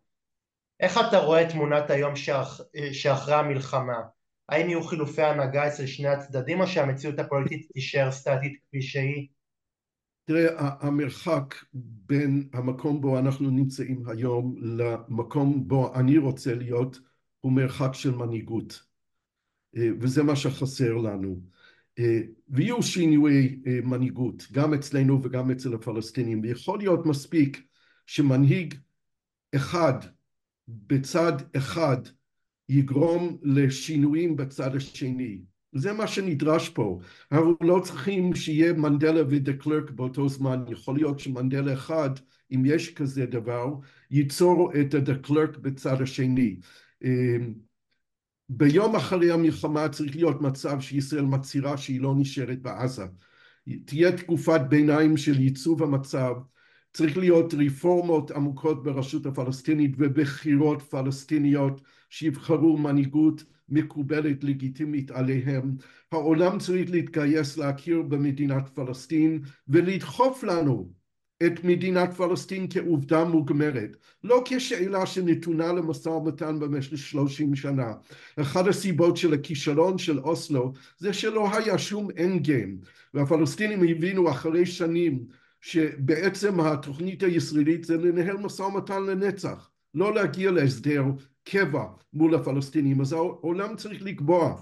איך 0.79 0.99
אתה 1.09 1.17
רואה 1.17 1.49
תמונת 1.49 1.89
היום 1.89 2.15
שאח, 2.15 2.61
שאחרי 2.91 3.35
המלחמה? 3.35 4.01
האם 4.49 4.69
יהיו 4.69 4.83
חילופי 4.83 5.21
הנהגה 5.21 5.67
אצל 5.67 5.85
שני 5.85 6.07
הצדדים 6.07 6.61
או 6.61 6.67
שהמציאות 6.67 7.19
הפוליטית 7.19 7.71
תישאר 7.73 8.11
סטטית 8.11 8.59
כפי 8.67 8.81
שהיא? 8.81 9.27
תראה, 10.27 10.75
המרחק 10.79 11.55
בין 11.73 12.49
המקום 12.53 13.01
בו 13.01 13.19
אנחנו 13.19 13.49
נמצאים 13.49 14.03
היום 14.07 14.55
למקום 14.61 15.67
בו 15.67 15.95
אני 15.95 16.17
רוצה 16.17 16.55
להיות 16.55 16.99
הוא 17.41 17.51
מרחק 17.51 17.93
של 17.93 18.11
מנהיגות. 18.11 18.83
אה, 19.77 19.89
וזה 19.99 20.23
מה 20.23 20.35
שחסר 20.35 20.93
לנו. 20.93 21.41
אה, 21.99 22.19
ויהיו 22.49 22.83
שינויי 22.83 23.59
אה, 23.67 23.79
מנהיגות 23.83 24.47
גם 24.51 24.73
אצלנו 24.73 25.23
וגם 25.23 25.51
אצל 25.51 25.73
הפלסטינים. 25.73 26.41
ויכול 26.43 26.79
להיות 26.79 27.05
מספיק 27.05 27.67
שמנהיג 28.05 28.75
אחד 29.55 29.99
בצד 30.67 31.33
אחד 31.57 31.97
יגרום 32.69 33.37
לשינויים 33.41 34.35
בצד 34.35 34.75
השני. 34.75 35.41
זה 35.73 35.93
מה 35.93 36.07
שנדרש 36.07 36.69
פה. 36.69 36.99
אנחנו 37.31 37.55
לא 37.61 37.81
צריכים 37.83 38.35
שיהיה 38.35 38.73
מנדלה 38.73 39.21
ודה 39.29 39.53
קלרק 39.53 39.91
באותו 39.91 40.29
זמן, 40.29 40.63
יכול 40.67 40.95
להיות 40.95 41.19
שמנדלה 41.19 41.73
אחד, 41.73 42.09
אם 42.51 42.63
יש 42.65 42.93
כזה 42.93 43.25
דבר, 43.25 43.73
ייצור 44.11 44.71
את 44.81 44.93
הדה 44.93 45.15
קלרק 45.15 45.57
בצד 45.57 46.01
השני. 46.01 46.57
אמ, 47.03 47.53
ביום 48.49 48.95
אחרי 48.95 49.31
המלחמה 49.31 49.89
צריך 49.89 50.15
להיות 50.15 50.41
מצב 50.41 50.79
שישראל 50.79 51.25
מצהירה 51.25 51.77
שהיא 51.77 52.01
לא 52.01 52.13
נשארת 52.17 52.61
בעזה. 52.61 53.05
תהיה 53.85 54.17
תקופת 54.17 54.61
ביניים 54.69 55.17
של 55.17 55.39
ייצוב 55.39 55.83
המצב, 55.83 56.33
צריך 56.93 57.17
להיות 57.17 57.53
רפורמות 57.53 58.31
עמוקות 58.31 58.83
ברשות 58.83 59.25
הפלסטינית 59.25 59.91
ובחירות 59.97 60.81
פלסטיניות 60.81 61.81
שיבחרו 62.09 62.77
מנהיגות 62.77 63.43
מקובלת 63.69 64.43
לגיטימית 64.43 65.11
עליהם. 65.11 65.75
העולם 66.11 66.59
צריך 66.59 66.91
להתגייס 66.91 67.57
להכיר 67.57 68.01
במדינת 68.01 68.69
פלסטין 68.69 69.41
ולדחוף 69.67 70.43
לנו 70.43 70.91
את 71.45 71.63
מדינת 71.63 72.13
פלסטין 72.13 72.67
כעובדה 72.69 73.23
מוגמרת, 73.23 73.97
לא 74.23 74.43
כשאלה 74.45 75.05
שנתונה 75.05 75.73
למשא 75.73 76.09
ומתן 76.09 76.59
במשך 76.59 76.97
שלושים 76.97 77.55
שנה. 77.55 77.93
אחת 78.41 78.67
הסיבות 78.67 79.17
של 79.17 79.33
הכישלון 79.33 79.97
של 79.97 80.19
אוסלו 80.19 80.73
זה 80.97 81.13
שלא 81.13 81.57
היה 81.57 81.77
שום 81.77 82.07
אנד 82.19 82.41
גיים, 82.41 82.77
והפלסטינים 83.13 83.83
הבינו 83.83 84.31
אחרי 84.31 84.65
שנים 84.65 85.25
שבעצם 85.61 86.59
התוכנית 86.59 87.23
הישראלית 87.23 87.83
זה 87.83 87.97
לנהל 87.97 88.37
משא 88.37 88.61
ומתן 88.61 89.03
לנצח, 89.03 89.69
לא 89.93 90.15
להגיע 90.15 90.51
להסדר 90.51 91.03
קבע 91.51 91.85
מול 92.13 92.35
הפלסטינים, 92.35 93.01
אז 93.01 93.13
העולם 93.13 93.75
צריך 93.75 94.01
לקבוע 94.01 94.61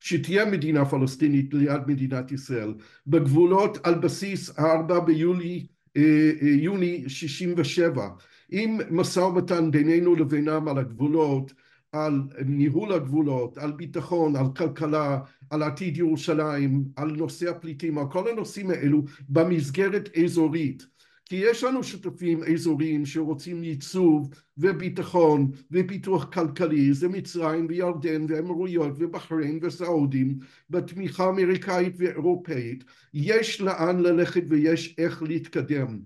שתהיה 0.00 0.44
מדינה 0.44 0.84
פלסטינית 0.84 1.54
ליד 1.54 1.80
מדינת 1.86 2.32
ישראל 2.32 2.74
בגבולות 3.06 3.86
על 3.86 3.94
בסיס 3.94 4.58
הארבע 4.58 5.00
ביולי 5.00 5.66
אה, 5.96 6.02
אה, 6.42 6.48
יוני 6.48 7.04
שישים 7.08 7.54
ושבע 7.56 8.08
עם 8.50 8.78
משא 8.90 9.20
ומתן 9.20 9.70
בינינו 9.70 10.14
לבינם 10.14 10.68
על 10.68 10.78
הגבולות 10.78 11.52
על 11.92 12.22
ניהול 12.46 12.92
הגבולות, 12.92 13.58
על 13.58 13.72
ביטחון, 13.72 14.36
על 14.36 14.46
כלכלה, 14.56 15.20
על 15.50 15.62
עתיד 15.62 15.96
ירושלים, 15.96 16.84
על 16.96 17.10
נושא 17.10 17.50
הפליטים, 17.50 17.98
על 17.98 18.04
כל 18.10 18.30
הנושאים 18.30 18.70
האלו 18.70 19.02
במסגרת 19.28 20.08
אזורית 20.24 20.86
כי 21.32 21.36
יש 21.36 21.64
לנו 21.64 21.84
שותפים 21.84 22.40
אזוריים 22.44 23.06
שרוצים 23.06 23.64
ייצוב 23.64 24.30
וביטחון 24.58 25.50
ופיתוח 25.70 26.24
כלכלי, 26.24 26.94
זה 26.94 27.08
מצרים 27.08 27.66
וירדן 27.68 28.26
ואמירויות 28.28 28.92
ובחריין 28.98 29.58
וסעודים 29.62 30.38
בתמיכה 30.70 31.28
אמריקאית 31.28 31.94
ואירופאית, 31.98 32.84
יש 33.14 33.60
לאן 33.60 34.00
ללכת 34.00 34.42
ויש 34.48 34.94
איך 34.98 35.22
להתקדם. 35.22 35.98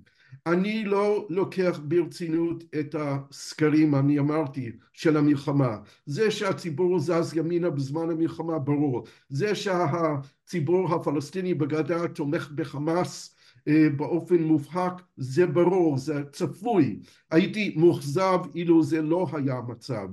אני 0.47 0.85
לא 0.85 1.27
לוקח 1.31 1.81
ברצינות 1.85 2.64
את 2.81 2.95
הסקרים, 2.99 3.95
אני 3.95 4.18
אמרתי, 4.18 4.72
של 4.93 5.16
המלחמה. 5.16 5.77
זה 6.07 6.31
שהציבור 6.31 6.99
זז 6.99 7.37
ימינה 7.37 7.70
בזמן 7.70 8.11
המלחמה 8.11 8.59
ברור. 8.59 9.07
זה 9.29 9.55
שהציבור 9.55 10.95
הפלסטיני 10.95 11.55
בגדה 11.55 12.09
תומך 12.09 12.51
בחמאס 12.55 13.36
באופן 13.97 14.43
מובהק 14.43 15.03
זה 15.17 15.47
ברור, 15.47 15.99
זה 15.99 16.23
צפוי. 16.33 17.01
הייתי 17.31 17.75
מאוכזב 17.77 18.39
אילו 18.55 18.83
זה 18.83 19.03
לא 19.03 19.27
היה 19.33 19.55
המצב. 19.55 20.09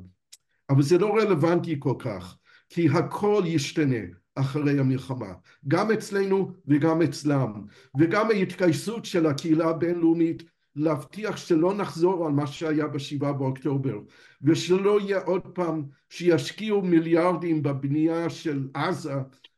אבל 0.69 0.81
זה 0.81 0.97
לא 0.97 1.15
רלוונטי 1.15 1.75
כל 1.79 1.95
כך, 1.99 2.37
כי 2.69 2.89
הכל 2.89 3.43
ישתנה 3.45 4.05
אחרי 4.35 4.79
המלחמה, 4.79 5.33
גם 5.67 5.91
אצלנו 5.91 6.51
וגם 6.67 7.01
אצלם, 7.01 7.51
וגם 7.99 8.29
ההתגייסות 8.31 9.05
של 9.05 9.25
הקהילה 9.25 9.69
הבינלאומית 9.69 10.43
להבטיח 10.75 11.37
שלא 11.37 11.73
נחזור 11.73 12.25
על 12.25 12.31
מה 12.31 12.47
שהיה 12.47 12.87
בשבעה 12.87 13.33
באוקטובר, 13.33 13.99
ושלא 14.41 14.99
יהיה 15.01 15.21
עוד 15.21 15.41
פעם 15.41 15.83
שישקיעו 16.09 16.81
מיליארדים 16.81 17.63
בבנייה 17.63 18.29
של 18.29 18.67
עזה 18.73 19.13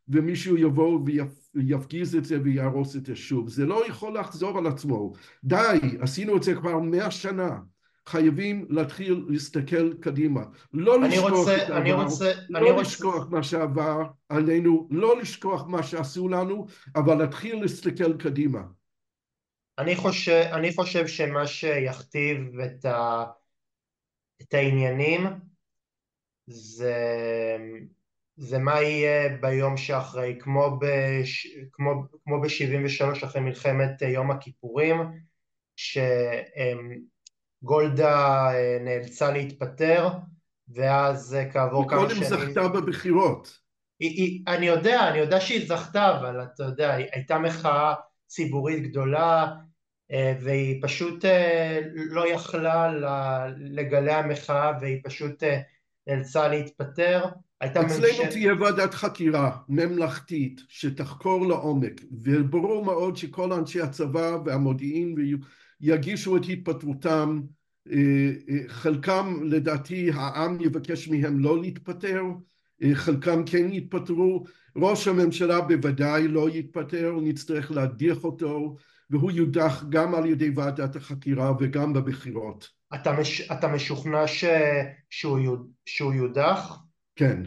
ומישהו 0.08 0.58
יבוא 0.58 1.00
ויפגיז 1.56 2.16
את 2.16 2.26
זה 2.26 2.38
ויהרוס 2.44 2.96
את 2.96 3.06
זה 3.06 3.16
שוב. 3.16 3.50
זה 3.50 3.66
לא 3.66 3.88
יכול 3.88 4.20
לחזור 4.20 4.58
על 4.58 4.68
עצמו. 4.68 5.14
די, 5.44 5.80
עשינו 6.00 6.38
את 6.38 6.44
זה 6.44 6.56
כבר 6.56 6.80
מאה 6.80 7.12
שנה. 7.12 7.60
חייבים 8.08 8.66
להתחיל 8.70 9.26
להסתכל 9.30 9.94
קדימה. 9.94 10.44
לא 10.74 11.02
לשכוח 11.02 11.32
רוצה, 11.32 11.64
את 11.64 11.70
העבר, 11.70 12.04
רוצה, 12.04 12.32
לא 12.50 12.82
לשכוח 12.82 13.16
רוצה... 13.16 13.36
מה 13.36 13.44
שעבר 13.44 14.04
עלינו, 14.30 14.88
לא 14.92 15.20
לשכוח 15.20 15.66
מה 15.68 15.84
שעשו 15.84 16.28
לנו, 16.28 16.66
אבל 16.96 17.16
להתחיל 17.16 17.62
להסתכל 17.62 18.18
קדימה. 18.18 18.62
אני 19.78 19.96
חושב, 19.96 20.44
אני 20.54 20.74
חושב 20.74 21.08
שמה 21.08 21.48
שיכתיב 21.48 22.60
את, 22.60 22.86
ה, 22.86 23.24
את 24.42 24.54
העניינים 24.54 25.22
זה 26.48 26.96
זה 28.38 28.60
מה 28.60 28.82
יהיה 28.82 29.38
ביום 29.38 29.78
שאחרי, 29.78 30.38
כמו, 30.40 30.80
בש... 30.82 31.48
כמו, 31.72 32.04
כמו 32.24 32.42
ב-73 32.42 33.26
אחרי 33.26 33.42
מלחמת 33.42 34.04
אה, 34.04 34.08
יום 34.08 34.32
הכיפורים, 34.32 34.98
שגולדה 37.64 38.48
אה, 38.54 38.78
נאלצה 38.82 39.32
להתפטר, 39.32 40.10
ואז 40.68 41.36
אה, 41.36 41.52
כעבור 41.52 41.90
כמה 41.90 42.10
שנים... 42.10 42.24
וקודם 42.24 42.40
זכתה 42.48 42.68
בבחירות. 42.68 43.66
היא, 44.00 44.10
היא, 44.10 44.44
אני 44.48 44.66
יודע, 44.66 45.10
אני 45.10 45.18
יודע 45.18 45.42
שהיא 45.42 45.68
זכתה, 45.68 46.20
אבל 46.20 46.44
אתה 46.44 46.64
יודע, 46.64 46.94
הייתה 46.94 47.40
מחאה 47.40 47.94
ציבורית 48.28 48.84
גדולה, 48.84 49.48
והיא 50.42 50.84
פשוט 50.84 51.26
לא 51.96 52.28
יכלה 52.28 52.92
לגלי 53.58 54.12
המחאה, 54.12 54.72
והיא 54.82 55.02
פשוט 55.04 55.44
נאלצה 56.08 56.48
להתפטר. 56.48 57.26
אצלנו 57.60 57.88
ממשל... 57.88 58.26
תהיה 58.32 58.54
ועדת 58.60 58.94
חקירה 58.94 59.58
ממלכתית 59.70 60.62
שתחקור 60.70 61.48
לעומק 61.48 62.02
וברור 62.24 62.86
מאוד 62.86 63.18
שכל 63.18 63.54
אנשי 63.54 63.82
הצבא 63.82 64.38
והמודיעין 64.46 65.16
יגישו 65.82 66.38
את 66.38 66.42
התפטרותם. 66.50 67.42
אה, 67.92 68.32
אה, 68.50 68.58
חלקם 68.68 69.40
לדעתי 69.44 70.12
העם 70.14 70.58
יבקש 70.62 71.08
מהם 71.08 71.40
לא 71.40 71.62
להתפטר 71.62 72.22
אה, 72.84 72.90
חלקם 72.94 73.44
כן 73.46 73.74
יתפטרו. 73.74 74.44
ראש 74.76 75.08
הממשלה 75.08 75.62
בוודאי 75.62 76.28
לא 76.28 76.50
יתפטר 76.50 77.14
נצטרך 77.22 77.72
להדיח 77.72 78.24
אותו 78.24 78.76
והוא 79.10 79.32
יודח 79.32 79.84
גם 79.90 80.16
על 80.16 80.26
ידי 80.26 80.50
ועדת 80.56 80.96
החקירה 80.96 81.54
וגם 81.60 81.94
בבחירות. 81.94 82.70
אתה, 82.96 83.12
מש, 83.12 83.52
אתה 83.52 83.68
משוכנע 83.68 84.28
ש, 84.28 84.46
שהוא, 85.10 85.58
שהוא 85.86 86.14
יודח? 86.14 86.85
כן. 87.16 87.44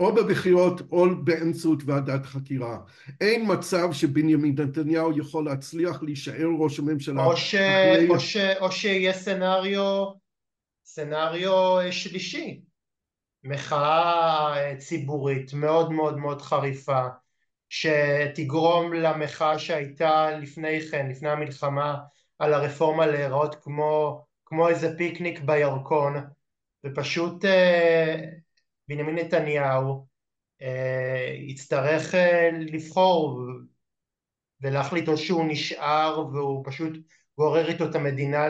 או 0.00 0.14
בבחירות 0.14 0.80
או 0.92 1.06
באמצעות 1.24 1.82
ועדת 1.86 2.26
חקירה. 2.26 2.78
אין 3.20 3.44
מצב 3.52 3.92
שבנימין 3.92 4.54
נתניהו 4.58 5.18
יכול 5.18 5.44
להצליח 5.44 6.02
להישאר 6.02 6.48
ראש 6.58 6.78
הממשלה. 6.78 7.24
או, 7.24 7.36
ש... 7.36 7.54
אחרי... 7.54 8.08
או, 8.08 8.20
ש... 8.20 8.36
או 8.36 8.72
שיהיה 8.72 9.12
סנאריו, 9.12 10.06
סנאריו 10.84 11.78
שלישי. 11.90 12.60
מחאה 13.44 14.74
ציבורית 14.78 15.52
מאוד 15.52 15.92
מאוד 15.92 16.16
מאוד 16.18 16.42
חריפה, 16.42 17.06
שתגרום 17.68 18.92
למחאה 18.92 19.58
שהייתה 19.58 20.30
לפני 20.30 20.80
כן, 20.80 21.08
לפני 21.08 21.28
המלחמה, 21.28 21.96
על 22.38 22.54
הרפורמה 22.54 23.06
להיראות 23.06 23.54
כמו, 23.54 24.24
כמו 24.44 24.68
איזה 24.68 24.96
פיקניק 24.96 25.40
בירקון, 25.40 26.14
ופשוט 26.86 27.44
אה, 27.44 28.16
בנימין 28.88 29.14
נתניהו 29.14 30.06
אה, 30.62 31.34
יצטרך 31.38 32.14
אה, 32.14 32.50
לבחור 32.52 33.40
ולהחליט 34.60 35.08
או 35.08 35.16
שהוא 35.16 35.44
נשאר 35.48 36.26
והוא 36.32 36.64
פשוט 36.66 36.92
גורר 37.38 37.68
איתו 37.68 37.90
את 37.90 37.94
המדינה 37.94 38.46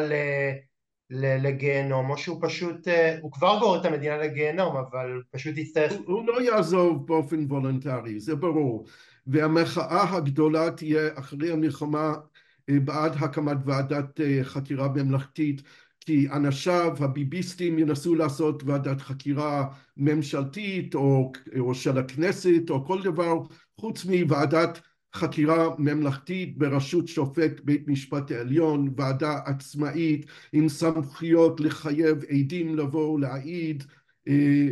לגיהנום 1.11 2.11
או 2.11 2.19
שהוא 2.19 2.39
פשוט, 2.43 2.89
אה, 2.89 3.19
הוא 3.21 3.33
כבר 3.33 3.59
גורר 3.61 3.81
את 3.81 3.85
המדינה 3.85 4.17
לגיהנום 4.17 4.77
אבל 4.77 5.23
פשוט 5.31 5.57
יצטרך... 5.57 5.93
הוא, 5.93 6.07
הוא 6.07 6.27
לא 6.27 6.43
יעזוב 6.43 7.07
באופן 7.07 7.45
וולונטרי, 7.49 8.21
זה 8.21 8.37
ברור. 8.37 8.87
והמחאה 9.27 10.17
הגדולה 10.17 10.71
תהיה 10.71 11.19
אחרי 11.19 11.53
המלחמה 11.53 12.15
בעד 12.69 13.13
הקמת 13.21 13.57
ועדת 13.65 14.21
חקירה 14.43 14.89
ממלכתית 14.89 15.63
כי 16.07 16.29
אנשיו 16.33 16.95
הביביסטים 17.01 17.79
ינסו 17.79 18.15
לעשות 18.15 18.63
ועדת 18.65 19.01
חקירה 19.01 19.69
ממשלתית 19.97 20.95
או, 20.95 21.33
או 21.59 21.75
של 21.75 21.99
הכנסת 21.99 22.71
או 22.71 22.85
כל 22.87 23.03
דבר 23.03 23.39
חוץ 23.81 24.05
מוועדת 24.05 24.81
חקירה 25.15 25.69
ממלכתית 25.79 26.59
בראשות 26.59 27.09
שופט 27.09 27.61
בית 27.65 27.89
משפט 27.89 28.31
העליון, 28.31 28.95
ועדה 28.97 29.39
עצמאית 29.45 30.27
עם 30.53 30.69
סמכויות 30.69 31.61
לחייב 31.61 32.25
עדים 32.25 32.77
לבוא 32.77 33.21
להעיד, 33.21 33.85
אה, 34.29 34.69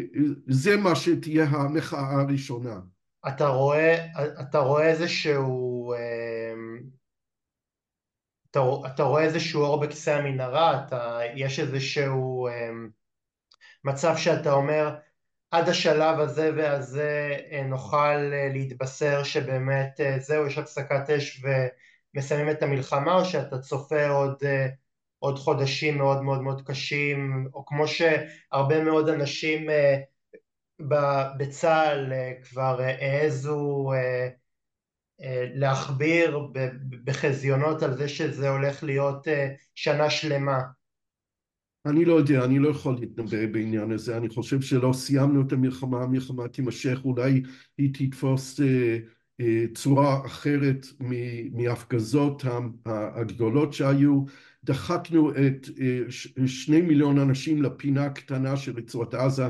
זה 0.47 0.77
מה 0.77 0.97
שתהיה 0.97 1.45
המחאה 1.45 2.21
הראשונה. 2.21 2.81
אתה 3.29 3.47
רואה, 3.49 4.07
אתה 4.41 4.59
רואה 4.59 4.87
איזשהו 4.89 5.93
אה, 5.93 6.55
אתה, 8.55 8.63
אתה 8.95 9.03
רואה 9.03 9.23
איזשהו 9.23 9.63
אור 9.63 9.81
בקצה 9.81 10.17
המנהרה, 10.17 10.85
אתה, 10.87 11.21
יש 11.35 11.61
איזשהו 11.61 12.49
אה, 12.49 12.71
מצב 13.85 14.17
שאתה 14.17 14.53
אומר 14.53 14.95
עד 15.51 15.69
השלב 15.69 16.21
הזה 16.21 16.51
והזה 16.57 17.37
אה, 17.51 17.63
נוכל 17.63 18.33
אה, 18.33 18.49
להתבשר 18.53 19.23
שבאמת 19.25 20.01
אה, 20.01 20.19
זהו 20.19 20.47
יש 20.47 20.59
הפסקת 20.59 21.11
אש 21.11 21.45
ומסיימים 22.15 22.51
את 22.51 22.63
המלחמה 22.63 23.15
או 23.15 23.25
שאתה 23.25 23.59
צופה 23.59 24.09
עוד, 24.09 24.43
עוד 25.19 25.39
חודשים 25.39 25.99
מאוד 25.99 26.23
מאוד 26.23 26.41
מאוד 26.41 26.63
קשים 26.67 27.49
או 27.55 27.67
כמו 27.67 27.85
שהרבה 27.89 28.85
מאוד 28.85 29.09
אנשים 29.09 29.67
בצה"ל 31.39 32.13
כבר 32.51 32.81
העזו 32.81 33.93
להכביר 35.55 36.49
בחזיונות 37.05 37.83
על 37.83 37.97
זה 37.97 38.09
שזה 38.09 38.49
הולך 38.49 38.83
להיות 38.83 39.29
אה, 39.29 39.49
שנה 39.75 40.11
שלמה. 40.11 40.59
אני 41.87 42.05
לא 42.05 42.15
יודע, 42.15 42.45
אני 42.45 42.59
לא 42.59 42.69
יכול 42.69 42.97
להתנבא 43.01 43.47
בעניין 43.47 43.93
הזה, 43.93 44.17
אני 44.17 44.29
חושב 44.29 44.61
שלא 44.61 44.93
סיימנו 44.93 45.43
את 45.47 45.53
המלחמה, 45.53 46.03
המלחמה 46.03 46.49
תימשך, 46.49 46.99
אולי 47.05 47.43
היא 47.79 47.91
תתפוס 47.95 48.61
אה, 48.61 49.65
צורה 49.75 50.27
אחרת 50.27 50.87
מההפגזות 51.53 52.43
הגדולות 52.87 53.73
שהיו, 53.73 54.25
דחקנו 54.65 55.31
את 55.31 55.69
שני 56.47 56.81
מיליון 56.81 57.19
אנשים 57.19 57.63
לפינה 57.63 58.11
קטנה 58.11 58.57
של 58.57 58.77
רצועת 58.77 59.15
עזה 59.15 59.49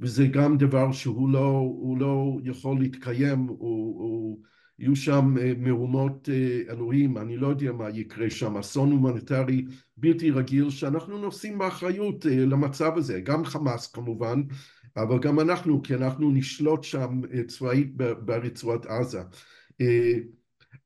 וזה 0.00 0.26
גם 0.26 0.58
דבר 0.58 0.92
שהוא 0.92 1.28
לא, 1.28 1.72
לא 1.98 2.38
יכול 2.44 2.80
להתקיים, 2.80 3.38
הוא, 3.38 3.58
הוא, 3.58 4.42
יהיו 4.78 4.96
שם 4.96 5.34
מהומות 5.58 6.28
אלוהים, 6.68 7.18
אני 7.18 7.36
לא 7.36 7.46
יודע 7.46 7.72
מה 7.72 7.90
יקרה 7.90 8.30
שם, 8.30 8.56
אסון 8.56 8.90
הומניטרי 8.90 9.64
בלתי 9.96 10.30
רגיל 10.30 10.70
שאנחנו 10.70 11.18
נושאים 11.18 11.58
באחריות 11.58 12.24
למצב 12.24 12.92
הזה, 12.96 13.20
גם 13.20 13.44
חמאס 13.44 13.86
כמובן, 13.86 14.42
אבל 14.96 15.18
גם 15.18 15.40
אנחנו, 15.40 15.82
כי 15.82 15.94
אנחנו 15.94 16.30
נשלוט 16.30 16.82
שם 16.82 17.20
צבאית 17.48 17.96
ברצועת 17.96 18.86
עזה. 18.86 19.20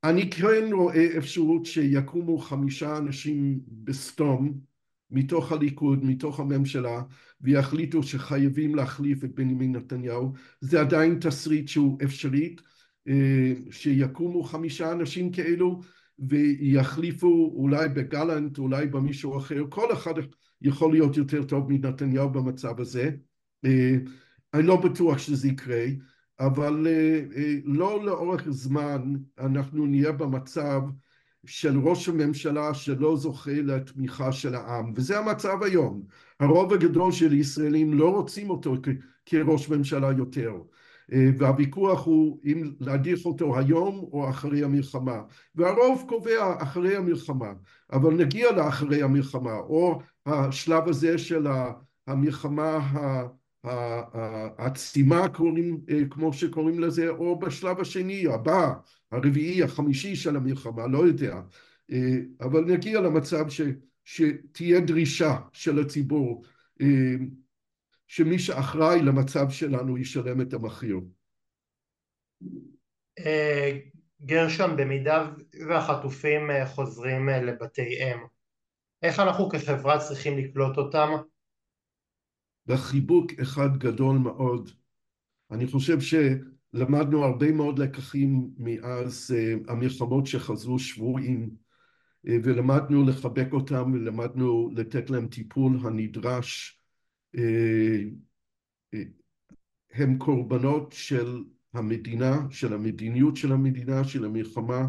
אני 0.04 0.30
כן 0.30 0.70
רואה 0.72 1.18
אפשרות 1.18 1.66
שיקומו 1.66 2.38
חמישה 2.38 2.98
אנשים 2.98 3.60
בסתום 3.84 4.54
מתוך 5.10 5.52
הליכוד, 5.52 6.04
מתוך 6.04 6.40
הממשלה, 6.40 7.02
ויחליטו 7.40 8.02
שחייבים 8.02 8.74
להחליף 8.74 9.24
את 9.24 9.34
בנימין 9.34 9.76
נתניהו. 9.76 10.32
זה 10.60 10.80
עדיין 10.80 11.18
תסריט 11.20 11.68
שהוא 11.68 11.98
אפשרי, 12.04 12.56
שיקומו 13.70 14.42
חמישה 14.42 14.92
אנשים 14.92 15.32
כאלו 15.32 15.80
ויחליפו 16.18 17.52
אולי 17.56 17.88
בגלנט, 17.88 18.58
אולי 18.58 18.86
במישהו 18.86 19.38
אחר, 19.38 19.62
כל 19.68 19.92
אחד 19.92 20.14
יכול 20.62 20.92
להיות 20.92 21.16
יותר 21.16 21.44
טוב 21.44 21.72
מנתניהו 21.72 22.30
במצב 22.30 22.80
הזה. 22.80 23.10
אני 24.54 24.62
לא 24.62 24.76
בטוח 24.76 25.18
שזה 25.18 25.48
יקרה, 25.48 25.84
אבל 26.40 26.86
לא 27.64 28.04
לאורך 28.04 28.50
זמן 28.50 29.14
אנחנו 29.38 29.86
נהיה 29.86 30.12
במצב 30.12 30.80
של 31.46 31.78
ראש 31.78 32.08
הממשלה 32.08 32.74
שלא 32.74 33.16
זוכה 33.16 33.62
לתמיכה 33.62 34.32
של 34.32 34.54
העם, 34.54 34.92
וזה 34.96 35.18
המצב 35.18 35.62
היום. 35.62 36.02
הרוב 36.40 36.72
הגדול 36.72 37.12
של 37.12 37.32
ישראלים 37.32 37.94
לא 37.94 38.14
רוצים 38.14 38.50
אותו 38.50 38.74
כראש 39.26 39.68
ממשלה 39.68 40.12
יותר, 40.18 40.52
והוויכוח 41.38 42.06
הוא 42.06 42.40
אם 42.44 42.72
להדיח 42.80 43.24
אותו 43.24 43.58
היום 43.58 44.08
או 44.12 44.30
אחרי 44.30 44.64
המלחמה, 44.64 45.22
והרוב 45.54 46.04
קובע 46.08 46.62
אחרי 46.62 46.96
המלחמה, 46.96 47.52
אבל 47.92 48.14
נגיע 48.14 48.52
לאחרי 48.52 49.02
המלחמה, 49.02 49.56
או 49.56 50.00
השלב 50.26 50.88
הזה 50.88 51.18
של 51.18 51.46
המלחמה 52.06 52.90
העצימה 54.58 55.26
כמו 56.10 56.32
שקוראים 56.32 56.80
לזה, 56.80 57.08
או 57.08 57.38
בשלב 57.38 57.80
השני, 57.80 58.26
הבא, 58.26 58.72
הרביעי, 59.12 59.62
החמישי 59.62 60.16
של 60.16 60.36
המלחמה, 60.36 60.86
לא 60.86 61.06
יודע, 61.06 61.40
אבל 62.40 62.64
נגיע 62.64 63.00
למצב 63.00 63.48
ש, 63.48 63.60
שתהיה 64.04 64.80
דרישה 64.80 65.36
של 65.52 65.78
הציבור 65.78 66.44
שמי 68.12 68.38
שאחראי 68.38 69.02
למצב 69.02 69.50
שלנו 69.50 69.98
ישלם 69.98 70.40
את 70.40 70.52
המחיר. 70.52 71.00
גרשון, 74.22 74.76
במידה 74.76 75.30
והחטופים 75.68 76.50
חוזרים 76.66 77.28
לבתיהם, 77.28 78.18
איך 79.02 79.20
אנחנו 79.20 79.48
כחברה 79.48 79.98
צריכים 79.98 80.38
לקלוט 80.38 80.76
אותם? 80.76 81.08
בחיבוק 82.66 83.32
אחד 83.42 83.76
גדול 83.78 84.18
מאוד. 84.18 84.70
אני 85.50 85.66
חושב 85.66 85.98
שלמדנו 86.00 87.24
הרבה 87.24 87.52
מאוד 87.52 87.78
לקחים 87.78 88.50
מאז 88.58 89.34
המלחמות 89.68 90.26
שחזרו 90.26 90.78
שבויים, 90.78 91.50
ולמדנו 92.24 93.06
לחבק 93.06 93.52
אותם 93.52 93.92
ולמדנו 93.92 94.70
לתת 94.76 95.10
להם 95.10 95.28
טיפול 95.28 95.78
הנדרש. 95.84 96.79
הם 99.92 100.18
קורבנות 100.18 100.92
של 100.92 101.44
המדינה, 101.74 102.38
של 102.50 102.72
המדיניות 102.72 103.36
של 103.36 103.52
המדינה, 103.52 104.04
של 104.04 104.24
המלחמה, 104.24 104.86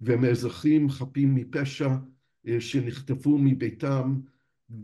והם 0.00 0.24
אזרחים 0.24 0.90
חפים 0.90 1.34
מפשע 1.34 1.88
שנחטפו 2.60 3.38
מביתם, 3.38 4.14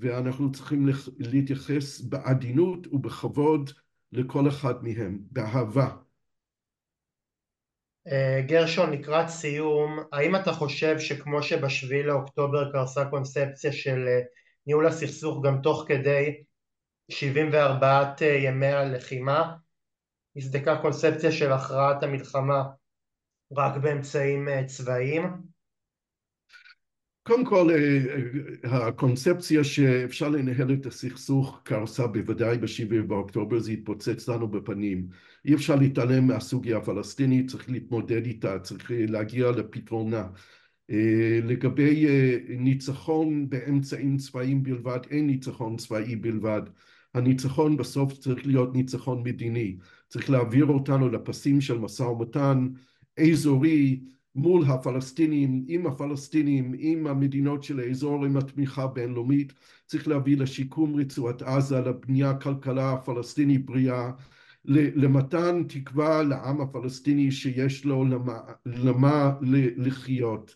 ואנחנו 0.01 0.53
צריכים 0.53 0.89
להתייחס 1.19 2.01
בעדינות 2.01 2.87
ובכבוד 2.87 3.71
לכל 4.13 4.49
אחד 4.49 4.85
מהם, 4.85 5.19
באהבה. 5.31 5.97
גרשון, 8.47 8.93
לקראת 8.93 9.29
סיום, 9.29 9.99
האם 10.13 10.37
אתה 10.37 10.53
חושב 10.53 10.99
שכמו 10.99 11.43
שבשביעי 11.43 12.03
לאוקטובר 12.03 12.73
קרסה 12.73 13.05
קונספציה 13.05 13.73
של 13.73 14.07
ניהול 14.67 14.87
הסכסוך 14.87 15.45
גם 15.45 15.61
תוך 15.63 15.85
כדי 15.89 16.43
74 17.09 18.13
ימי 18.23 18.67
הלחימה, 18.67 19.57
נסדקה 20.37 20.77
קונספציה 20.83 21.33
של 21.33 21.53
הכרעת 21.53 22.03
המלחמה 22.03 22.63
רק 23.53 23.77
באמצעים 23.77 24.49
צבאיים? 24.67 25.53
קודם 27.23 27.45
כל 27.45 27.71
הקונספציה 28.65 29.65
שאפשר 29.65 30.29
לנהל 30.29 30.73
את 30.73 30.87
הסכסוך 30.87 31.61
קרסה 31.65 32.07
בוודאי 32.07 32.59
בשבעי 32.59 33.03
באוקטובר, 33.03 33.59
זה 33.59 33.73
התפוצץ 33.73 34.29
לנו 34.29 34.49
בפנים. 34.49 35.09
אי 35.45 35.55
אפשר 35.55 35.77
להתעלם 35.77 36.27
מהסוגיה 36.27 36.77
הפלסטינית, 36.77 37.51
צריך 37.51 37.71
להתמודד 37.71 38.27
איתה, 38.27 38.59
צריך 38.59 38.91
להגיע 38.95 39.51
לפתרונה. 39.51 40.29
לגבי 41.43 42.07
ניצחון 42.49 43.49
באמצעים 43.49 44.17
צבאיים 44.17 44.63
בלבד, 44.63 44.99
אין 45.11 45.27
ניצחון 45.27 45.77
צבאי 45.77 46.17
בלבד. 46.17 46.63
הניצחון 47.15 47.77
בסוף 47.77 48.13
צריך 48.13 48.47
להיות 48.47 48.75
ניצחון 48.75 49.23
מדיני, 49.23 49.77
צריך 50.09 50.31
להעביר 50.31 50.67
אותנו 50.67 51.09
לפסים 51.09 51.61
של 51.61 51.79
משא 51.79 52.03
ומתן 52.03 52.69
אזורי 53.21 54.01
מול 54.35 54.65
הפלסטינים, 54.65 55.65
עם 55.69 55.87
הפלסטינים, 55.87 56.75
עם 56.79 57.07
המדינות 57.07 57.63
של 57.63 57.81
האזור, 57.81 58.25
עם 58.25 58.37
התמיכה 58.37 58.83
הבינלאומית, 58.83 59.53
צריך 59.87 60.09
להביא 60.09 60.37
לשיקום 60.37 60.95
רצועת 60.95 61.43
עזה, 61.43 61.81
לבנייה 61.81 62.35
כלכלה 62.35 62.97
פלסטינית 62.97 63.67
בריאה, 63.67 64.11
למתן 64.65 65.63
תקווה 65.69 66.23
לעם 66.23 66.61
הפלסטיני 66.61 67.31
שיש 67.31 67.85
לו 67.85 68.05
למה, 68.05 68.41
למה 68.67 69.33
לחיות, 69.77 70.55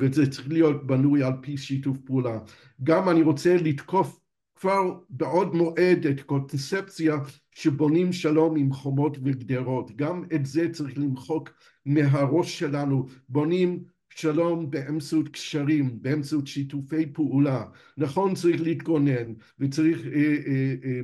וזה 0.00 0.30
צריך 0.30 0.48
להיות 0.48 0.86
בנוי 0.86 1.22
על 1.22 1.32
פי 1.42 1.56
שיתוף 1.56 1.98
פעולה. 1.98 2.38
גם 2.82 3.08
אני 3.08 3.22
רוצה 3.22 3.56
לתקוף 3.56 4.20
כבר 4.56 4.94
בעוד 5.10 5.54
מועד 5.54 6.06
את 6.06 6.20
קונספציה 6.20 7.16
שבונים 7.54 8.12
שלום 8.12 8.56
עם 8.56 8.72
חומות 8.72 9.18
וגדרות, 9.24 9.96
גם 9.96 10.24
את 10.34 10.46
זה 10.46 10.68
צריך 10.72 10.98
למחוק 10.98 11.50
מהראש 11.86 12.58
שלנו, 12.58 13.06
בונים 13.28 13.84
שלום 14.10 14.70
באמצעות 14.70 15.28
קשרים, 15.28 16.02
באמצעות 16.02 16.46
שיתופי 16.46 17.06
פעולה, 17.06 17.64
נכון 17.96 18.34
צריך 18.34 18.60
להתגונן 18.62 19.32
וצריך 19.58 20.06
אה, 20.06 20.12
אה, 20.46 20.74
אה, 20.84 21.00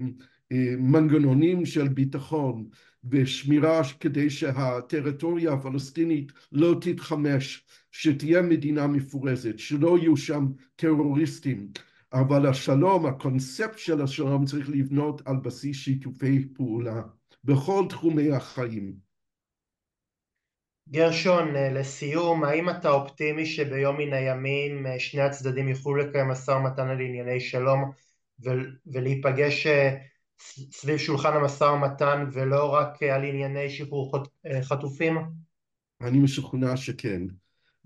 אה, 0.52 0.74
מנגנונים 0.78 1.66
של 1.66 1.88
ביטחון 1.88 2.68
ושמירה 3.10 3.80
כדי 4.00 4.30
שהטריטוריה 4.30 5.52
הפלסטינית 5.52 6.32
לא 6.52 6.76
תתחמש, 6.80 7.64
שתהיה 7.98 8.42
מדינה 8.42 8.86
מפורזת, 8.86 9.58
שלא 9.58 9.98
יהיו 9.98 10.16
שם 10.16 10.46
טרוריסטים 10.76 11.68
אבל 12.12 12.46
השלום, 12.46 13.06
הקונספט 13.06 13.78
של 13.78 14.02
השלום 14.02 14.44
צריך 14.44 14.68
לבנות 14.68 15.22
על 15.24 15.36
בסיס 15.36 15.76
שיתופי 15.76 16.48
פעולה 16.54 17.02
בכל 17.44 17.84
תחומי 17.88 18.32
החיים. 18.32 18.92
גרשון, 20.88 21.54
לסיום, 21.54 22.44
האם 22.44 22.70
אתה 22.70 22.90
אופטימי 22.90 23.46
שביום 23.46 23.96
מן 23.96 24.12
הימים 24.12 24.86
שני 24.98 25.20
הצדדים 25.20 25.68
יוכלו 25.68 25.96
לקיים 25.96 26.28
משא 26.28 26.50
ומתן 26.50 26.88
על 26.88 27.00
ענייני 27.00 27.40
שלום 27.40 27.90
ולהיפגש 28.86 29.66
סביב 30.72 30.96
שולחן 30.96 31.32
המשא 31.32 31.64
ומתן 31.64 32.24
ולא 32.32 32.74
רק 32.74 33.02
על 33.02 33.24
ענייני 33.24 33.70
שחרור 33.70 34.22
חטופים? 34.62 35.18
אני 36.00 36.18
משוכנע 36.18 36.76
שכן. 36.76 37.22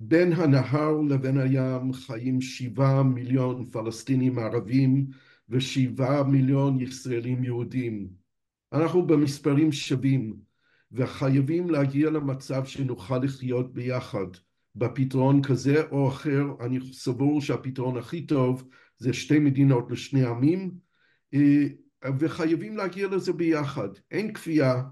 בין 0.01 0.33
הנהר 0.33 1.01
לבין 1.09 1.39
הים 1.39 1.93
חיים 1.93 2.41
שבעה 2.41 3.03
מיליון 3.03 3.71
פלסטינים 3.71 4.39
ערבים 4.39 5.07
ושבעה 5.49 6.23
מיליון 6.23 6.81
ישראלים 6.81 7.45
יהודים. 7.45 8.09
אנחנו 8.73 9.07
במספרים 9.07 9.73
שווים 9.73 10.37
וחייבים 10.93 11.71
להגיע 11.71 12.11
למצב 12.11 12.65
שנוכל 12.65 13.19
לחיות 13.19 13.75
ביחד. 13.75 14.27
בפתרון 14.77 15.43
כזה 15.43 15.83
או 15.91 16.09
אחר, 16.09 16.45
אני 16.61 16.79
סבור 16.93 17.41
שהפתרון 17.41 17.97
הכי 17.97 18.27
טוב 18.27 18.69
זה 18.99 19.13
שתי 19.13 19.39
מדינות 19.39 19.91
לשני 19.91 20.25
עמים 20.25 20.71
וחייבים 22.19 22.77
להגיע 22.77 23.09
לזה 23.09 23.33
ביחד. 23.33 23.89
אין 24.11 24.33
כפייה, 24.33 24.83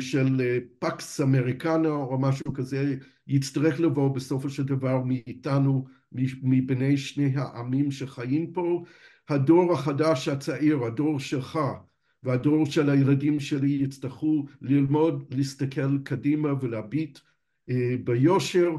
של 0.00 0.58
פקס 0.78 1.20
אמריקנה 1.20 1.88
או 1.88 2.18
משהו 2.20 2.52
כזה 2.54 2.96
יצטרך 3.26 3.80
לבוא 3.80 4.14
בסופו 4.14 4.50
של 4.50 4.62
דבר 4.62 5.02
מאיתנו, 5.04 5.86
מבני 6.42 6.96
שני 6.96 7.32
העמים 7.36 7.90
שחיים 7.90 8.52
פה. 8.52 8.84
הדור 9.28 9.72
החדש 9.72 10.28
הצעיר, 10.28 10.84
הדור 10.84 11.20
שלך 11.20 11.58
והדור 12.22 12.66
של 12.66 12.90
הילדים 12.90 13.40
שלי 13.40 13.70
יצטרכו 13.70 14.46
ללמוד 14.60 15.34
להסתכל 15.34 15.98
קדימה 16.04 16.48
ולהביט 16.60 17.18
ביושר 18.04 18.70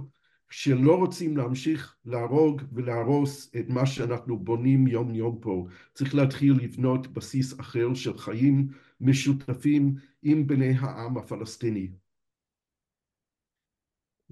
שלא 0.49 0.97
רוצים 0.97 1.37
להמשיך 1.37 1.95
להרוג 2.05 2.61
ולהרוס 2.73 3.51
את 3.59 3.69
מה 3.69 3.85
שאנחנו 3.85 4.39
בונים 4.39 4.87
יום 4.87 5.15
יום 5.15 5.37
פה. 5.41 5.67
צריך 5.93 6.15
להתחיל 6.15 6.53
לבנות 6.53 7.07
בסיס 7.07 7.59
אחר 7.59 7.93
של 7.93 8.17
חיים 8.17 8.67
משותפים 9.01 9.95
עם 10.23 10.47
בני 10.47 10.73
העם 10.79 11.17
הפלסטיני. 11.17 11.89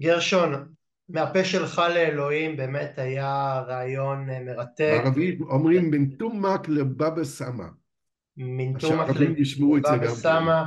גרשון, 0.00 0.74
מהפה 1.08 1.44
שלך 1.44 1.82
לאלוהים 1.94 2.56
באמת 2.56 2.98
היה 2.98 3.62
רעיון 3.66 4.26
מרתק. 4.44 4.98
בערבית 5.02 5.40
אומרים 5.40 5.90
מן 5.90 6.06
תומק 6.06 6.68
לבבא 6.68 7.24
סמא. 7.24 7.66
מן 8.36 8.78
תומק 8.78 9.08
לבבא 9.08 10.08
סמא, 10.08 10.62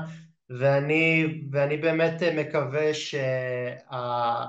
ואני, 0.49 1.25
ואני 1.51 1.77
באמת 1.77 2.23
מקווה 2.37 2.93
שה... 2.93 4.45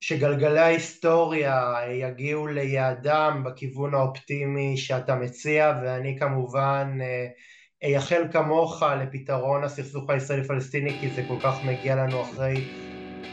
שגלגלי 0.00 0.60
ההיסטוריה 0.60 1.74
יגיעו 1.92 2.46
ליעדם 2.46 3.42
בכיוון 3.44 3.94
האופטימי 3.94 4.76
שאתה 4.76 5.16
מציע 5.16 5.80
ואני 5.82 6.18
כמובן 6.18 6.98
אייחל 7.84 8.22
כמוך 8.32 8.82
לפתרון 8.82 9.64
הסכסוך 9.64 10.10
הישראלי-פלסטיני 10.10 10.96
כי 11.00 11.10
זה 11.10 11.22
כל 11.28 11.36
כך 11.42 11.54
מגיע 11.64 11.96
לנו 11.96 12.22
אחרי, 12.22 12.64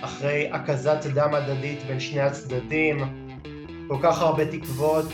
אחרי 0.01 0.49
הקזת 0.51 1.05
דם 1.13 1.33
הדדית 1.33 1.83
בין 1.87 1.99
שני 1.99 2.21
הצדדים. 2.21 2.97
כל 3.87 3.97
כך 4.03 4.21
הרבה 4.21 4.45
תקוות 4.45 5.05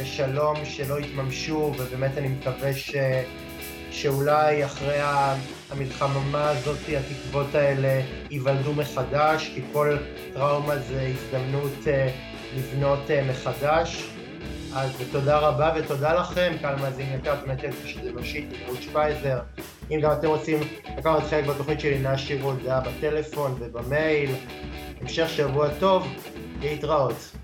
לשלום 0.00 0.56
שלא 0.64 0.98
התממשו 0.98 1.72
ובאמת 1.78 2.18
אני 2.18 2.28
מקווה 2.28 2.74
ש... 2.74 2.94
שאולי 3.90 4.64
אחרי 4.64 4.98
המלחמה 5.70 6.48
הזאת 6.48 6.78
התקוות 7.10 7.54
האלה 7.54 8.00
ייוולדו 8.30 8.72
מחדש 8.72 9.50
כי 9.54 9.60
כל 9.72 9.96
טראומה 10.32 10.76
זה 10.76 11.12
הזדמנות 11.14 11.78
לבנות 12.56 13.10
מחדש 13.28 14.11
אז 14.76 14.90
תודה 15.12 15.38
רבה 15.38 15.72
ותודה 15.76 16.14
לכם, 16.14 16.52
קהל 16.62 16.76
מאזין 16.76 17.06
יקר, 17.14 17.34
באמת 17.46 17.60
שזה 17.86 18.10
אנושית, 18.10 18.48
רות 18.68 18.82
שפייזר. 18.82 19.38
אם 19.90 20.00
גם 20.00 20.12
אתם 20.12 20.28
רוצים 20.28 20.58
לקחת 20.98 21.22
חלק 21.30 21.46
בתוכנית 21.46 21.80
שלי, 21.80 21.98
נשאיר 21.98 22.44
הודעה 22.44 22.80
בטלפון 22.80 23.56
ובמייל. 23.58 24.30
המשך 25.00 25.28
שבוע 25.28 25.68
טוב, 25.80 26.06
להתראות. 26.60 27.36